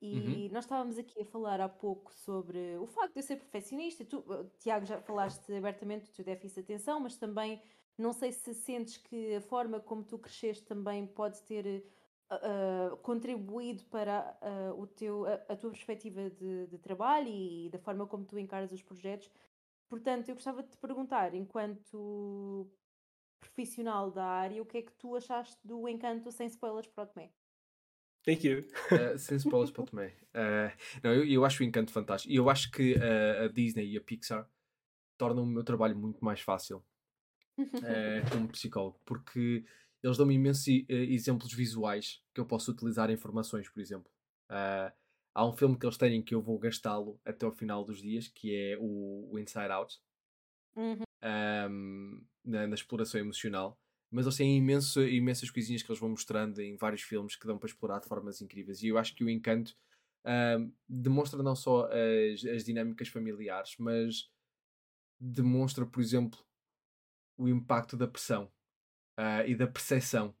E 0.00 0.50
nós 0.52 0.64
estávamos 0.64 0.98
aqui 0.98 1.22
a 1.22 1.24
falar 1.24 1.60
há 1.60 1.68
pouco 1.68 2.12
sobre 2.12 2.76
o 2.78 2.86
facto 2.86 3.14
de 3.14 3.20
eu 3.20 3.22
ser 3.22 3.36
perfeccionista. 3.36 4.04
Tu, 4.04 4.18
eh, 4.32 4.50
Tiago, 4.58 4.84
já 4.86 5.00
falaste 5.00 5.50
abertamente 5.52 6.06
do 6.10 6.12
teu 6.14 6.24
déficit 6.24 6.56
de 6.56 6.60
atenção, 6.74 7.00
mas 7.00 7.16
também 7.16 7.62
não 7.96 8.12
sei 8.12 8.30
se 8.32 8.52
sentes 8.54 8.98
que 8.98 9.36
a 9.36 9.40
forma 9.40 9.80
como 9.80 10.04
tu 10.04 10.18
cresceste 10.18 10.64
também 10.66 11.06
pode 11.06 11.42
ter 11.44 11.86
ah, 12.30 12.96
contribuído 13.02 13.84
para 13.84 14.36
ah, 14.40 14.72
o 14.76 14.86
teu, 14.86 15.26
a, 15.26 15.34
a 15.52 15.56
tua 15.56 15.70
perspectiva 15.70 16.30
de, 16.30 16.66
de 16.66 16.78
trabalho 16.78 17.28
e 17.28 17.68
da 17.70 17.78
forma 17.78 18.06
como 18.06 18.24
tu 18.24 18.38
encaras 18.38 18.72
os 18.72 18.82
projetos. 18.82 19.30
Portanto, 19.88 20.28
eu 20.28 20.34
gostava 20.34 20.62
de 20.62 20.70
te 20.70 20.76
perguntar, 20.78 21.34
enquanto 21.34 22.68
profissional 23.38 24.10
da 24.10 24.24
área, 24.24 24.60
o 24.60 24.66
que 24.66 24.78
é 24.78 24.82
que 24.82 24.92
tu 24.92 25.14
achaste 25.14 25.56
do 25.64 25.88
encanto 25.88 26.32
sem 26.32 26.48
spoilers 26.48 26.88
para 26.88 27.04
o 27.04 27.06
Tomé? 27.06 27.30
Thank 28.24 28.44
you. 28.44 28.66
Uh, 28.90 29.16
sem 29.18 29.36
spoilers 29.36 29.70
para 29.70 29.82
o 29.82 29.86
Tomé. 29.86 30.08
Uh, 30.34 31.00
não, 31.02 31.14
eu, 31.14 31.24
eu 31.24 31.44
acho 31.44 31.62
o 31.62 31.66
encanto 31.66 31.92
fantástico. 31.92 32.32
E 32.32 32.36
eu 32.36 32.50
acho 32.50 32.70
que 32.72 32.94
uh, 32.94 33.44
a 33.44 33.48
Disney 33.48 33.92
e 33.92 33.96
a 33.96 34.00
Pixar 34.00 34.50
tornam 35.16 35.44
o 35.44 35.46
meu 35.46 35.62
trabalho 35.62 35.96
muito 35.96 36.24
mais 36.24 36.40
fácil 36.40 36.84
uh, 37.58 37.62
como 38.32 38.48
psicólogo, 38.48 39.00
porque 39.04 39.64
eles 40.06 40.16
dão-me 40.18 40.34
imensos 40.34 40.66
eh, 40.68 40.84
exemplos 40.88 41.52
visuais 41.52 42.22
que 42.34 42.40
eu 42.40 42.46
posso 42.46 42.70
utilizar 42.70 43.10
em 43.10 43.14
informações, 43.14 43.68
por 43.68 43.80
exemplo. 43.80 44.10
Uh, 44.50 44.92
há 45.34 45.46
um 45.46 45.52
filme 45.52 45.78
que 45.78 45.84
eles 45.84 45.96
têm 45.96 46.22
que 46.22 46.34
eu 46.34 46.40
vou 46.40 46.58
gastá-lo 46.58 47.20
até 47.24 47.44
ao 47.44 47.52
final 47.52 47.84
dos 47.84 48.00
dias, 48.00 48.28
que 48.28 48.54
é 48.54 48.76
o, 48.78 49.28
o 49.32 49.38
Inside 49.38 49.70
Out, 49.70 49.98
Uhum. 50.76 51.02
um, 51.24 52.24
na, 52.44 52.66
na 52.66 52.74
exploração 52.74 53.20
emocional. 53.20 53.78
Mas 54.10 54.26
eles 54.26 54.36
têm 54.36 54.56
imenso, 54.56 55.02
imensas 55.02 55.50
coisinhas 55.50 55.82
que 55.82 55.90
eles 55.90 56.00
vão 56.00 56.10
mostrando 56.10 56.60
em 56.60 56.76
vários 56.76 57.02
filmes 57.02 57.34
que 57.34 57.46
dão 57.46 57.58
para 57.58 57.68
explorar 57.68 57.98
de 57.98 58.06
formas 58.06 58.40
incríveis. 58.40 58.82
E 58.82 58.88
eu 58.88 58.98
acho 58.98 59.14
que 59.14 59.24
o 59.24 59.28
Encanto 59.28 59.76
um, 60.24 60.72
demonstra 60.88 61.42
não 61.42 61.56
só 61.56 61.88
as, 61.88 62.44
as 62.44 62.64
dinâmicas 62.64 63.08
familiares, 63.08 63.74
mas 63.78 64.30
demonstra, 65.18 65.84
por 65.84 66.00
exemplo, 66.00 66.38
o 67.36 67.48
impacto 67.48 67.96
da 67.96 68.06
pressão 68.06 68.50
ah, 69.16 69.46
e 69.46 69.54
da 69.54 69.66
percepção 69.66 70.34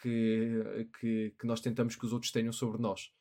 que, 0.00 0.88
que, 0.98 1.34
que 1.38 1.46
nós 1.46 1.60
tentamos 1.60 1.96
que 1.96 2.04
os 2.04 2.12
outros 2.12 2.30
tenham 2.30 2.52
sobre 2.52 2.80
nós. 2.80 3.12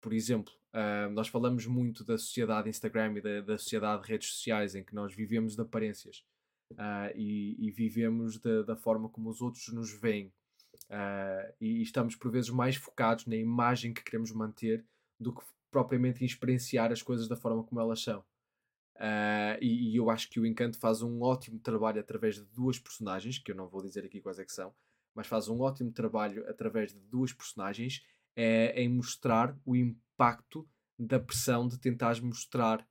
Por 0.00 0.12
exemplo, 0.12 0.52
ah, 0.72 1.08
nós 1.10 1.28
falamos 1.28 1.66
muito 1.66 2.04
da 2.04 2.16
sociedade 2.16 2.68
Instagram 2.68 3.14
e 3.18 3.20
da, 3.20 3.40
da 3.40 3.58
sociedade 3.58 4.02
de 4.02 4.08
redes 4.08 4.28
sociais 4.28 4.74
em 4.74 4.84
que 4.84 4.94
nós 4.94 5.14
vivemos 5.14 5.56
de 5.56 5.62
aparências 5.62 6.24
ah, 6.76 7.10
e, 7.14 7.56
e 7.58 7.70
vivemos 7.70 8.38
da, 8.38 8.62
da 8.62 8.76
forma 8.76 9.08
como 9.08 9.28
os 9.28 9.40
outros 9.40 9.68
nos 9.68 9.92
veem. 9.92 10.32
E 11.60 11.82
estamos 11.82 12.14
por 12.14 12.30
vezes 12.30 12.50
mais 12.50 12.76
focados 12.76 13.26
na 13.26 13.34
imagem 13.34 13.92
que 13.92 14.04
queremos 14.04 14.30
manter 14.30 14.84
do 15.18 15.34
que 15.34 15.42
propriamente 15.70 16.22
em 16.22 16.26
experienciar 16.26 16.92
as 16.92 17.02
coisas 17.02 17.26
da 17.26 17.36
forma 17.36 17.64
como 17.64 17.80
elas 17.80 18.00
são. 18.00 18.24
Ah, 18.96 19.58
e, 19.60 19.92
e 19.92 19.96
eu 19.96 20.10
acho 20.10 20.30
que 20.30 20.38
o 20.40 20.46
Encanto 20.46 20.78
faz 20.78 21.02
um 21.02 21.20
ótimo 21.22 21.58
trabalho 21.58 22.00
através 22.00 22.36
de 22.36 22.44
duas 22.44 22.78
personagens, 22.78 23.38
que 23.38 23.50
eu 23.50 23.56
não 23.56 23.68
vou 23.68 23.82
dizer 23.82 24.04
aqui 24.04 24.20
quais 24.20 24.38
é 24.38 24.44
que 24.44 24.52
são, 24.52 24.74
mas 25.14 25.26
faz 25.26 25.48
um 25.48 25.60
ótimo 25.60 25.92
trabalho 25.92 26.48
através 26.48 26.92
de 26.92 27.00
duas 27.00 27.32
personagens 27.32 28.02
é, 28.36 28.80
em 28.80 28.88
mostrar 28.88 29.56
o 29.64 29.74
impacto 29.76 30.68
da 30.98 31.18
pressão 31.18 31.66
de 31.68 31.78
tentares 31.78 32.20
mostrar 32.20 32.86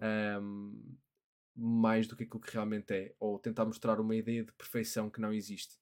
ahm, 0.00 0.96
mais 1.56 2.06
do 2.06 2.16
que 2.16 2.24
aquilo 2.24 2.40
que 2.40 2.52
realmente 2.52 2.92
é, 2.92 3.14
ou 3.18 3.38
tentar 3.38 3.64
mostrar 3.64 4.00
uma 4.00 4.14
ideia 4.14 4.44
de 4.44 4.52
perfeição 4.52 5.10
que 5.10 5.20
não 5.20 5.32
existe. 5.32 5.78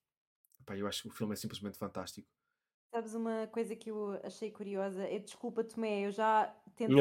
Eu 0.70 0.86
acho 0.86 1.02
que 1.02 1.08
o 1.08 1.12
filme 1.12 1.34
é 1.34 1.36
simplesmente 1.36 1.78
fantástico. 1.78 2.28
Sabes 2.94 3.12
uma 3.12 3.48
coisa 3.48 3.74
que 3.74 3.90
eu 3.90 4.12
achei 4.22 4.52
curiosa? 4.52 5.02
É, 5.02 5.18
desculpa, 5.18 5.64
Tomé, 5.64 6.06
eu 6.06 6.12
já 6.12 6.54
tento 6.76 6.92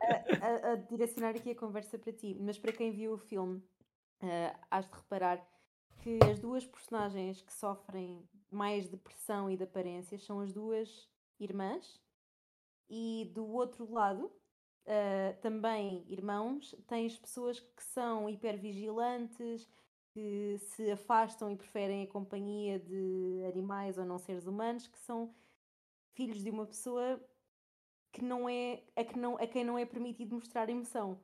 a, 0.00 0.68
a- 0.68 0.72
a 0.74 0.76
direcionar 0.76 1.30
aqui 1.34 1.50
a 1.50 1.56
conversa 1.56 1.98
para 1.98 2.12
ti, 2.12 2.36
mas 2.38 2.56
para 2.56 2.70
quem 2.72 2.92
viu 2.92 3.14
o 3.14 3.18
filme, 3.18 3.60
ah, 4.22 4.56
has 4.70 4.86
de 4.86 4.94
reparar 4.94 5.44
que 6.04 6.20
as 6.30 6.38
duas 6.38 6.64
personagens 6.64 7.42
que 7.42 7.52
sofrem 7.52 8.22
mais 8.48 8.86
depressão 8.88 9.50
e 9.50 9.56
de 9.56 9.64
aparências 9.64 10.22
são 10.22 10.38
as 10.38 10.52
duas 10.52 11.08
irmãs, 11.40 12.00
e 12.88 13.28
do 13.34 13.44
outro 13.44 13.90
lado, 13.92 14.30
ah, 14.86 15.34
também 15.40 16.04
irmãos, 16.06 16.76
tens 16.86 17.18
pessoas 17.18 17.58
que 17.58 17.82
são 17.82 18.28
hipervigilantes, 18.30 19.68
que 20.12 20.56
se 20.58 20.90
afastam 20.90 21.50
e 21.50 21.56
preferem 21.56 22.02
a 22.02 22.06
companhia 22.06 22.78
de 22.78 23.44
animais 23.46 23.98
ou 23.98 24.04
não 24.04 24.18
seres 24.18 24.46
humanos, 24.46 24.86
que 24.86 24.98
são 24.98 25.34
filhos 26.14 26.42
de 26.42 26.50
uma 26.50 26.66
pessoa 26.66 27.20
que 28.12 28.24
não 28.24 28.48
é 28.48 28.82
a, 28.96 29.04
que 29.04 29.18
não, 29.18 29.36
a 29.36 29.46
quem 29.46 29.64
não 29.64 29.78
é 29.78 29.84
permitido 29.84 30.34
mostrar 30.34 30.68
emoção. 30.68 31.20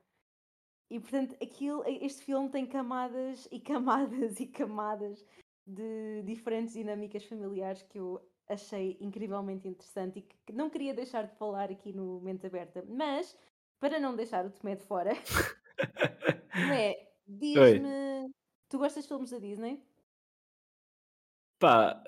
E 0.89 0.99
portanto, 0.99 1.35
aquilo, 1.41 1.83
este 1.85 2.23
filme 2.23 2.49
tem 2.49 2.65
camadas 2.65 3.47
e 3.51 3.59
camadas 3.59 4.39
e 4.39 4.47
camadas 4.47 5.25
de 5.65 6.21
diferentes 6.23 6.73
dinâmicas 6.73 7.25
familiares 7.25 7.81
que 7.83 7.97
eu 7.99 8.21
achei 8.47 8.95
incrivelmente 9.01 9.67
interessante 9.67 10.19
e 10.19 10.21
que 10.21 10.53
não 10.53 10.69
queria 10.69 10.93
deixar 10.93 11.23
de 11.25 11.35
falar 11.35 11.71
aqui 11.71 11.91
no 11.91 12.21
Mente 12.21 12.45
Aberta. 12.45 12.85
Mas, 12.87 13.35
para 13.79 13.99
não 13.99 14.15
deixar 14.15 14.45
o 14.45 14.51
Tomé 14.51 14.75
de 14.75 14.83
fora, 14.83 15.11
Tomé, 16.53 17.09
diz-me. 17.27 18.31
Tu 18.69 18.77
gostas 18.77 19.03
de 19.03 19.07
filmes 19.09 19.31
da 19.31 19.39
Disney? 19.39 19.81
Pá, 21.59 22.03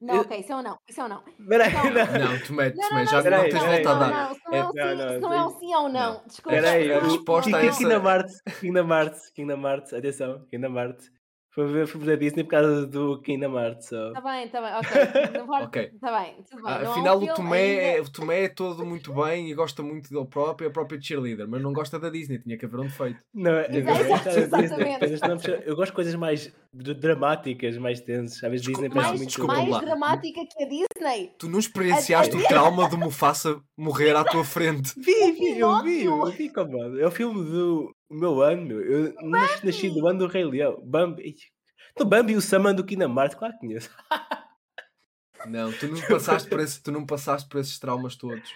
Não, 0.00 0.14
Eu- 0.14 0.20
ok, 0.22 0.40
isso 0.40 0.52
é 0.52 0.56
um 0.56 0.62
não. 0.62 0.78
Isso 0.88 1.00
é 1.00 1.04
um 1.04 1.08
não. 1.08 1.22
Peraí, 1.46 1.72
Não. 1.74 1.84
não. 1.84 1.92
Não, 1.92 2.46
Tomé, 2.46 2.70
Tomé, 2.70 3.04
não, 3.04 3.06
já 3.06 3.22
não, 3.22 3.30
não 3.36 3.48
tens 3.50 3.62
volta 3.62 3.90
a 3.90 3.94
Não, 3.94 4.00
dar. 4.00 4.10
não, 4.10 4.36
não 4.46 4.54
é 4.54 4.64
um 4.64 4.70
É, 4.70 4.70
sim, 4.70 4.78
não, 4.96 5.04
isso 5.10 5.20
não, 5.20 5.28
não 5.28 5.32
é 5.34 5.44
um 5.44 5.50
tem- 5.50 5.58
sim 5.68 5.74
ou 5.74 5.88
não. 5.90 6.22
Desculpa. 6.26 6.50
Peraí, 6.50 6.92
a 6.92 7.00
resposta 7.00 7.50
não. 7.50 7.58
essa- 7.58 7.78
Kingdom 7.78 8.08
Hearts, 8.08 8.40
Kingdom 8.60 8.88
Hearts, 8.92 9.30
Kingdom 9.30 9.60
Hearts, 9.68 9.92
atenção, 9.92 10.46
Kingdom 10.46 10.78
Hearts. 10.78 11.12
Foi 11.52 11.66
ver 11.66 11.86
filmes 11.88 12.06
da 12.08 12.14
Disney 12.14 12.44
por 12.44 12.50
causa 12.50 12.86
do 12.86 13.20
Kingdom 13.22 13.58
Hearts. 13.58 13.88
só. 13.88 14.12
Tá 14.12 14.20
bem, 14.20 14.48
tá 14.48 14.60
bem, 14.60 14.72
ok. 14.74 14.90
Não 15.40 15.46
vai- 15.48 15.64
Ok. 15.64 15.90
Tá 16.00 16.20
bem, 16.20 16.36
tudo 16.48 16.62
bem. 16.62 16.72
Ah, 16.72 16.82
um 16.84 16.90
afinal, 16.92 17.16
o 17.16 17.20
filme 17.20 17.34
Tomé, 17.34 17.74
é, 17.96 18.00
o 18.00 18.08
Tomé 18.08 18.44
é 18.44 18.48
todo 18.48 18.86
muito 18.86 19.12
bem 19.14 19.50
e 19.50 19.54
gosta 19.54 19.82
muito 19.82 20.10
dele 20.10 20.26
próprio, 20.26 20.66
é 20.66 20.68
a 20.68 20.72
própria 20.72 21.00
cheerleader, 21.00 21.48
mas 21.48 21.60
não 21.60 21.72
gosta 21.72 21.98
da 21.98 22.08
Disney, 22.08 22.38
tinha 22.38 22.56
que 22.56 22.64
haver 22.64 22.78
um 22.78 22.84
defeito. 22.84 23.18
Não, 23.34 23.50
é- 23.50 23.66
Exato, 23.76 24.28
é 24.28 24.38
exatamente. 24.38 25.62
eu 25.66 25.74
gosto 25.74 25.90
de 25.90 25.94
coisas 25.96 26.14
mais 26.14 26.54
dramáticas, 26.72 27.76
mais 27.78 28.00
tensas. 28.00 28.42
Às 28.42 28.50
vezes 28.50 28.66
Disney 28.66 28.88
parece 28.88 29.08
mais, 29.08 29.20
muito. 29.20 29.28
desculpa 29.28 29.54
mais 29.54 29.68
lá. 29.68 29.80
dramática 29.80 30.40
que 30.46 30.62
a 30.62 30.68
Disney. 30.68 31.34
Tu 31.38 31.48
não 31.48 31.58
experienciaste 31.58 32.36
o 32.36 32.42
trauma 32.46 32.88
do 32.88 32.96
Mufasa 32.96 33.60
morrer 33.76 34.14
à 34.14 34.24
tua 34.24 34.44
frente. 34.44 34.92
Vi, 34.96 35.32
vi, 35.32 35.58
eu 35.58 35.82
vi, 35.82 36.04
eu 36.04 36.26
vi 36.26 36.52
como 36.52 36.98
é 36.98 37.06
o 37.06 37.10
filme 37.10 37.44
do 37.44 37.94
meu 38.10 38.40
ano, 38.40 38.66
meu. 38.66 38.80
Eu 38.80 39.14
nasci, 39.22 39.66
nasci 39.66 39.90
do 39.90 40.06
ano 40.06 40.20
do 40.20 40.26
Rei 40.26 40.44
Leão. 40.44 40.80
Bambi. 40.84 41.34
Do 41.96 42.04
Bambi 42.04 42.34
e 42.34 42.36
o 42.36 42.40
Saman 42.40 42.74
do 42.74 42.84
Kingdom 42.84 43.14
Hearts, 43.18 43.36
claro 43.36 43.54
que 43.54 43.60
conheço. 43.60 43.90
Não, 45.46 45.72
tu 45.72 45.88
não 45.88 46.00
passaste 46.02 46.48
por, 46.48 46.60
esse, 46.60 46.82
tu 46.82 46.92
não 46.92 47.06
passaste 47.06 47.48
por 47.48 47.60
esses 47.60 47.78
traumas 47.78 48.14
todos. 48.14 48.52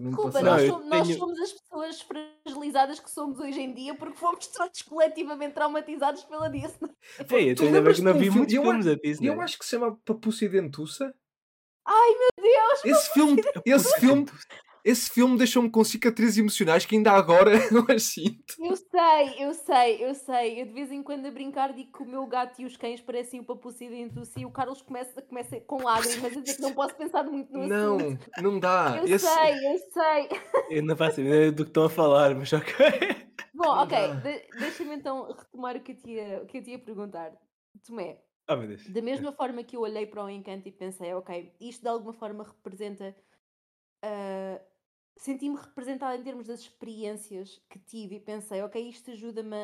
Não 0.00 0.10
Desculpa, 0.10 0.42
nós, 0.42 0.66
somos, 0.68 0.86
nós 0.86 1.06
tenho- 1.06 1.18
somos 1.18 1.38
as 1.40 1.52
pessoas 1.52 2.00
fragilizadas 2.02 3.00
que 3.00 3.10
somos 3.10 3.38
hoje 3.40 3.60
em 3.60 3.74
dia 3.74 3.94
porque 3.94 4.16
fomos 4.16 4.46
todos 4.46 4.82
coletivamente 4.82 5.54
traumatizados 5.54 6.24
pela 6.24 6.48
Disney. 6.48 6.90
Ei, 7.18 7.24
eu 7.24 7.26
tenho 7.26 7.40
ainda 7.48 7.54
bem 7.56 7.72
lembras-te 7.72 7.98
que 8.00 8.04
não 8.04 8.14
vi 8.14 8.30
muitos 8.30 8.54
filmes 8.54 8.84
da 8.86 8.94
Disney. 8.94 9.28
Eu 9.28 9.40
acho 9.40 9.58
que 9.58 9.64
se 9.64 9.70
chama 9.72 9.98
Papuça 10.04 10.44
e 10.44 10.48
Dentuça. 10.48 11.14
Ai 11.84 12.10
meu 12.10 12.44
Deus! 12.44 12.84
Esse 12.84 13.12
filme, 13.12 13.42
esse 13.64 14.00
filme, 14.00 14.26
esse 14.84 15.10
filme 15.10 15.36
deixou-me 15.36 15.70
com 15.70 15.82
cicatrizes 15.84 16.38
emocionais 16.38 16.84
que 16.86 16.96
ainda 16.96 17.12
agora 17.12 17.52
eu 17.72 17.84
as 17.94 18.02
sinto. 18.04 18.54
Eu 18.58 18.76
sei, 18.76 19.44
eu 19.44 19.54
sei, 19.54 20.04
eu 20.04 20.14
sei. 20.14 20.60
Eu 20.62 20.66
de 20.66 20.72
vez 20.72 20.90
em 20.92 21.02
quando 21.02 21.26
a 21.26 21.30
brincar 21.30 21.72
digo 21.72 21.92
que 21.92 22.02
o 22.02 22.06
meu 22.06 22.26
gato 22.26 22.60
e 22.60 22.64
os 22.64 22.76
cães 22.76 23.00
parecem 23.00 23.40
o 23.40 23.44
papuço 23.44 23.82
e 23.84 23.88
dentro 23.88 24.24
si 24.24 24.40
e 24.40 24.46
o 24.46 24.50
Carlos 24.50 24.82
começa, 24.82 25.20
começa 25.22 25.60
com 25.60 25.82
lágrimas 25.82 26.36
a 26.36 26.40
dizer 26.40 26.54
que 26.56 26.62
não 26.62 26.72
posso 26.74 26.94
pensar 26.96 27.24
muito 27.24 27.52
no 27.52 27.66
Não, 27.66 27.96
assunto. 27.96 28.30
não 28.42 28.58
dá. 28.58 28.96
Eu 28.98 29.04
Esse- 29.04 29.26
sei, 29.26 29.54
eu 29.66 29.78
sei. 29.92 30.28
Eu 30.70 30.82
não 30.82 30.96
faço 30.96 31.20
ideia 31.20 31.50
do 31.52 31.64
que 31.64 31.70
estão 31.70 31.84
a 31.84 31.90
falar, 31.90 32.34
mas 32.34 32.52
ok. 32.52 32.74
Bom, 33.54 33.64
Não 33.74 33.82
ok, 33.82 34.14
de- 34.22 34.58
deixa-me 34.58 34.94
então 34.94 35.32
retomar 35.32 35.76
o 35.76 35.80
que 35.80 35.92
eu 35.92 35.96
te 35.96 36.10
ia, 36.10 36.42
o 36.42 36.46
que 36.46 36.58
eu 36.58 36.62
te 36.62 36.70
ia 36.70 36.78
perguntar. 36.78 37.32
Tomé, 37.86 38.18
Oh 38.50 38.56
da 38.92 39.02
mesma 39.02 39.30
forma 39.32 39.62
que 39.62 39.76
eu 39.76 39.80
olhei 39.82 40.06
para 40.06 40.24
o 40.24 40.30
encanto 40.30 40.66
e 40.68 40.72
pensei, 40.72 41.12
ok, 41.12 41.52
isto 41.60 41.82
de 41.82 41.88
alguma 41.88 42.12
forma 42.14 42.44
representa. 42.44 43.14
Ah, 44.02 44.60
Senti-me 45.18 45.56
representada 45.56 46.16
em 46.16 46.24
termos 46.24 46.46
das 46.48 46.60
experiências 46.60 47.60
que 47.70 47.78
tive 47.80 48.16
e 48.16 48.20
pensei, 48.20 48.62
ok, 48.62 48.80
isto 48.88 49.10
ajuda-me 49.12 49.56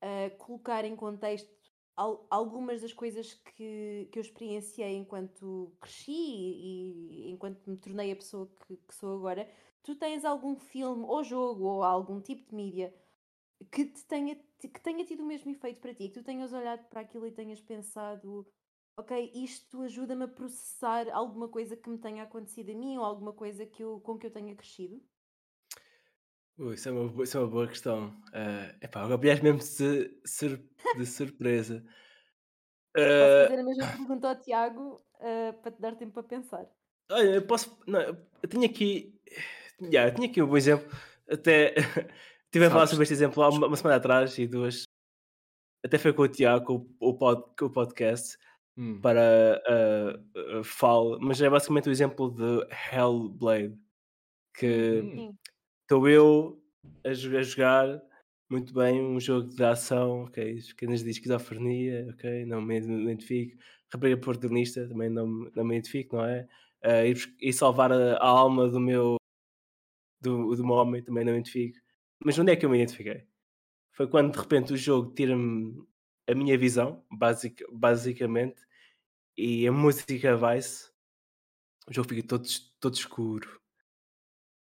a, 0.00 0.26
a 0.26 0.30
colocar 0.38 0.84
em 0.84 0.96
contexto 0.96 1.50
al- 1.96 2.26
algumas 2.30 2.80
das 2.82 2.92
coisas 2.92 3.34
que, 3.34 4.08
que 4.12 4.18
eu 4.18 4.22
experienciei 4.22 4.94
enquanto 4.96 5.72
cresci 5.80 6.12
e, 6.12 7.28
e 7.28 7.30
enquanto 7.32 7.68
me 7.70 7.76
tornei 7.76 8.12
a 8.12 8.16
pessoa 8.16 8.48
que, 8.66 8.76
que 8.76 8.94
sou 8.94 9.14
agora. 9.16 9.48
Tu 9.82 9.94
tens 9.96 10.24
algum 10.24 10.56
filme 10.56 11.04
ou 11.04 11.24
jogo 11.24 11.64
ou 11.64 11.82
algum 11.82 12.20
tipo 12.20 12.48
de 12.50 12.54
mídia 12.54 12.94
que, 13.70 13.84
te 13.86 14.04
tenha, 14.06 14.36
que 14.58 14.80
tenha 14.80 15.04
tido 15.04 15.22
o 15.22 15.26
mesmo 15.26 15.50
efeito 15.50 15.80
para 15.80 15.94
ti, 15.94 16.08
que 16.08 16.14
tu 16.14 16.22
tenhas 16.22 16.52
olhado 16.52 16.84
para 16.88 17.00
aquilo 17.00 17.26
e 17.26 17.32
tenhas 17.32 17.60
pensado, 17.60 18.46
ok, 18.96 19.32
isto 19.34 19.82
ajuda-me 19.82 20.24
a 20.24 20.28
processar 20.28 21.08
alguma 21.10 21.48
coisa 21.48 21.76
que 21.76 21.88
me 21.88 21.98
tenha 21.98 22.22
acontecido 22.24 22.70
a 22.70 22.74
mim 22.74 22.96
ou 22.98 23.04
alguma 23.04 23.32
coisa 23.32 23.64
que 23.66 23.82
eu, 23.82 24.00
com 24.00 24.18
que 24.18 24.26
eu 24.26 24.30
tenha 24.30 24.54
crescido? 24.54 25.02
Isso, 26.74 26.88
é 26.88 26.92
uma, 26.92 27.24
isso 27.24 27.36
é 27.36 27.40
uma 27.40 27.48
boa 27.48 27.66
questão. 27.66 28.08
Uh, 28.28 28.76
epá, 28.80 29.00
agora 29.00 29.14
apanhaste 29.14 29.42
mesmo 29.42 29.58
de, 29.58 30.20
sur- 30.26 30.62
de 30.96 31.06
surpresa. 31.06 31.82
Posso 32.94 33.04
Ah, 33.04 33.48
fazer 33.48 33.58
a 33.60 33.64
mesma 33.64 33.86
pergunta 33.88 34.28
ao 34.28 34.36
Tiago 34.38 35.02
ah, 35.18 35.52
para 35.62 35.72
te 35.72 35.80
dar 35.80 35.96
tempo 35.96 36.12
para 36.12 36.22
pensar. 36.24 36.66
Olha, 37.10 37.36
eu 37.36 37.46
posso. 37.46 37.82
Não, 37.86 38.00
eu 38.00 38.48
tinha 38.48 38.66
aqui. 38.66 39.18
Yeah, 39.80 40.10
eu 40.10 40.14
tinha 40.14 40.28
aqui 40.28 40.42
um 40.42 40.46
bom 40.46 40.56
exemplo. 40.58 40.86
Até 41.28 41.74
estive 42.44 42.66
a 42.66 42.70
falar 42.70 42.86
sobre 42.86 43.04
este 43.04 43.14
exemplo 43.14 43.42
há 43.42 43.48
uma, 43.48 43.66
uma 43.66 43.76
semana 43.76 43.96
atrás 43.96 44.36
e 44.38 44.46
duas. 44.46 44.84
Até 45.84 45.96
foi 45.98 46.12
com 46.12 46.22
o 46.22 46.28
Tiago, 46.28 46.86
o, 47.00 47.08
o 47.08 47.18
pod- 47.18 47.56
com 47.58 47.64
o 47.64 47.70
podcast, 47.72 48.36
Hum. 48.76 49.00
para 49.02 49.62
uh, 49.68 50.60
uh, 50.60 50.64
Fall, 50.64 51.18
mas 51.20 51.40
é 51.42 51.50
basicamente 51.50 51.88
o 51.88 51.92
exemplo 51.92 52.30
de 52.30 52.66
Hellblade. 52.92 53.78
Que 54.54 55.00
Hum. 55.02 55.36
Estou 55.82 56.08
eu 56.08 56.62
a, 57.04 57.10
a 57.10 57.42
jogar 57.42 58.02
muito 58.50 58.72
bem 58.74 59.00
um 59.02 59.20
jogo 59.20 59.48
de 59.48 59.64
ação, 59.64 60.24
ok, 60.24 60.58
apenas 60.72 61.02
de 61.02 61.10
esquizofrenia, 61.10 62.08
ok, 62.12 62.46
não 62.46 62.60
me 62.62 62.78
identifico. 62.78 63.58
Rapariga 63.92 64.20
protagonista, 64.20 64.88
também 64.88 65.10
não, 65.10 65.26
me- 65.26 65.50
não 65.56 65.64
me 65.64 65.76
identifico, 65.76 66.16
não 66.16 66.24
é? 66.26 66.48
Ir, 67.08 67.14
bus- 67.14 67.36
ir 67.40 67.52
salvar 67.52 67.92
a, 67.92 68.16
a 68.16 68.26
alma 68.28 68.68
do 68.68 68.80
meu 68.80 69.16
do, 70.20 70.54
do 70.54 70.64
meu 70.64 70.74
homem, 70.76 71.02
também 71.02 71.24
não 71.24 71.32
me 71.32 71.38
identifico. 71.38 71.78
Mas 72.24 72.38
onde 72.38 72.52
é 72.52 72.56
que 72.56 72.64
eu 72.64 72.70
me 72.70 72.76
identifiquei? 72.78 73.26
Foi 73.92 74.08
quando 74.08 74.32
de 74.32 74.40
repente 74.40 74.72
o 74.72 74.76
jogo 74.76 75.14
tira-me 75.14 75.84
a 76.28 76.34
minha 76.34 76.56
visão, 76.58 77.04
basic, 77.10 77.64
basicamente, 77.72 78.62
e 79.36 79.66
a 79.66 79.72
música 79.72 80.36
vai-se, 80.36 80.90
o 81.88 81.92
jogo 81.92 82.08
fica 82.08 82.26
todo, 82.26 82.48
todo 82.80 82.94
escuro 82.94 83.62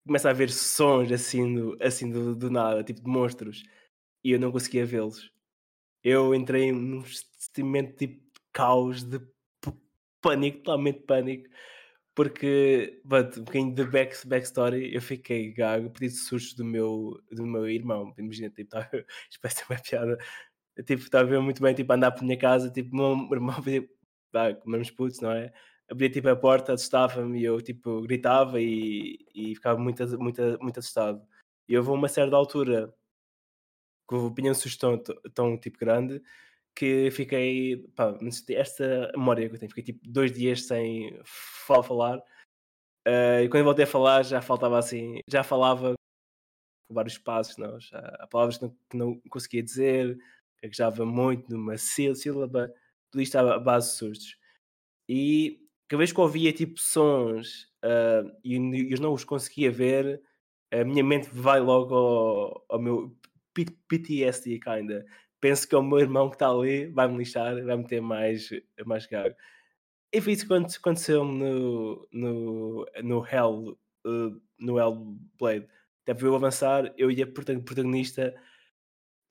começa 0.07 0.29
a 0.29 0.31
haver 0.33 0.51
sons 0.51 1.13
assim 1.13 1.55
do, 1.55 1.77
assim 1.81 2.11
do, 2.11 2.35
do 2.35 2.51
nada, 2.51 2.83
tipo 2.83 3.01
de 3.01 3.09
monstros, 3.09 3.63
e 4.25 4.33
eu 4.33 4.41
não 4.41 4.53
conseguia 4.53 4.85
vê-los. 4.87 5.33
Eu 6.05 6.35
entrei 6.35 6.73
num 6.73 7.05
sentimento 7.05 7.97
tipo 7.97 8.15
de 8.17 8.41
caos, 8.53 9.05
de 9.05 9.21
pânico, 10.21 10.59
totalmente 10.59 11.01
pânico, 11.01 11.49
porque, 12.15 13.01
but, 13.05 13.37
um 13.39 13.45
bocadinho 13.45 13.75
de 13.75 13.85
back, 13.85 14.27
backstory, 14.27 14.95
eu 14.95 15.03
fiquei 15.03 15.53
gago, 15.53 15.91
pedi 15.91 16.11
sustos 16.11 16.55
do 16.55 16.65
meu, 16.65 17.21
do 17.33 17.47
meu 17.47 17.69
irmão. 17.69 18.13
Imagina, 18.19 18.51
tipo, 18.51 18.71
tá, 18.71 18.91
parece 19.43 19.65
uma 19.71 19.79
piada. 19.81 20.19
Tipo, 20.85 21.03
estava 21.03 21.37
a 21.37 21.41
muito 21.41 21.63
bem, 21.63 21.75
tipo, 21.75 21.93
a 21.93 21.97
andar 21.97 22.13
por 22.13 22.23
minha 22.25 22.39
casa, 22.39 22.71
tipo, 22.71 22.95
meu 22.95 23.29
irmão, 23.33 23.57
como 24.63 24.77
éramos 24.77 24.91
putos, 24.91 25.21
não 25.21 25.33
é? 25.33 25.53
abria 25.91 26.09
tipo 26.09 26.29
a 26.29 26.37
porta, 26.37 26.73
assustava-me 26.73 27.41
e 27.41 27.45
eu 27.45 27.61
tipo 27.61 28.01
gritava 28.03 28.61
e, 28.61 29.19
e 29.35 29.55
ficava 29.57 29.79
muito, 29.79 30.07
muito, 30.19 30.41
muito 30.61 30.79
assustado. 30.79 31.27
E 31.69 31.77
houve 31.77 31.91
uma 31.91 32.09
certa 32.09 32.37
altura 32.37 32.95
que 34.09 34.15
um 34.15 34.55
susto 34.55 35.03
tão, 35.03 35.31
tão 35.35 35.59
tipo 35.59 35.79
grande 35.79 36.23
que 36.75 37.11
fiquei, 37.11 37.89
pá, 37.97 38.17
esta 38.51 39.11
memória 39.17 39.49
que 39.49 39.57
eu 39.57 39.59
tenho, 39.59 39.71
fiquei 39.71 39.85
tipo 39.85 40.01
dois 40.09 40.33
dias 40.33 40.67
sem 40.67 41.21
fa- 41.25 41.83
falar 41.83 42.19
uh, 43.07 43.43
e 43.45 43.49
quando 43.49 43.65
voltei 43.65 43.85
a 43.85 43.89
falar 43.89 44.23
já 44.23 44.41
faltava 44.41 44.79
assim, 44.79 45.21
já 45.29 45.43
falava 45.43 45.95
com 46.89 46.95
vários 46.95 47.19
passos, 47.19 47.57
não? 47.57 47.79
Já, 47.81 47.99
há 48.21 48.27
palavras 48.29 48.59
que 48.59 48.65
não, 48.65 48.77
que 48.91 48.97
não 48.97 49.21
conseguia 49.29 49.63
dizer, 49.63 50.19
gaguejava 50.63 51.05
muito 51.07 51.51
numa 51.51 51.77
sí- 51.77 52.15
sílaba, 52.15 52.73
tudo 53.11 53.23
isto 53.23 53.37
à 53.37 53.59
base 53.59 53.91
de 53.93 53.97
sustos. 53.99 54.37
E 55.09 55.61
cada 55.89 55.99
vez 55.99 56.13
que 56.13 56.21
ouvia 56.21 56.53
tipo 56.53 56.79
sons 56.81 57.65
uh, 57.85 58.31
e, 58.45 58.57
eu 58.93 59.01
não 59.01 59.13
os 59.13 59.25
conseguia 59.25 59.71
ver, 59.71 60.23
a 60.73 60.85
minha 60.85 61.03
mente 61.03 61.29
vai 61.33 61.61
logo 61.61 61.95
ao, 61.95 62.65
ao 62.69 62.81
meu 62.81 63.17
PTSD, 63.89 64.61
kinda. 64.61 65.05
Penso 65.41 65.67
que 65.69 65.75
é 65.75 65.79
o 65.79 65.83
meu 65.83 65.99
irmão 65.99 66.29
que 66.29 66.37
está 66.37 66.49
ali, 66.51 66.87
vai-me 66.89 67.17
lixar, 67.19 67.63
vai-me 67.65 67.87
ter 67.87 68.01
mais, 68.01 68.51
mais 68.87 69.07
gago. 69.07 69.35
E 70.13 70.21
foi 70.21 70.33
isso 70.33 70.47
que 70.47 70.53
aconte- 70.53 70.77
aconteceu 70.77 71.25
no, 71.25 72.07
no, 72.13 72.87
no 73.03 73.27
Hell, 73.27 73.79
uh, 74.07 74.41
no 74.59 74.79
Hellblade. 74.79 75.69
Até 76.07 76.25
eu 76.27 76.35
avançar, 76.35 76.93
eu 76.97 77.11
ia 77.11 77.27
prota- 77.27 77.59
protagonista 77.61 78.35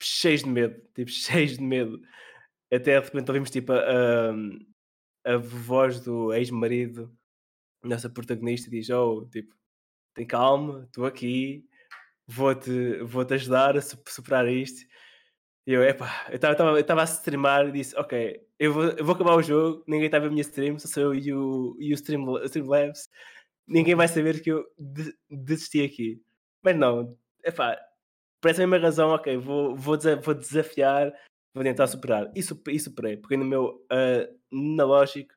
cheios 0.04 0.42
de 0.42 0.48
medo, 0.48 0.80
tipo, 0.94 1.10
cheios 1.12 1.56
de 1.58 1.62
medo. 1.62 2.00
Até 2.72 3.00
de 3.00 3.06
repente 3.06 3.28
ouvimos 3.30 3.50
tipo 3.50 3.72
a, 3.72 3.80
a, 5.24 5.34
a 5.34 5.36
voz 5.38 6.00
do 6.00 6.32
ex-marido, 6.34 7.12
nossa 7.84 8.10
protagonista, 8.10 8.70
diz: 8.70 8.90
Oh, 8.90 9.26
tipo, 9.30 9.54
tem 10.14 10.26
calma, 10.26 10.84
estou 10.86 11.06
aqui, 11.06 11.64
vou-te 12.26 12.98
vou 13.04 13.24
-te 13.24 13.34
ajudar 13.34 13.76
a 13.78 13.82
su- 13.82 13.98
superar 14.08 14.48
isto. 14.48 14.82
E 15.66 15.72
eu, 15.72 15.82
epá, 15.84 16.26
eu 16.30 16.36
estava 16.36 17.02
a 17.02 17.04
streamar 17.04 17.68
e 17.68 17.72
disse: 17.72 17.96
Ok, 17.98 18.40
eu 18.58 18.72
vou, 18.72 18.84
eu 18.84 19.04
vou 19.04 19.14
acabar 19.14 19.34
o 19.36 19.42
jogo, 19.42 19.84
ninguém 19.86 20.06
está 20.06 20.16
a 20.18 20.20
ver 20.20 20.28
a 20.28 20.30
minha 20.30 20.42
stream, 20.42 20.78
só 20.78 20.88
sou 20.88 21.02
eu 21.02 21.14
e 21.14 21.32
o, 21.32 21.76
e 21.80 21.92
o 21.92 21.94
stream, 21.94 22.24
Streamlabs, 22.46 23.08
ninguém 23.66 23.94
vai 23.94 24.08
saber 24.08 24.42
que 24.42 24.50
eu 24.52 24.64
de- 24.78 25.14
desisti 25.30 25.82
aqui. 25.82 26.22
Mas 26.62 26.76
não, 26.76 27.16
epá, 27.44 27.78
por 28.40 28.50
essa 28.50 28.66
mesma 28.66 28.78
razão, 28.78 29.10
ok, 29.10 29.36
vou, 29.36 29.74
vou, 29.76 29.98
vou 30.22 30.34
desafiar, 30.34 31.12
vou 31.54 31.64
tentar 31.64 31.86
superar. 31.86 32.30
E, 32.34 32.42
supe- 32.42 32.72
e 32.72 32.80
superei, 32.80 33.16
porque 33.16 33.36
no 33.36 33.44
meu 33.44 33.86
uh, 33.92 34.38
analógico 34.52 35.34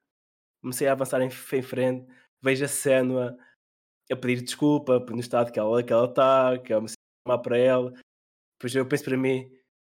comecei 0.61 0.87
a 0.87 0.93
avançar 0.93 1.21
em, 1.21 1.27
em 1.27 1.61
frente, 1.61 2.07
vejo 2.41 2.65
a 2.65 2.67
Senua 2.67 3.37
a 4.11 4.15
pedir 4.15 4.41
desculpa 4.43 4.99
por 5.01 5.13
no 5.13 5.21
estado 5.21 5.51
que 5.51 5.59
ela 5.59 5.83
que 5.83 5.93
ela 5.93 6.05
está, 6.05 6.57
que 6.59 6.73
eu 6.73 6.81
me 6.81 6.89
sinto 6.89 7.41
para 7.41 7.57
ela. 7.57 7.93
Depois 8.57 8.75
eu 8.75 8.85
penso 8.87 9.05
para 9.05 9.17
mim, 9.17 9.49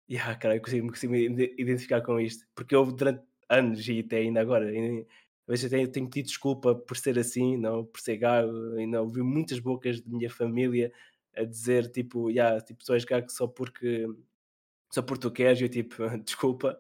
yeah, 0.09 0.35
cara, 0.35 0.55
eu 0.57 0.61
consigo, 0.61 0.87
consigo 0.87 1.13
me 1.13 1.55
identificar 1.57 2.01
com 2.01 2.19
isto, 2.19 2.45
porque 2.55 2.75
eu 2.75 2.85
durante 2.85 3.23
anos 3.49 3.87
e 3.87 3.99
até 3.99 4.17
ainda 4.17 4.41
agora, 4.41 4.71
vezes 5.47 5.63
eu 5.65 5.69
tenho, 5.69 5.91
tenho 5.91 6.09
pedido 6.09 6.27
desculpa 6.27 6.75
por 6.75 6.95
ser 6.97 7.17
assim, 7.17 7.57
não 7.57 7.85
por 7.85 7.99
ser 7.99 8.17
gago, 8.17 8.51
ainda 8.77 9.01
ouvi 9.01 9.21
muitas 9.21 9.59
bocas 9.59 10.01
de 10.01 10.09
minha 10.09 10.29
família 10.29 10.91
a 11.39 11.45
dizer 11.45 11.91
tipo, 11.91 12.29
yeah, 12.29 12.59
tipo, 12.61 12.83
tu 12.83 12.93
és 12.93 13.05
gago 13.05 13.29
só 13.31 13.47
porque 13.47 14.07
só 14.91 15.01
porque 15.01 15.21
tu 15.21 15.31
queres, 15.31 15.61
eu 15.61 15.69
tipo, 15.69 15.95
desculpa, 16.25 16.79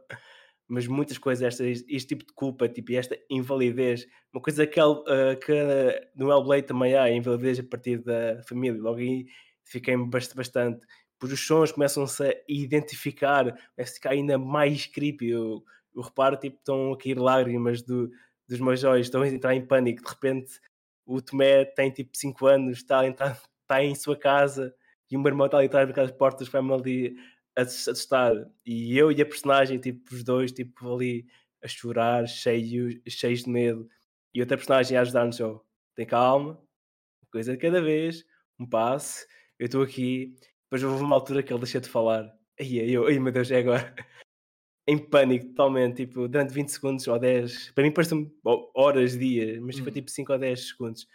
mas 0.67 0.87
muitas 0.87 1.17
coisas, 1.17 1.43
esta, 1.43 1.65
este 1.67 2.09
tipo 2.09 2.25
de 2.25 2.33
culpa, 2.33 2.67
tipo, 2.69 2.93
esta 2.93 3.17
invalidez, 3.29 4.07
uma 4.33 4.41
coisa 4.41 4.67
que, 4.67 4.81
uh, 4.81 5.03
que 5.43 5.53
no 6.15 6.31
Hellblade 6.31 6.67
também 6.67 6.95
há, 6.95 7.03
a 7.03 7.11
invalidez 7.11 7.59
a 7.59 7.63
partir 7.63 7.99
da 7.99 8.41
família, 8.43 8.81
logo 8.81 8.99
aí 8.99 9.27
fiquei-me 9.63 10.07
bastante, 10.07 10.37
bastante, 10.37 10.87
pois 11.19 11.33
os 11.33 11.45
sons 11.45 11.71
começam-se 11.71 12.23
a 12.23 12.33
identificar, 12.47 13.45
começa 13.75 13.91
a 13.91 13.95
ficar 13.95 14.11
ainda 14.11 14.37
mais 14.37 14.85
creepy, 14.87 15.29
eu, 15.29 15.63
eu 15.95 16.01
reparo, 16.01 16.37
tipo, 16.37 16.57
estão 16.57 16.93
a 16.93 16.97
cair 16.97 17.19
lágrimas 17.19 17.81
do, 17.81 18.09
dos 18.47 18.59
meus 18.59 18.83
olhos, 18.83 19.07
estão 19.07 19.21
a 19.21 19.27
entrar 19.27 19.55
em 19.55 19.65
pânico, 19.65 20.03
de 20.03 20.09
repente 20.09 20.59
o 21.05 21.21
Tomé 21.21 21.65
tem 21.65 21.89
tipo 21.89 22.15
5 22.15 22.45
anos, 22.45 22.77
está, 22.77 23.05
entrar, 23.05 23.39
está 23.69 23.83
em 23.83 23.93
sua 23.93 24.17
casa, 24.17 24.73
e 25.11 25.15
o 25.15 25.19
meu 25.19 25.29
irmão 25.29 25.45
está 25.45 25.57
ali 25.57 25.67
atrás 25.67 25.87
das 25.93 26.11
portas, 26.11 26.47
vai-me 26.47 26.73
ali 26.73 27.15
assustar. 27.55 28.33
E 28.65 28.97
eu 28.97 29.11
e 29.11 29.21
a 29.21 29.25
personagem, 29.25 29.77
tipo, 29.79 30.13
os 30.13 30.23
dois, 30.23 30.51
tipo, 30.51 30.93
ali 30.93 31.27
a 31.63 31.67
chorar, 31.67 32.27
cheios, 32.27 32.95
cheios 33.07 33.43
de 33.43 33.49
medo. 33.49 33.87
E 34.33 34.41
outra 34.41 34.57
personagem 34.57 34.97
a 34.97 35.01
ajudar-nos, 35.01 35.39
oh, 35.39 35.63
tem 35.95 36.05
calma, 36.05 36.59
coisa 37.31 37.51
de 37.51 37.57
cada 37.57 37.81
vez, 37.81 38.25
um 38.59 38.65
passo, 38.65 39.25
eu 39.59 39.65
estou 39.65 39.83
aqui. 39.83 40.35
Depois 40.63 40.83
houve 40.83 41.03
uma 41.03 41.15
altura 41.15 41.43
que 41.43 41.53
ele 41.53 41.59
deixa 41.59 41.79
de 41.79 41.89
falar. 41.89 42.31
Aí 42.59 42.91
eu, 42.91 43.07
ai 43.07 43.19
meu 43.19 43.31
Deus, 43.31 43.51
é 43.51 43.59
agora. 43.59 43.93
em 44.87 44.97
pânico 44.97 45.47
totalmente, 45.49 46.05
tipo, 46.07 46.27
durante 46.27 46.53
20 46.53 46.69
segundos 46.69 47.07
ou 47.07 47.19
10, 47.19 47.71
para 47.71 47.83
mim 47.83 47.91
parece 47.91 48.15
horas, 48.73 49.17
dias, 49.17 49.59
mas 49.59 49.77
foi 49.77 49.91
tipo 49.91 50.09
5 50.09 50.33
ou 50.33 50.39
10 50.39 50.67
segundos. 50.69 51.07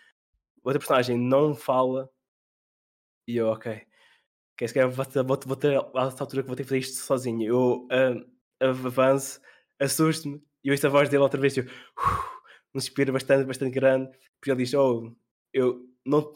Outra 0.63 0.79
personagem 0.79 1.19
não 1.19 1.55
fala 1.55 2.09
e 3.27 3.37
eu, 3.37 3.49
ok, 3.49 3.83
que 4.57 4.69
se 4.69 4.75
calhar 4.75 4.91
vou, 4.91 5.57
ter 5.57 5.77
a 5.77 6.07
essa 6.07 6.23
altura 6.23 6.43
que 6.43 6.49
vou 6.49 6.57
ter 6.57 6.63
que 6.63 6.69
fazer 6.69 6.79
isto 6.81 6.97
sozinho. 6.97 7.43
Eu 7.43 7.89
uh, 7.91 8.67
avanço, 8.67 9.41
assusto-me 9.81 10.43
e 10.63 10.71
ouço 10.71 10.87
a 10.87 10.91
voz 10.91 11.09
dele 11.09 11.23
outra 11.23 11.41
vez. 11.41 11.57
Eu, 11.57 11.65
uh, 11.65 12.35
um 12.75 12.81
suspiro 12.81 13.13
bastante, 13.13 13.47
bastante 13.47 13.73
grande. 13.73 14.11
Porque 14.39 14.51
ele 14.51 14.65
diz: 14.65 14.75
Oh, 14.75 15.13
eu 15.53 15.81
não, 16.05 16.33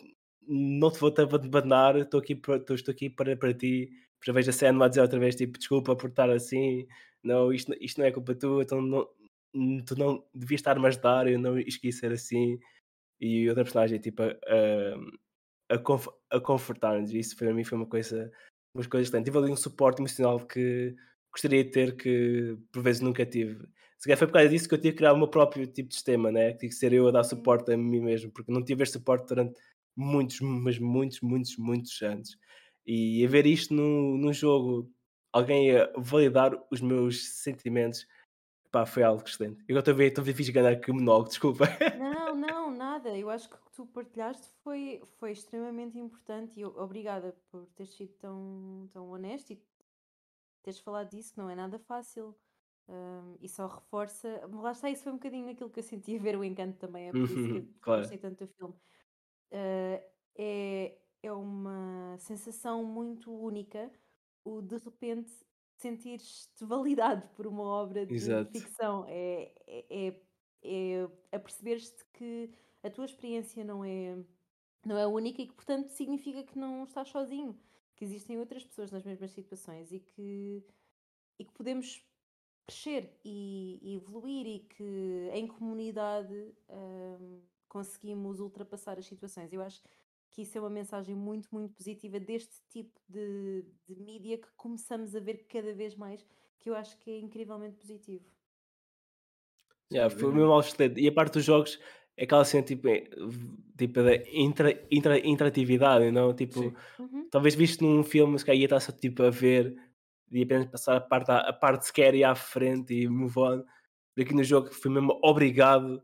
não 0.46 0.90
te 0.90 0.98
vou 0.98 1.12
abandonar, 1.18 1.96
estou 1.96 2.20
aqui, 2.20 2.34
para, 2.34 2.56
estou 2.56 2.92
aqui 2.92 3.10
para, 3.10 3.36
para 3.36 3.54
ti. 3.54 3.90
Para 4.20 4.32
vejo 4.34 4.50
a 4.50 4.52
cena 4.52 4.84
a 4.84 4.88
dizer 4.88 5.02
outra 5.02 5.18
vez: 5.18 5.36
tipo, 5.36 5.58
Desculpa 5.58 5.96
por 5.96 6.10
estar 6.10 6.30
assim, 6.30 6.86
não, 7.22 7.52
isto, 7.52 7.74
isto 7.80 7.98
não 8.00 8.06
é 8.06 8.12
culpa 8.12 8.34
tua, 8.34 8.62
então 8.62 8.80
não, 8.82 9.08
tu 9.86 9.96
não 9.96 10.24
devias 10.34 10.60
estar-me 10.60 10.84
a 10.86 10.88
ajudar, 10.88 11.28
eu 11.28 11.38
não 11.38 11.58
esqueci 11.58 12.00
ser 12.00 12.12
assim. 12.12 12.58
E 13.20 13.48
outra 13.48 13.64
personagem, 13.64 13.98
tipo, 14.00 14.22
uh, 14.24 15.18
a, 15.68 15.78
conf 15.78 16.08
a 16.30 16.40
confortar-nos. 16.40 17.12
Isso 17.12 17.36
para 17.36 17.52
mim 17.52 17.64
foi 17.64 17.78
uma 17.78 17.86
coisa, 17.86 18.30
umas 18.74 18.86
coisas 18.86 19.10
que 19.10 19.22
tive 19.22 19.38
ali 19.38 19.50
um 19.50 19.56
suporte 19.56 20.00
emocional 20.00 20.40
que 20.46 20.94
gostaria 21.32 21.64
de 21.64 21.70
ter 21.70 21.96
que 21.96 22.56
por 22.72 22.82
vezes 22.82 23.00
nunca 23.00 23.24
tive. 23.26 23.66
Se 23.98 24.04
calhar 24.04 24.18
foi 24.18 24.28
por 24.28 24.34
causa 24.34 24.48
disso 24.48 24.68
que 24.68 24.74
eu 24.74 24.78
tive 24.80 24.92
que 24.92 24.98
criar 24.98 25.12
o 25.12 25.18
meu 25.18 25.28
próprio 25.28 25.66
tipo 25.66 25.88
de 25.88 25.94
sistema, 25.96 26.30
né? 26.30 26.52
Tive 26.52 26.68
que 26.68 26.74
ser 26.74 26.92
eu 26.92 27.08
a 27.08 27.10
dar 27.10 27.24
suporte 27.24 27.72
a 27.72 27.76
mim 27.76 28.00
mesmo, 28.00 28.30
porque 28.30 28.52
não 28.52 28.64
tive 28.64 28.82
este 28.82 28.94
suporte 28.94 29.26
durante 29.26 29.58
muitos, 29.96 30.40
mas 30.40 30.78
muitos, 30.78 31.20
muitos, 31.20 31.56
muitos 31.56 32.00
anos. 32.02 32.38
E 32.86 33.24
a 33.24 33.28
ver 33.28 33.46
isto 33.46 33.74
no, 33.74 34.16
num 34.16 34.32
jogo, 34.32 34.90
alguém 35.32 35.76
a 35.76 35.90
validar 35.96 36.52
os 36.70 36.80
meus 36.80 37.28
sentimentos, 37.42 38.06
pá, 38.70 38.86
foi 38.86 39.02
algo 39.02 39.22
excelente. 39.26 39.62
Eu 39.68 39.74
a 40.20 40.24
ver 40.24 40.34
fixe 40.34 40.52
ganhar 40.52 40.72
o 40.90 40.94
monólogo, 40.94 41.28
desculpa. 41.30 41.66
Não, 41.92 42.34
não, 42.34 42.70
nada. 42.70 43.16
Eu 43.16 43.30
acho 43.30 43.48
que 43.48 43.56
o 43.56 43.58
que 43.58 43.72
tu 43.72 43.86
partilhaste 43.86 44.48
foi, 44.62 45.02
foi 45.18 45.32
extremamente 45.32 45.98
importante 45.98 46.60
e 46.60 46.64
obrigada 46.64 47.32
por 47.50 47.66
teres 47.68 47.92
sido 47.94 48.12
tão, 48.14 48.88
tão 48.92 49.08
honesto 49.08 49.52
e 49.52 49.62
teres 50.62 50.80
falado 50.80 51.10
disso, 51.10 51.32
que 51.32 51.38
não 51.38 51.50
é 51.50 51.54
nada 51.54 51.78
fácil. 51.78 52.36
Um, 52.88 53.36
e 53.40 53.48
só 53.48 53.66
reforça. 53.66 54.46
Lá 54.50 54.72
está, 54.72 54.90
isso 54.90 55.02
foi 55.04 55.12
um 55.12 55.16
bocadinho 55.16 55.50
aquilo 55.50 55.70
que 55.70 55.78
eu 55.78 55.82
senti 55.84 56.16
a 56.16 56.20
ver 56.20 56.36
o 56.36 56.44
encanto 56.44 56.78
também. 56.78 57.08
É 57.08 57.14
por 57.14 57.30
isso 57.30 57.48
que 57.48 57.58
eu 57.58 57.68
claro. 57.80 58.00
gostei 58.00 58.18
tanto 58.18 58.46
do 58.46 58.52
filme. 58.54 58.74
Uh, 59.52 60.02
é, 60.36 60.98
é 61.22 61.32
uma 61.32 62.16
sensação 62.18 62.84
muito 62.84 63.32
única 63.32 63.90
o 64.44 64.62
de 64.62 64.76
repente 64.78 65.30
sentires-te 65.80 66.64
validado 66.64 67.28
por 67.34 67.46
uma 67.46 67.62
obra 67.62 68.06
de 68.06 68.14
Exato. 68.14 68.52
ficção. 68.52 69.04
É, 69.08 69.52
é, 69.66 70.08
é, 70.08 70.20
é 70.62 71.36
a 71.36 71.38
perceberes-te 71.38 72.04
que 72.12 72.50
a 72.82 72.90
tua 72.90 73.04
experiência 73.06 73.64
não 73.64 73.84
é, 73.84 74.16
não 74.86 74.98
é 74.98 75.06
única 75.06 75.42
e 75.42 75.48
que, 75.48 75.54
portanto, 75.54 75.88
significa 75.90 76.42
que 76.44 76.58
não 76.58 76.84
estás 76.84 77.08
sozinho, 77.08 77.60
que 77.96 78.04
existem 78.04 78.38
outras 78.38 78.64
pessoas 78.64 78.90
nas 78.92 79.04
mesmas 79.04 79.32
situações 79.32 79.92
e 79.92 80.00
que, 80.00 80.64
e 81.38 81.44
que 81.44 81.52
podemos 81.52 82.04
crescer 82.66 83.18
e, 83.24 83.78
e 83.82 83.96
evoluir 83.96 84.46
e 84.46 84.60
que 84.60 85.30
em 85.32 85.46
comunidade 85.46 86.54
hum, 86.68 87.42
conseguimos 87.68 88.40
ultrapassar 88.40 88.98
as 88.98 89.06
situações. 89.06 89.52
Eu 89.52 89.62
acho 89.62 89.82
que 90.30 90.42
isso 90.42 90.56
é 90.56 90.60
uma 90.60 90.70
mensagem 90.70 91.14
muito, 91.14 91.48
muito 91.52 91.74
positiva 91.74 92.20
deste 92.20 92.56
tipo 92.70 93.00
de, 93.08 93.64
de 93.86 93.96
mídia 93.96 94.38
que 94.38 94.48
começamos 94.56 95.14
a 95.14 95.20
ver 95.20 95.46
cada 95.48 95.72
vez 95.72 95.94
mais, 95.94 96.24
que 96.58 96.70
eu 96.70 96.74
acho 96.74 96.96
que 96.98 97.10
é 97.10 97.18
incrivelmente 97.18 97.76
positivo. 97.76 98.24
Yeah, 99.92 100.14
foi 100.14 100.32
mesmo 100.32 100.52
ao 100.52 100.60
excelente. 100.60 101.00
E 101.00 101.08
a 101.08 101.12
parte 101.12 101.34
dos 101.34 101.44
jogos 101.44 101.78
é 102.16 102.24
aquela 102.24 102.44
cena 102.44 102.62
tipo, 102.62 102.88
é, 102.88 103.08
tipo 103.76 104.02
da 104.02 104.16
intra, 104.32 104.86
intra, 104.90 105.18
interatividade, 105.26 106.10
não? 106.10 106.34
Tipo, 106.34 106.74
uhum. 106.98 107.28
talvez 107.30 107.54
visto 107.54 107.82
num 107.84 108.02
filme, 108.02 108.38
se 108.38 108.44
calhar 108.44 108.60
ia 108.60 108.66
estar 108.66 108.80
só 108.80 108.92
tipo 108.92 109.22
a 109.22 109.30
ver 109.30 109.76
e 110.30 110.42
apenas 110.42 110.66
passar 110.66 110.96
a 110.96 111.00
parte, 111.00 111.30
a 111.30 111.52
parte 111.52 111.86
scary 111.86 112.22
à 112.22 112.34
frente 112.34 112.92
e 112.92 113.08
move 113.08 113.38
on. 113.38 113.64
Aqui 114.18 114.34
no 114.34 114.42
jogo 114.42 114.72
fui 114.74 114.90
mesmo 114.90 115.18
obrigado 115.22 116.02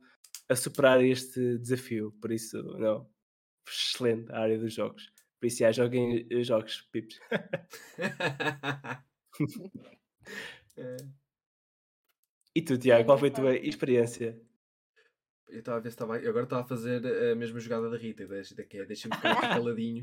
a 0.48 0.54
superar 0.54 1.04
este 1.04 1.58
desafio. 1.58 2.12
Por 2.20 2.30
isso, 2.32 2.62
não, 2.78 3.06
excelente 3.66 4.30
a 4.32 4.40
área 4.40 4.58
dos 4.58 4.74
jogos. 4.74 5.12
Por 5.40 5.46
isso, 5.46 5.58
já 5.58 5.72
joguem 5.72 6.26
eh, 6.30 6.42
jogos, 6.42 6.82
pips. 6.92 7.20
É. 10.76 10.96
E 12.56 12.62
tu, 12.62 12.78
Tiago, 12.78 13.04
qual 13.04 13.18
foi 13.18 13.30
a 13.30 13.32
tua 13.32 13.56
experiência? 13.56 14.40
Eu 15.48 15.58
estava 15.58 15.78
a 15.78 15.80
ver 15.80 15.90
se 15.90 15.94
estava. 15.94 16.18
Eu 16.18 16.30
agora 16.30 16.44
estava 16.44 16.62
a 16.62 16.68
fazer 16.68 17.04
a 17.32 17.34
mesma 17.34 17.58
jogada 17.58 17.90
da 17.90 17.96
Rita, 17.96 18.24
que 18.64 18.78
é 18.78 18.84
deixa-me 18.84 19.16
ficar 19.16 19.34
caladinho 19.58 20.00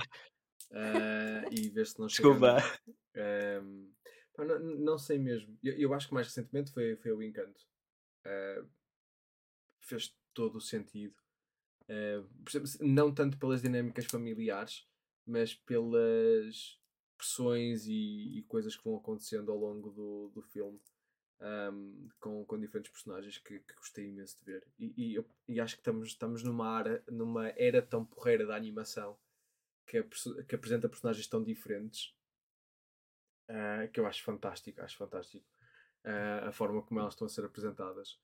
uh, 0.71 1.47
e 1.49 1.69
ver 1.69 1.85
se 1.85 1.97
não 1.97 2.09
chega. 2.09 2.29
Desculpa. 2.29 2.57
Um, 3.63 3.93
não, 4.37 4.59
não, 4.59 4.97
sei 4.97 5.17
mesmo. 5.17 5.57
Eu, 5.63 5.77
eu, 5.77 5.93
acho 5.93 6.07
que 6.07 6.13
mais 6.13 6.27
recentemente 6.27 6.73
foi, 6.73 6.97
foi 6.97 7.11
o 7.11 7.23
Encanto. 7.23 7.61
Uh, 8.25 8.67
fez 9.81 10.13
todo 10.33 10.57
o 10.57 10.61
sentido. 10.61 11.15
Uh, 11.89 12.27
não 12.79 13.13
tanto 13.13 13.37
pelas 13.37 13.61
dinâmicas 13.61 14.05
familiares, 14.05 14.87
mas 15.25 15.53
pelas 15.53 16.79
pressões 17.17 17.85
e, 17.85 18.39
e 18.39 18.43
coisas 18.47 18.75
que 18.75 18.83
vão 18.83 18.97
acontecendo 18.97 19.51
ao 19.51 19.57
longo 19.57 19.91
do, 19.91 20.31
do 20.33 20.41
filme 20.41 20.79
um, 21.41 22.09
com, 22.19 22.45
com 22.45 22.59
diferentes 22.59 22.91
personagens 22.91 23.37
que, 23.39 23.59
que, 23.59 23.73
gostei 23.75 24.07
imenso 24.07 24.37
de 24.39 24.45
ver. 24.45 24.67
E, 24.79 25.17
e, 25.17 25.25
e 25.47 25.59
acho 25.59 25.75
que 25.75 25.81
estamos, 25.81 26.07
estamos 26.07 26.43
numa, 26.43 26.67
ara, 26.67 27.03
numa 27.09 27.49
era 27.49 27.81
tão 27.81 28.05
porreira 28.05 28.45
da 28.45 28.55
animação 28.55 29.17
que, 29.85 30.03
que 30.47 30.55
apresenta 30.55 30.89
personagens 30.89 31.27
tão 31.27 31.43
diferentes 31.43 32.15
uh, 33.49 33.91
que 33.91 33.99
eu 33.99 34.05
acho 34.05 34.23
fantástico. 34.23 34.81
Acho 34.81 34.97
fantástico 34.97 35.45
uh, 36.05 36.47
a 36.47 36.51
forma 36.51 36.81
como 36.83 36.99
elas 36.99 37.13
estão 37.13 37.25
a 37.25 37.29
ser 37.29 37.43
apresentadas. 37.43 38.19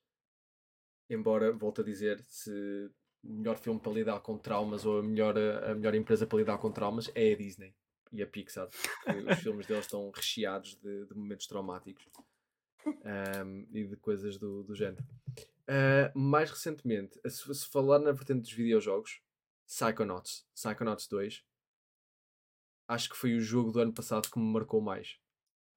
Embora, 1.09 1.51
volto 1.51 1.81
a 1.81 1.85
dizer, 1.85 2.23
se 2.23 2.91
melhor 3.27 3.57
filme 3.57 3.79
para 3.79 3.91
lidar 3.91 4.19
com 4.21 4.37
traumas 4.37 4.85
ou 4.85 4.99
a 4.99 5.03
melhor, 5.03 5.37
a 5.37 5.75
melhor 5.75 5.95
empresa 5.95 6.25
para 6.25 6.39
lidar 6.39 6.57
com 6.57 6.71
traumas 6.71 7.11
é 7.13 7.33
a 7.33 7.37
Disney 7.37 7.75
e 8.11 8.21
a 8.21 8.27
Pixar. 8.27 8.69
Os 9.31 9.39
filmes 9.39 9.67
deles 9.67 9.85
estão 9.85 10.09
recheados 10.11 10.75
de, 10.75 11.05
de 11.05 11.13
momentos 11.13 11.47
traumáticos 11.47 12.07
um, 12.85 13.67
e 13.71 13.85
de 13.85 13.95
coisas 13.97 14.37
do, 14.37 14.63
do 14.63 14.73
género. 14.73 15.03
Uh, 15.67 16.17
mais 16.17 16.49
recentemente, 16.49 17.19
se, 17.27 17.53
se, 17.53 17.67
falar 17.67 17.99
na 17.99 18.11
vertente 18.11 18.41
dos 18.41 18.53
videojogos, 18.53 19.21
Psychonauts, 19.65 20.47
Psychonauts 20.55 21.07
2, 21.07 21.43
acho 22.87 23.09
que 23.09 23.17
foi 23.17 23.35
o 23.35 23.41
jogo 23.41 23.71
do 23.71 23.81
ano 23.81 23.93
passado 23.93 24.31
que 24.31 24.39
me 24.39 24.45
marcou 24.45 24.79
mais. 24.79 25.19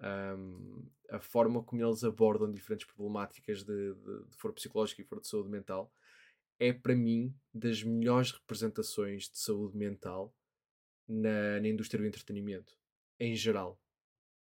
Um, 0.01 0.88
a 1.11 1.18
forma 1.18 1.62
como 1.62 1.82
eles 1.84 2.05
abordam 2.05 2.51
diferentes 2.51 2.86
problemáticas 2.86 3.64
de, 3.64 3.94
de, 3.94 4.24
de 4.26 4.36
foro 4.36 4.55
psicológico 4.55 5.01
e 5.01 5.05
foro 5.05 5.20
de 5.20 5.26
saúde 5.26 5.51
mental 5.51 5.92
é 6.61 6.72
para 6.72 6.94
mim 6.94 7.34
das 7.52 7.82
melhores 7.82 8.30
representações 8.30 9.28
de 9.28 9.38
saúde 9.38 9.76
mental 9.76 10.32
na, 11.08 11.58
na 11.58 11.66
indústria 11.66 12.00
do 12.00 12.06
entretenimento, 12.06 12.78
em 13.18 13.34
geral. 13.34 13.80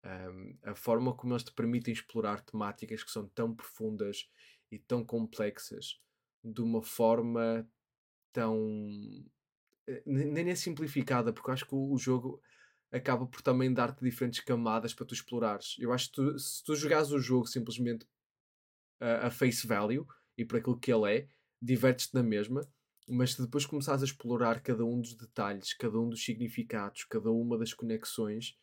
Um, 0.03 0.57
a 0.63 0.75
forma 0.75 1.13
como 1.13 1.33
eles 1.33 1.43
te 1.43 1.53
permitem 1.53 1.93
explorar 1.93 2.41
temáticas 2.41 3.03
que 3.03 3.11
são 3.11 3.27
tão 3.29 3.53
profundas 3.55 4.29
e 4.71 4.79
tão 4.79 5.05
complexas 5.05 6.01
de 6.43 6.61
uma 6.61 6.81
forma 6.81 7.69
tão. 8.33 8.57
eh, 9.87 10.01
nem 10.05 10.49
é 10.49 10.55
simplificada, 10.55 11.31
porque 11.31 11.49
eu 11.49 11.53
acho 11.53 11.65
que 11.65 11.75
o, 11.75 11.97
jogo 11.97 12.41
acaba 12.91 13.27
por 13.27 13.41
também 13.41 13.73
dar-te 13.73 14.03
diferentes 14.03 14.39
camadas 14.39 14.93
para 14.93 15.05
tu 15.05 15.13
explorares. 15.13 15.75
Eu 15.79 15.91
acho 15.93 16.07
que 16.07 16.13
tu, 16.13 16.39
se 16.39 16.63
tu 16.63 16.75
jogares 16.75 17.11
o 17.11 17.19
jogo 17.19 17.45
simplesmente 17.45 18.07
a, 18.99 19.27
a 19.27 19.31
face 19.31 19.67
value 19.67 20.07
e 20.37 20.45
por 20.45 20.57
aquilo 20.59 20.79
que 20.79 20.91
ele 20.91 21.13
é, 21.13 21.29
divertes-te 21.61 22.13
na 22.15 22.23
mesma, 22.23 22.61
mas 23.07 23.33
se 23.33 23.41
depois 23.41 23.65
começares 23.65 24.01
a 24.01 24.05
explorar 24.05 24.61
cada 24.61 24.85
um 24.85 25.01
dos 25.01 25.15
detalhes, 25.15 25.73
cada 25.73 25.99
um 25.99 26.09
dos 26.09 26.23
significados, 26.23 27.03
cada 27.05 27.31
uma 27.31 27.57
das 27.57 27.73
conexões, 27.73 28.57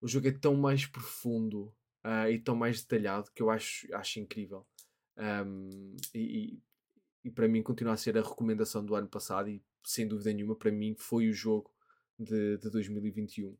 o 0.00 0.08
jogo 0.08 0.28
é 0.28 0.32
tão 0.32 0.54
mais 0.56 0.86
profundo 0.86 1.74
ah, 2.02 2.30
e 2.30 2.38
tão 2.38 2.54
mais 2.54 2.80
detalhado 2.82 3.30
que 3.34 3.42
eu 3.42 3.50
acho, 3.50 3.92
acho 3.94 4.20
incrível. 4.20 4.66
Um, 5.16 5.96
e, 6.14 6.60
e- 7.24 7.30
para 7.30 7.48
mim 7.48 7.62
continua 7.62 7.94
a 7.94 7.96
ser 7.96 8.16
a 8.16 8.22
recomendação 8.22 8.84
do 8.84 8.94
ano 8.94 9.08
passado 9.08 9.48
e 9.50 9.62
sem 9.84 10.06
dúvida 10.06 10.32
nenhuma 10.32 10.54
para 10.56 10.70
mim 10.70 10.94
foi 10.96 11.28
o 11.28 11.32
jogo 11.32 11.70
de, 12.18 12.58
de 12.58 12.70
2021. 12.70 13.56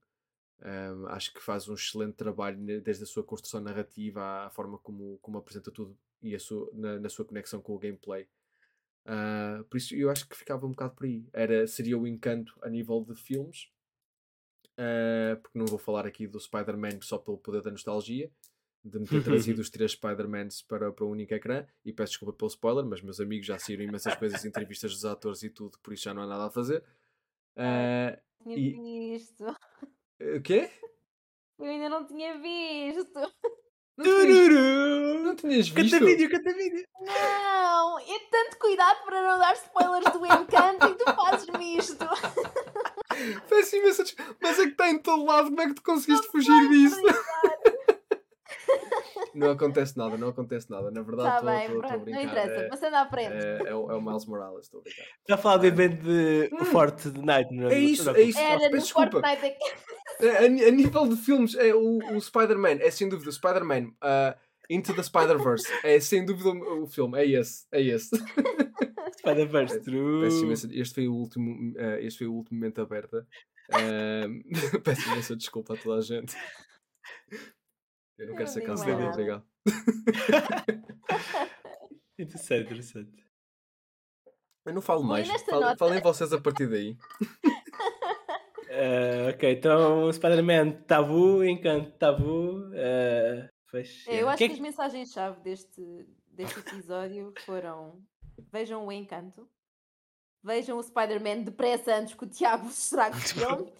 Um, 0.62 1.06
acho 1.08 1.32
que 1.34 1.42
faz 1.42 1.68
um 1.68 1.74
excelente 1.74 2.14
trabalho 2.14 2.58
desde 2.82 3.02
a 3.04 3.06
sua 3.06 3.24
construção 3.24 3.60
narrativa 3.60 4.46
à 4.46 4.50
forma 4.50 4.78
como, 4.78 5.18
como 5.20 5.38
apresenta 5.38 5.70
tudo 5.70 5.96
e 6.22 6.34
a 6.34 6.38
sua, 6.40 6.70
na, 6.72 6.98
na 7.00 7.08
sua 7.08 7.24
conexão 7.24 7.60
com 7.60 7.74
o 7.74 7.78
gameplay. 7.78 8.26
Ah, 9.07 9.64
por 9.70 9.76
isso 9.76 9.94
eu 9.94 10.11
acho 10.11 10.28
que 10.28 10.36
ficava 10.36 10.66
um 10.66 10.70
bocado 10.70 10.94
por 10.94 11.04
aí. 11.07 11.24
Era, 11.32 11.66
seria 11.66 11.96
o 11.96 12.07
encanto 12.07 12.59
a 12.62 12.68
nível 12.68 13.04
de 13.04 13.14
filmes, 13.14 13.70
ah, 14.76 15.38
porque 15.42 15.59
não 15.59 15.66
vou 15.66 15.78
falar 15.78 16.07
aqui 16.07 16.26
do 16.26 16.40
Spider-Man 16.40 17.00
só 17.00 17.18
pelo 17.18 17.38
poder 17.38 17.62
da 17.62 17.70
nostalgia, 17.70 18.30
de 18.84 18.98
me 18.98 19.07
ter 19.07 19.22
trazido 19.22 19.61
os 19.62 19.70
três 19.70 19.92
Spider-Mans 19.92 20.62
para, 20.62 20.92
para 20.92 21.04
um 21.04 21.11
único 21.11 21.34
ecrã, 21.34 21.66
e 21.84 21.92
peço 21.92 22.12
desculpa 22.12 22.32
pelo 22.36 22.48
spoiler, 22.48 22.84
mas 22.84 23.00
meus 23.02 23.20
amigos 23.20 23.46
já 23.46 23.59
saíram 23.59 23.84
imensas 23.84 24.14
coisas, 24.16 24.44
entrevistas 24.44 24.92
dos 24.92 25.04
atores 25.04 25.42
e 25.42 25.50
tudo, 25.50 25.78
por 25.80 25.92
isso 25.92 26.04
já 26.04 26.14
não 26.14 26.22
há 26.22 26.26
nada 26.26 26.46
a 26.46 26.50
fazer. 26.50 26.84
Ah, 27.57 28.18
Tinha 28.42 28.59
E- 28.59 28.72
visto. 28.72 29.44
o 30.36 30.42
quê? 30.42 30.70
Eu 31.59 31.64
ainda 31.66 31.88
não 31.88 32.07
tinha 32.07 32.38
visto. 32.38 33.18
Não 33.97 34.05
tinhas, 34.05 34.49
Tururu! 34.49 35.22
não 35.22 35.34
tinhas 35.36 35.70
Canta 35.70 35.82
visto? 35.82 36.05
vídeo, 36.05 36.30
canta 36.30 36.53
vídeo. 36.55 36.86
Não! 37.01 37.99
É 37.99 38.18
tanto 38.30 38.59
cuidado 38.59 39.05
para 39.05 39.22
não 39.22 39.38
dar 39.38 39.55
spoilers 39.55 40.12
do 40.12 40.26
encanto 40.26 40.86
e 40.86 40.94
tu 40.94 41.05
fazes-me 41.14 41.78
isto. 41.78 42.07
Peço 43.49 43.76
imensa 43.76 44.05
Mas 44.40 44.59
é 44.59 44.64
que 44.64 44.70
está 44.72 44.90
em 44.90 44.99
todo 44.99 45.24
lado, 45.24 45.49
como 45.49 45.61
é 45.62 45.66
que 45.68 45.74
tu 45.74 45.82
conseguiste 45.82 46.28
fugir 46.28 46.68
disso? 46.68 47.01
Não 49.37 49.51
acontece 49.51 49.97
nada, 49.97 50.16
não 50.16 50.28
acontece 50.28 50.70
nada. 50.70 50.91
Na 50.91 51.03
verdade, 51.03 51.37
Está 51.37 51.62
estou 51.62 51.76
a 51.76 51.80
pronto, 51.80 51.93
não 51.99 52.05
brincar. 52.05 52.22
interessa. 52.24 52.61
É, 52.62 52.68
Passando 52.68 52.95
à 52.95 53.07
frente. 53.07 53.32
é, 53.32 53.59
é 53.66 53.74
o, 53.74 53.91
é 53.91 53.95
o 53.95 54.01
Miles 54.01 54.26
Morales, 54.26 54.64
estou 54.64 54.80
a 54.80 54.82
brincar. 54.82 55.05
Já 55.28 55.34
a 55.34 55.39
falar 55.39 55.57
do 55.59 55.66
evento 55.66 56.03
de 56.03 56.51
o 56.55 56.64
Forte 56.64 57.11
de 57.11 57.22
Night. 57.24 57.55
não 57.55 57.68
É 57.68 57.78
isso, 57.78 58.05
não 58.05 58.14
é 58.14 58.22
isso. 58.22 58.39
Era 58.39 58.68
no 58.70 58.78
desculpa. 58.78 59.11
Fortnite 59.20 59.47
aqui. 59.47 60.26
É, 60.26 60.39
A, 60.39 60.45
a 60.45 60.70
nível 60.70 61.09
de 61.09 61.16
filmes, 61.16 61.55
é 61.55 61.74
o, 61.74 61.99
o 62.16 62.20
Spider-Man, 62.20 62.78
é 62.80 62.91
sem 62.91 63.09
dúvida 63.09 63.28
o 63.28 63.32
Spider-Man 63.32 63.93
ah, 64.01 64.37
Into 64.70 64.95
the 64.95 65.03
Spider-Verse. 65.03 65.66
É 65.84 66.01
sem 66.01 66.24
dúvida 66.24 66.49
o, 66.51 66.87
filme, 66.87 67.18
é 67.18 67.26
esse, 67.26 67.66
é 67.70 67.82
esse. 67.82 68.11
Spider-Verse, 69.18 69.80
true. 69.80 70.26
Este 70.26 70.95
foi 70.95 71.09
o 71.09 71.14
último, 71.14 71.74
ah, 71.78 72.01
este 72.01 72.18
foi 72.18 72.26
o 72.26 72.32
último 72.34 72.59
momento 72.59 72.80
aberta. 72.80 73.26
Ahm, 73.72 74.43
peço 74.84 75.09
imensa 75.11 75.37
desculpa 75.37 75.74
a 75.74 75.76
toda 75.76 75.99
a 75.99 76.01
gente. 76.01 76.34
Eu 78.18 78.28
não 78.28 78.34
quero 78.34 78.46
Não 78.46 78.52
ser 78.52 78.60
cancelado, 78.62 79.06
obrigado. 79.08 79.44
Interessante, 82.18 82.64
interessante. 82.64 83.26
Eu 84.64 84.72
não 84.74 84.80
falo 84.80 85.02
mais. 85.04 85.28
nesta 85.28 85.50
Fal- 85.50 85.60
nota- 85.60 85.76
Falem 85.76 86.00
vocês 86.00 86.32
a 86.32 86.40
partir 86.40 86.66
daí. 86.68 86.96
Eh, 88.68 89.30
ok, 89.32 89.52
então 89.52 90.12
Spider-Man 90.12 90.72
tabu, 90.86 91.42
encanto 91.42 91.92
tabu. 91.98 92.68
eh, 92.74 93.48
pois, 93.70 94.04
É, 94.08 94.20
eu 94.22 94.28
acho 94.28 94.36
Que 94.38 94.46
que 94.48 94.52
é 94.52 94.54
as 94.56 94.60
mensagens-chave 94.60 95.40
deste, 95.40 96.06
deste 96.26 96.58
episódio 96.58 97.32
foram: 97.46 98.02
vejam 98.52 98.84
o 98.84 98.92
encanto, 98.92 99.48
vejam 100.42 100.76
o 100.76 100.82
Spider-Man 100.82 101.44
depressa 101.44 101.94
antes 101.94 102.12
que 102.14 102.24
o 102.24 102.28
Tiago 102.28 102.68
se 102.68 102.82
estrague 102.82 103.16
o 103.16 103.20
filme 103.64 103.72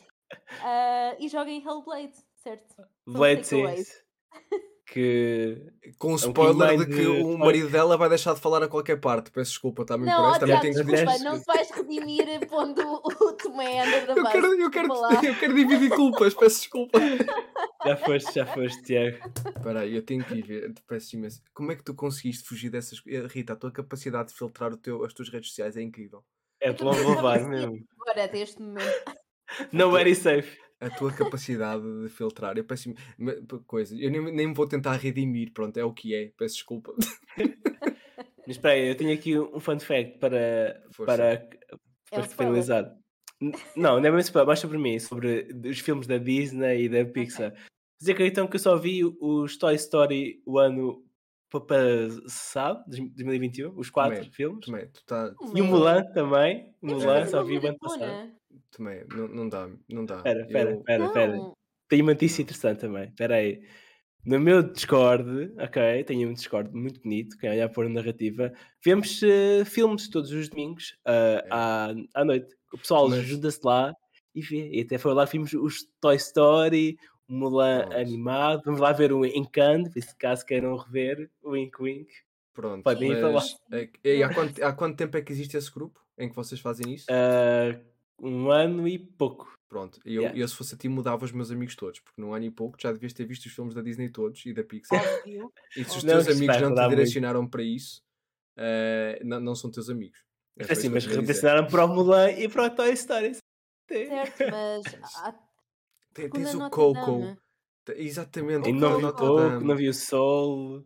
ah, 0.63 1.15
e 1.19 1.29
joguem 1.29 1.63
Hellblade, 1.63 2.17
certo? 2.37 2.75
Blade 3.07 3.45
sim. 3.47 3.65
Que 4.89 5.61
Com 5.99 6.09
o 6.09 6.13
um 6.13 6.15
spoiler 6.17 6.79
de 6.79 6.87
que 6.87 6.93
de 6.95 7.07
o 7.07 7.37
marido 7.37 7.69
dela 7.69 7.97
vai 7.97 8.09
deixar 8.09 8.35
de 8.35 8.41
falar 8.41 8.63
a 8.63 8.69
qualquer 8.69 8.99
parte. 9.01 9.31
Peço 9.33 9.51
desculpa, 9.51 9.83
está 9.83 9.99
muito 9.99 10.09
Não. 10.11 10.39
Também 10.39 10.61
tenho 10.61 10.75
que 10.75 10.85
desculpa, 10.85 11.13
dizer- 11.13 11.25
não 11.25 11.39
te 11.41 11.45
vais 11.45 11.71
redimir 11.71 12.47
pondo 12.49 12.81
o 13.05 13.33
Tomé 13.33 13.83
under 13.85 14.07
the 14.07 14.13
Eu 14.13 14.25
quero, 14.25 14.55
eu, 14.55 14.71
quero, 14.71 14.95
eu 15.25 15.35
quero 15.39 15.55
dividir 15.55 15.91
culpas, 15.91 16.35
peço 16.35 16.61
desculpa. 16.61 16.99
já 17.85 17.97
foste, 17.97 18.33
já 18.33 18.47
foste, 18.47 18.83
Tiago. 18.85 19.19
Espera 19.57 19.81
aí, 19.81 19.97
eu 19.97 20.03
tenho 20.03 20.25
que 20.25 20.35
ir 20.35 20.43
ver. 20.43 20.73
Peço 20.87 21.17
imenso. 21.17 21.43
Como 21.53 21.73
é 21.73 21.77
que 21.77 21.83
tu 21.83 21.93
conseguiste 21.93 22.49
fugir 22.49 22.71
dessas 22.71 23.01
coisas? 23.01 23.31
Rita, 23.33 23.55
a 23.55 23.57
tua 23.57 23.73
capacidade 23.73 24.29
de 24.29 24.35
filtrar 24.35 24.73
o 24.73 24.77
teu, 24.77 25.05
as 25.05 25.13
tuas 25.13 25.29
redes 25.29 25.49
sociais 25.51 25.77
é 25.77 25.83
incrível. 25.83 26.25
É 26.61 26.73
de 26.73 26.83
logo 26.83 26.97
levar 27.11 27.41
mesmo. 27.47 27.85
Agora, 28.01 28.25
até 28.25 28.39
este 28.39 28.63
momento. 28.63 28.87
No 29.73 29.91
very 29.91 30.15
safe. 30.15 30.57
A 30.81 30.91
tua 30.91 31.11
capacidade 31.13 31.83
de 32.03 32.09
filtrar, 32.11 32.57
eu 32.59 32.65
peço 32.65 32.93
coisa. 33.67 33.95
Eu 33.99 34.11
nem, 34.11 34.21
nem 34.33 34.47
me 34.49 34.55
vou 34.55 34.69
tentar 34.69 34.93
redimir, 34.97 35.53
pronto, 35.53 35.77
é 35.79 35.85
o 35.85 35.93
que 35.93 36.15
é. 36.15 36.31
Peço 36.37 36.57
desculpa. 36.57 36.93
Mas 38.47 38.57
espera 38.57 38.75
aí, 38.75 38.87
eu 38.89 38.95
tenho 38.97 39.13
aqui 39.13 39.39
um 39.39 39.59
fun 39.59 39.79
fact 39.81 40.19
para, 40.19 40.81
Força. 40.93 41.17
para, 41.17 41.25
É 41.33 41.49
para 42.11 42.21
spoiler. 42.21 42.27
finalizar. 42.63 42.95
Não, 43.75 44.01
não 44.01 44.07
é 44.07 44.11
bem 44.11 44.21
spoiler, 44.21 44.47
mais 44.47 44.61
sobre 44.61 44.79
mim, 44.79 44.99
sobre 44.99 45.49
os 45.65 45.79
filmes 45.81 46.07
da 46.07 46.17
Disney 46.19 46.85
e 46.85 46.89
da 46.89 47.05
Pixar. 47.05 47.53
Vocês 47.99 48.15
acreditam 48.15 48.47
que 48.47 48.57
eu 48.57 48.61
só 48.61 48.77
vi 48.77 49.03
os 49.05 49.57
Toy 49.59 49.75
Story 49.75 50.41
o 50.47 50.59
ano 50.59 51.03
pa- 51.51 51.61
passado, 51.61 52.85
2021, 52.89 53.73
os 53.77 53.91
quatro 53.91 54.17
Também, 54.19 54.31
filmes? 54.33 54.67
Também, 54.67 54.89
tu 54.91 55.05
tá, 55.05 55.35
E 55.55 55.61
o 55.61 55.65
Mulan 55.65 56.05
também. 56.13 56.73
O 56.81 56.87
Mulan 56.89 57.27
só 57.27 57.43
vi 57.43 57.59
o 57.59 57.67
ano 57.67 57.79
passado. 57.79 58.31
Também, 58.71 59.05
não, 59.15 59.29
não 59.29 59.49
dá, 59.49 59.69
não 59.89 60.05
dá. 60.05 60.17
Espera, 60.17 60.41
espera, 60.43 60.71
Eu- 60.71 60.79
espera, 60.79 61.05
espera. 61.07 61.39
Tenho 61.89 62.03
uma 62.03 62.13
notícia 62.13 62.43
interessante 62.43 62.81
também. 62.81 63.05
Espera 63.09 63.37
aí. 63.37 63.63
No 64.25 64.41
meu 64.41 64.61
Discord, 64.61 65.53
ok, 65.57 66.03
tenho 66.05 66.29
um 66.29 66.33
Discord 66.33 66.73
muito 66.75 67.01
bonito, 67.01 67.39
quem 67.39 67.49
olhar 67.49 67.69
por 67.69 67.89
narrativa, 67.89 68.53
vemos 68.85 69.23
eh, 69.23 69.65
filmes 69.65 70.09
todos 70.11 70.33
os 70.33 70.49
domingos 70.49 70.97
ah, 71.07 71.43
É. 71.45 71.49
à, 71.49 71.95
à 72.15 72.25
noite. 72.25 72.53
O 72.73 72.79
pessoal 72.79 73.09
Mas- 73.09 73.25
junta-se 73.25 73.61
lá 73.65 73.95
e 74.35 74.43
vê. 74.43 74.69
E 74.73 74.81
até 74.81 74.99
foi 74.99 75.15
lá 75.15 75.25
que 75.27 75.33
vimos 75.33 75.53
os 75.53 75.87
Toy 76.01 76.17
Story, 76.17 76.97
o 77.29 77.33
Mulan 77.35 77.83
Pronto. 77.83 77.97
animado. 77.99 78.63
Vamos 78.65 78.81
lá 78.81 78.93
ver 78.93 79.13
o 79.13 79.25
Encanto, 79.25 79.93
se 80.01 80.17
caso 80.17 80.45
queiram 80.45 80.77
rever, 80.77 81.31
o 81.41 81.51
Wink 81.53 81.81
Wink. 81.81 82.11
Pronto, 82.53 82.83
Podem 82.83 83.13
ir 83.13 83.21
para 83.21 83.29
lá. 83.29 83.43
é 83.71 83.89
e 84.17 84.23
há, 84.25 84.35
quanto, 84.35 84.65
há 84.65 84.73
quanto 84.73 84.97
tempo 84.97 85.17
é 85.17 85.21
que 85.23 85.31
existe 85.31 85.57
esse 85.57 85.71
grupo 85.71 86.01
em 86.19 86.29
que 86.29 86.35
vocês 86.35 86.61
fazem 86.61 86.95
isso? 86.95 87.07
Ah, 87.11 87.79
um 88.21 88.51
ano 88.51 88.87
e 88.87 88.99
pouco. 88.99 89.53
Pronto, 89.69 90.01
e 90.07 90.15
eu, 90.15 90.23
yeah. 90.23 90.39
eu 90.39 90.47
se 90.47 90.55
fosse 90.55 90.75
a 90.77 90.79
ti 90.79 90.89
mudava 90.89 91.25
os 91.25 91.33
meus 91.33 91.51
amigos 91.51 91.75
todos, 91.75 91.99
porque 91.99 92.21
num 92.21 92.33
ano 92.33 92.45
e 92.45 92.51
pouco 92.51 92.81
já 92.81 92.93
devias 92.93 93.13
ter 93.13 93.27
visto 93.27 93.47
os 93.47 93.53
filmes 93.53 93.75
da 93.75 93.83
Disney 93.83 94.09
todos 94.09 94.47
e 94.47 94.55
da 94.55 94.63
Pixar. 94.63 95.03
E 95.77 95.85
se 95.85 95.99
os 95.99 96.05
Não, 96.05 96.15
teus 96.15 96.29
amigos 96.29 96.55
espero, 96.55 96.69
não 96.69 96.75
te 96.75 96.81
muito. 96.81 96.91
direcionaram 96.91 97.49
para 97.49 97.63
isso, 97.65 98.01
eh, 98.57 99.21
não, 99.25 99.41
não 99.41 99.55
são 99.57 99.71
teus 99.71 99.91
amigos. 99.91 100.21
É 100.59 100.73
assim, 100.73 100.89
mas 100.89 101.05
redirecionaram 101.05 101.67
para 101.67 101.85
o 101.85 101.89
Mulan 101.89 102.31
e 102.31 102.49
para 102.49 102.67
o 102.67 102.71
Toy 102.71 102.93
Story. 102.93 103.37
Certo, 103.89 104.45
mas 104.51 104.85
há 105.17 105.35
Tens 106.15 106.55
o 106.55 106.59
Notre 106.59 106.71
Coco. 106.71 107.37
Exatamente. 107.95 108.69
E 108.69 108.73
o 108.73 108.75
não 108.75 108.99
vi 108.99 109.05
o 109.05 109.13
Dame. 109.13 109.65
não 109.65 109.77
vi 109.77 109.89
o 109.89 109.95
Sol. 109.95 110.79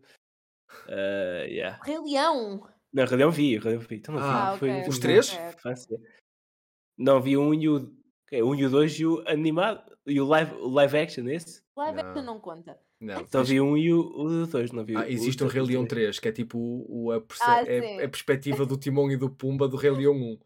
Uh, 0.89 1.47
yeah. 1.47 1.81
Rei 1.85 1.99
Leão. 1.99 2.68
Não, 2.93 3.05
Rei 3.05 3.16
Leão 3.16 3.31
vi, 3.31 3.59
Rei 3.59 3.72
Leão 3.72 3.81
vi. 3.81 3.97
Então 3.97 4.14
não 4.14 4.20
vi. 4.20 4.28
Ah, 4.28 4.57
foi, 4.59 4.70
ok, 4.70 4.81
foi 4.83 4.91
Os 4.91 4.99
três? 4.99 5.33
infância. 5.33 5.99
Não, 7.01 7.20
vi 7.20 7.36
o 7.36 7.42
1 7.42 7.55
e 7.55 7.68
o. 7.68 7.76
ok, 8.26 8.42
o 8.42 8.51
1 8.51 8.55
e 8.57 8.66
o 8.66 8.70
2 8.70 8.92
e 9.01 9.07
o 9.07 9.24
animado. 9.26 9.82
E 10.07 10.20
o 10.20 10.26
live, 10.26 10.55
o 10.55 10.68
live 10.68 10.98
action 10.98 11.28
esse. 11.28 11.62
Live 11.76 12.03
Não. 12.03 12.09
action 12.11 12.22
não 12.24 12.40
conta. 12.40 12.76
Não, 13.01 13.16
Só 13.20 13.24
tens- 13.38 13.48
vi 13.48 13.61
o 13.61 13.64
1 13.64 13.76
e 13.78 13.92
o 13.94 14.46
2, 14.46 14.72
não 14.72 14.84
vi 14.84 14.94
Ah, 14.96 15.01
o 15.01 15.05
existe 15.05 15.42
o 15.42 15.46
Rei 15.46 15.62
Leão 15.62 15.86
três. 15.86 16.16
3, 16.16 16.18
que 16.20 16.28
é 16.28 16.32
tipo 16.32 16.59
o, 16.59 17.07
o- 17.07 17.12
a, 17.12 17.20
perce- 17.20 17.42
Ah, 17.46 17.62
é- 17.66 18.05
a 18.05 18.09
perspectiva 18.09 18.66
do 18.66 18.76
Timão 18.76 19.11
e 19.11 19.16
do 19.16 19.30
Pumba 19.30 19.66
do 19.66 19.76
Rei 19.76 19.90
Leão 19.90 20.14
1. 20.14 20.38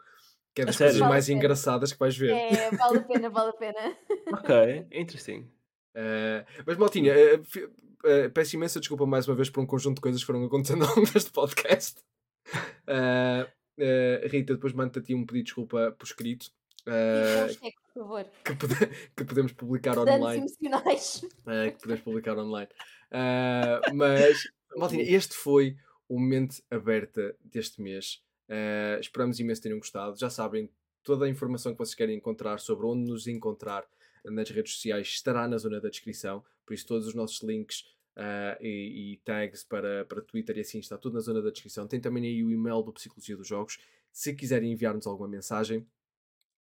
Que 0.54 0.62
é 0.62 0.64
das 0.64 0.76
coisas 0.78 0.98
Vale 0.98 1.10
mais 1.10 1.28
engraçadas 1.28 1.92
que 1.92 1.98
vais 1.98 2.16
ver. 2.16 2.30
É, 2.30 2.70
vale 2.70 2.98
a 2.98 3.02
pena, 3.02 3.28
vale 3.28 3.50
a 3.50 3.52
pena. 3.54 3.96
Ok, 4.32 4.86
interesting. 4.92 5.48
Eh, 5.96 6.44
mas, 6.66 6.76
Maltinha, 6.76 7.14
fi- 7.44 7.68
eh, 8.04 8.28
peço 8.28 8.56
imensa 8.56 8.80
desculpa 8.80 9.06
mais 9.06 9.28
uma 9.28 9.36
vez 9.36 9.48
por 9.48 9.60
um 9.62 9.66
conjunto 9.66 9.94
de 9.96 10.00
coisas 10.00 10.20
que 10.20 10.26
foram 10.26 10.44
acontecendo 10.44 10.82
ao 10.84 10.88
longo 10.96 11.08
deste 11.12 11.30
podcast. 11.30 12.00
Uh, 13.78 14.26
Rita, 14.28 14.54
depois 14.54 14.72
manda-te 14.72 15.00
ti 15.06 15.14
um 15.14 15.24
pedido 15.26 15.38
de 15.38 15.44
desculpa 15.44 15.94
por 15.98 16.04
escrito. 16.04 16.50
Uh, 16.86 17.48
cheque, 17.52 17.76
por 17.94 18.02
favor. 18.02 18.24
que, 18.44 18.54
pode- 18.54 18.86
que 19.16 19.24
podemos 19.24 19.52
publicar 19.52 19.94
Danos 19.94 20.10
online. 20.26 20.38
emocionais. 20.38 21.22
uh, 21.22 21.72
que 21.72 21.78
podemos 21.80 22.02
publicar 22.02 22.38
online. 22.38 22.68
Uh, 23.10 23.94
mas, 23.94 24.36
Maltina, 24.76 25.02
este 25.02 25.34
foi 25.34 25.76
o 26.08 26.20
Mente 26.20 26.62
Aberta 26.70 27.34
deste 27.42 27.80
mês. 27.80 28.22
Uh, 28.48 29.00
esperamos 29.00 29.40
imenso 29.40 29.60
que 29.60 29.68
tenham 29.68 29.78
gostado. 29.78 30.18
Já 30.18 30.28
sabem, 30.30 30.70
toda 31.02 31.24
a 31.24 31.28
informação 31.28 31.72
que 31.72 31.78
vocês 31.78 31.94
querem 31.94 32.16
encontrar 32.16 32.58
sobre 32.60 32.86
onde 32.86 33.08
nos 33.10 33.26
encontrar 33.26 33.84
nas 34.24 34.48
redes 34.50 34.74
sociais 34.74 35.08
estará 35.08 35.46
na 35.48 35.56
zona 35.58 35.80
da 35.80 35.88
descrição. 35.88 36.44
Por 36.66 36.74
isso, 36.74 36.86
todos 36.86 37.06
os 37.06 37.14
nossos 37.14 37.42
links 37.42 37.84
uh, 38.16 38.62
e, 38.62 39.12
e 39.12 39.16
tags 39.24 39.64
para, 39.64 40.04
para 40.04 40.22
Twitter 40.22 40.56
e 40.58 40.60
assim 40.60 40.78
está 40.78 40.96
tudo 40.96 41.14
na 41.14 41.20
zona 41.20 41.42
da 41.42 41.50
descrição. 41.50 41.86
Tem 41.86 42.00
também 42.00 42.24
aí 42.24 42.42
o 42.42 42.50
e-mail 42.50 42.82
do 42.82 42.92
Psicologia 42.92 43.36
dos 43.36 43.46
Jogos. 43.46 43.78
Se 44.12 44.34
quiserem 44.34 44.72
enviar-nos 44.72 45.06
alguma 45.06 45.28
mensagem 45.28 45.86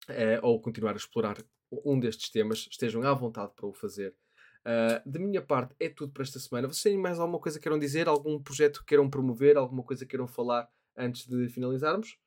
eh, 0.09 0.41
ou 0.43 0.61
continuar 0.61 0.93
a 0.93 0.97
explorar 0.97 1.37
um 1.85 1.99
destes 1.99 2.31
temas, 2.31 2.67
estejam 2.71 3.03
à 3.03 3.13
vontade 3.15 3.53
para 3.55 3.67
o 3.67 3.73
fazer. 3.73 4.15
Uh, 4.61 5.09
da 5.09 5.19
minha 5.19 5.41
parte 5.41 5.75
é 5.81 5.89
tudo 5.89 6.13
para 6.13 6.23
esta 6.23 6.39
semana. 6.39 6.69
Vocês 6.69 6.83
têm 6.83 6.99
mais 6.99 7.19
alguma 7.19 7.39
coisa 7.39 7.59
que 7.59 7.63
queiram 7.63 7.79
dizer? 7.79 8.09
Algum 8.09 8.41
projeto 8.41 8.81
que 8.81 8.87
queiram 8.87 9.09
promover? 9.09 9.57
Alguma 9.57 9.83
coisa 9.83 10.05
que 10.05 10.11
queiram 10.11 10.29
falar 10.29 10.69
antes 10.97 11.27
de 11.27 11.49
finalizarmos? 11.49 12.19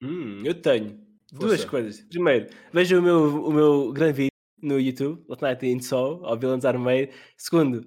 Hum, 0.00 0.42
eu 0.44 0.54
tenho 0.54 1.00
duas 1.32 1.52
Força. 1.52 1.68
coisas. 1.68 2.00
Primeiro, 2.02 2.48
vejam 2.72 3.00
o 3.00 3.02
meu, 3.02 3.44
o 3.46 3.52
meu 3.52 3.92
grande 3.92 4.12
vídeo 4.12 4.32
no 4.62 4.78
YouTube, 4.78 5.24
Last 5.28 5.42
Night 5.42 5.66
in 5.66 5.80
Soul, 5.80 6.24
ao 6.24 6.38
Villains 6.38 6.64
Armade. 6.64 7.10
Segundo, 7.36 7.84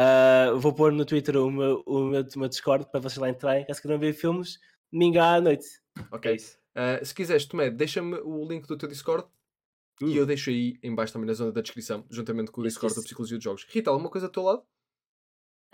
ah, 0.00 0.52
vou 0.56 0.72
pôr 0.72 0.92
no 0.92 1.04
Twitter 1.04 1.36
o 1.36 1.50
meu, 1.50 1.82
o 1.84 2.04
meu, 2.04 2.22
o 2.22 2.38
meu 2.38 2.48
Discord 2.48 2.86
para 2.90 3.00
vocês 3.00 3.18
lá 3.18 3.28
entrarem, 3.28 3.66
caso 3.66 3.82
queiram 3.82 3.98
ver 3.98 4.12
filmes, 4.12 4.58
domingo 4.92 5.18
à 5.18 5.40
noite. 5.40 5.66
Ok. 6.12 6.30
É 6.30 6.34
isso. 6.36 6.56
Uh, 6.76 7.04
se 7.04 7.12
quiseres, 7.12 7.44
Tomé, 7.46 7.70
deixa-me 7.70 8.14
o 8.22 8.44
link 8.48 8.64
do 8.68 8.78
teu 8.78 8.88
Discord 8.88 9.26
e 10.00 10.16
eu 10.16 10.24
deixo 10.24 10.50
aí 10.50 10.78
em 10.80 10.94
baixo 10.94 11.12
também 11.12 11.26
na 11.26 11.32
zona 11.34 11.50
da 11.50 11.60
descrição, 11.60 12.06
juntamente 12.08 12.52
com 12.52 12.60
o 12.60 12.64
Isso, 12.66 12.74
Discord 12.74 12.94
do 12.94 12.98
isso. 12.98 13.06
Psicologia 13.08 13.36
dos 13.36 13.42
Jogos. 13.44 13.64
Rita, 13.68 13.90
alguma 13.90 14.08
coisa 14.08 14.28
do 14.28 14.32
teu 14.32 14.44
lado? 14.44 14.62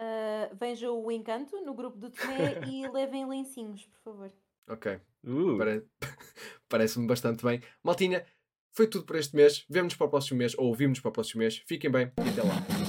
Uh, 0.01 0.57
vejam 0.59 0.99
o 0.99 1.13
Encanto 1.13 1.61
no 1.61 1.75
grupo 1.75 1.99
do 1.99 2.11
Tomé 2.11 2.61
e 2.73 2.89
levem 2.89 3.29
lencinhos, 3.29 3.85
por 3.87 4.01
favor. 4.01 4.33
Ok. 4.71 4.99
Uh. 5.25 5.59
Pare- 5.59 5.87
Parece-me 6.71 7.07
bastante 7.07 7.45
bem. 7.45 7.61
Maltinha, 7.83 8.25
foi 8.73 8.87
tudo 8.87 9.05
por 9.05 9.17
este 9.17 9.37
mês. 9.37 9.67
Vemo-nos 9.69 9.95
para 9.97 10.07
o 10.07 10.11
próximo 10.11 10.39
mês, 10.39 10.55
ou 10.57 10.69
ouvimos 10.69 10.99
para 11.01 11.11
o 11.11 11.13
próximo 11.13 11.41
mês. 11.41 11.63
Fiquem 11.67 11.91
bem 11.91 12.11
e 12.25 12.29
até 12.31 12.43
lá. 12.43 12.84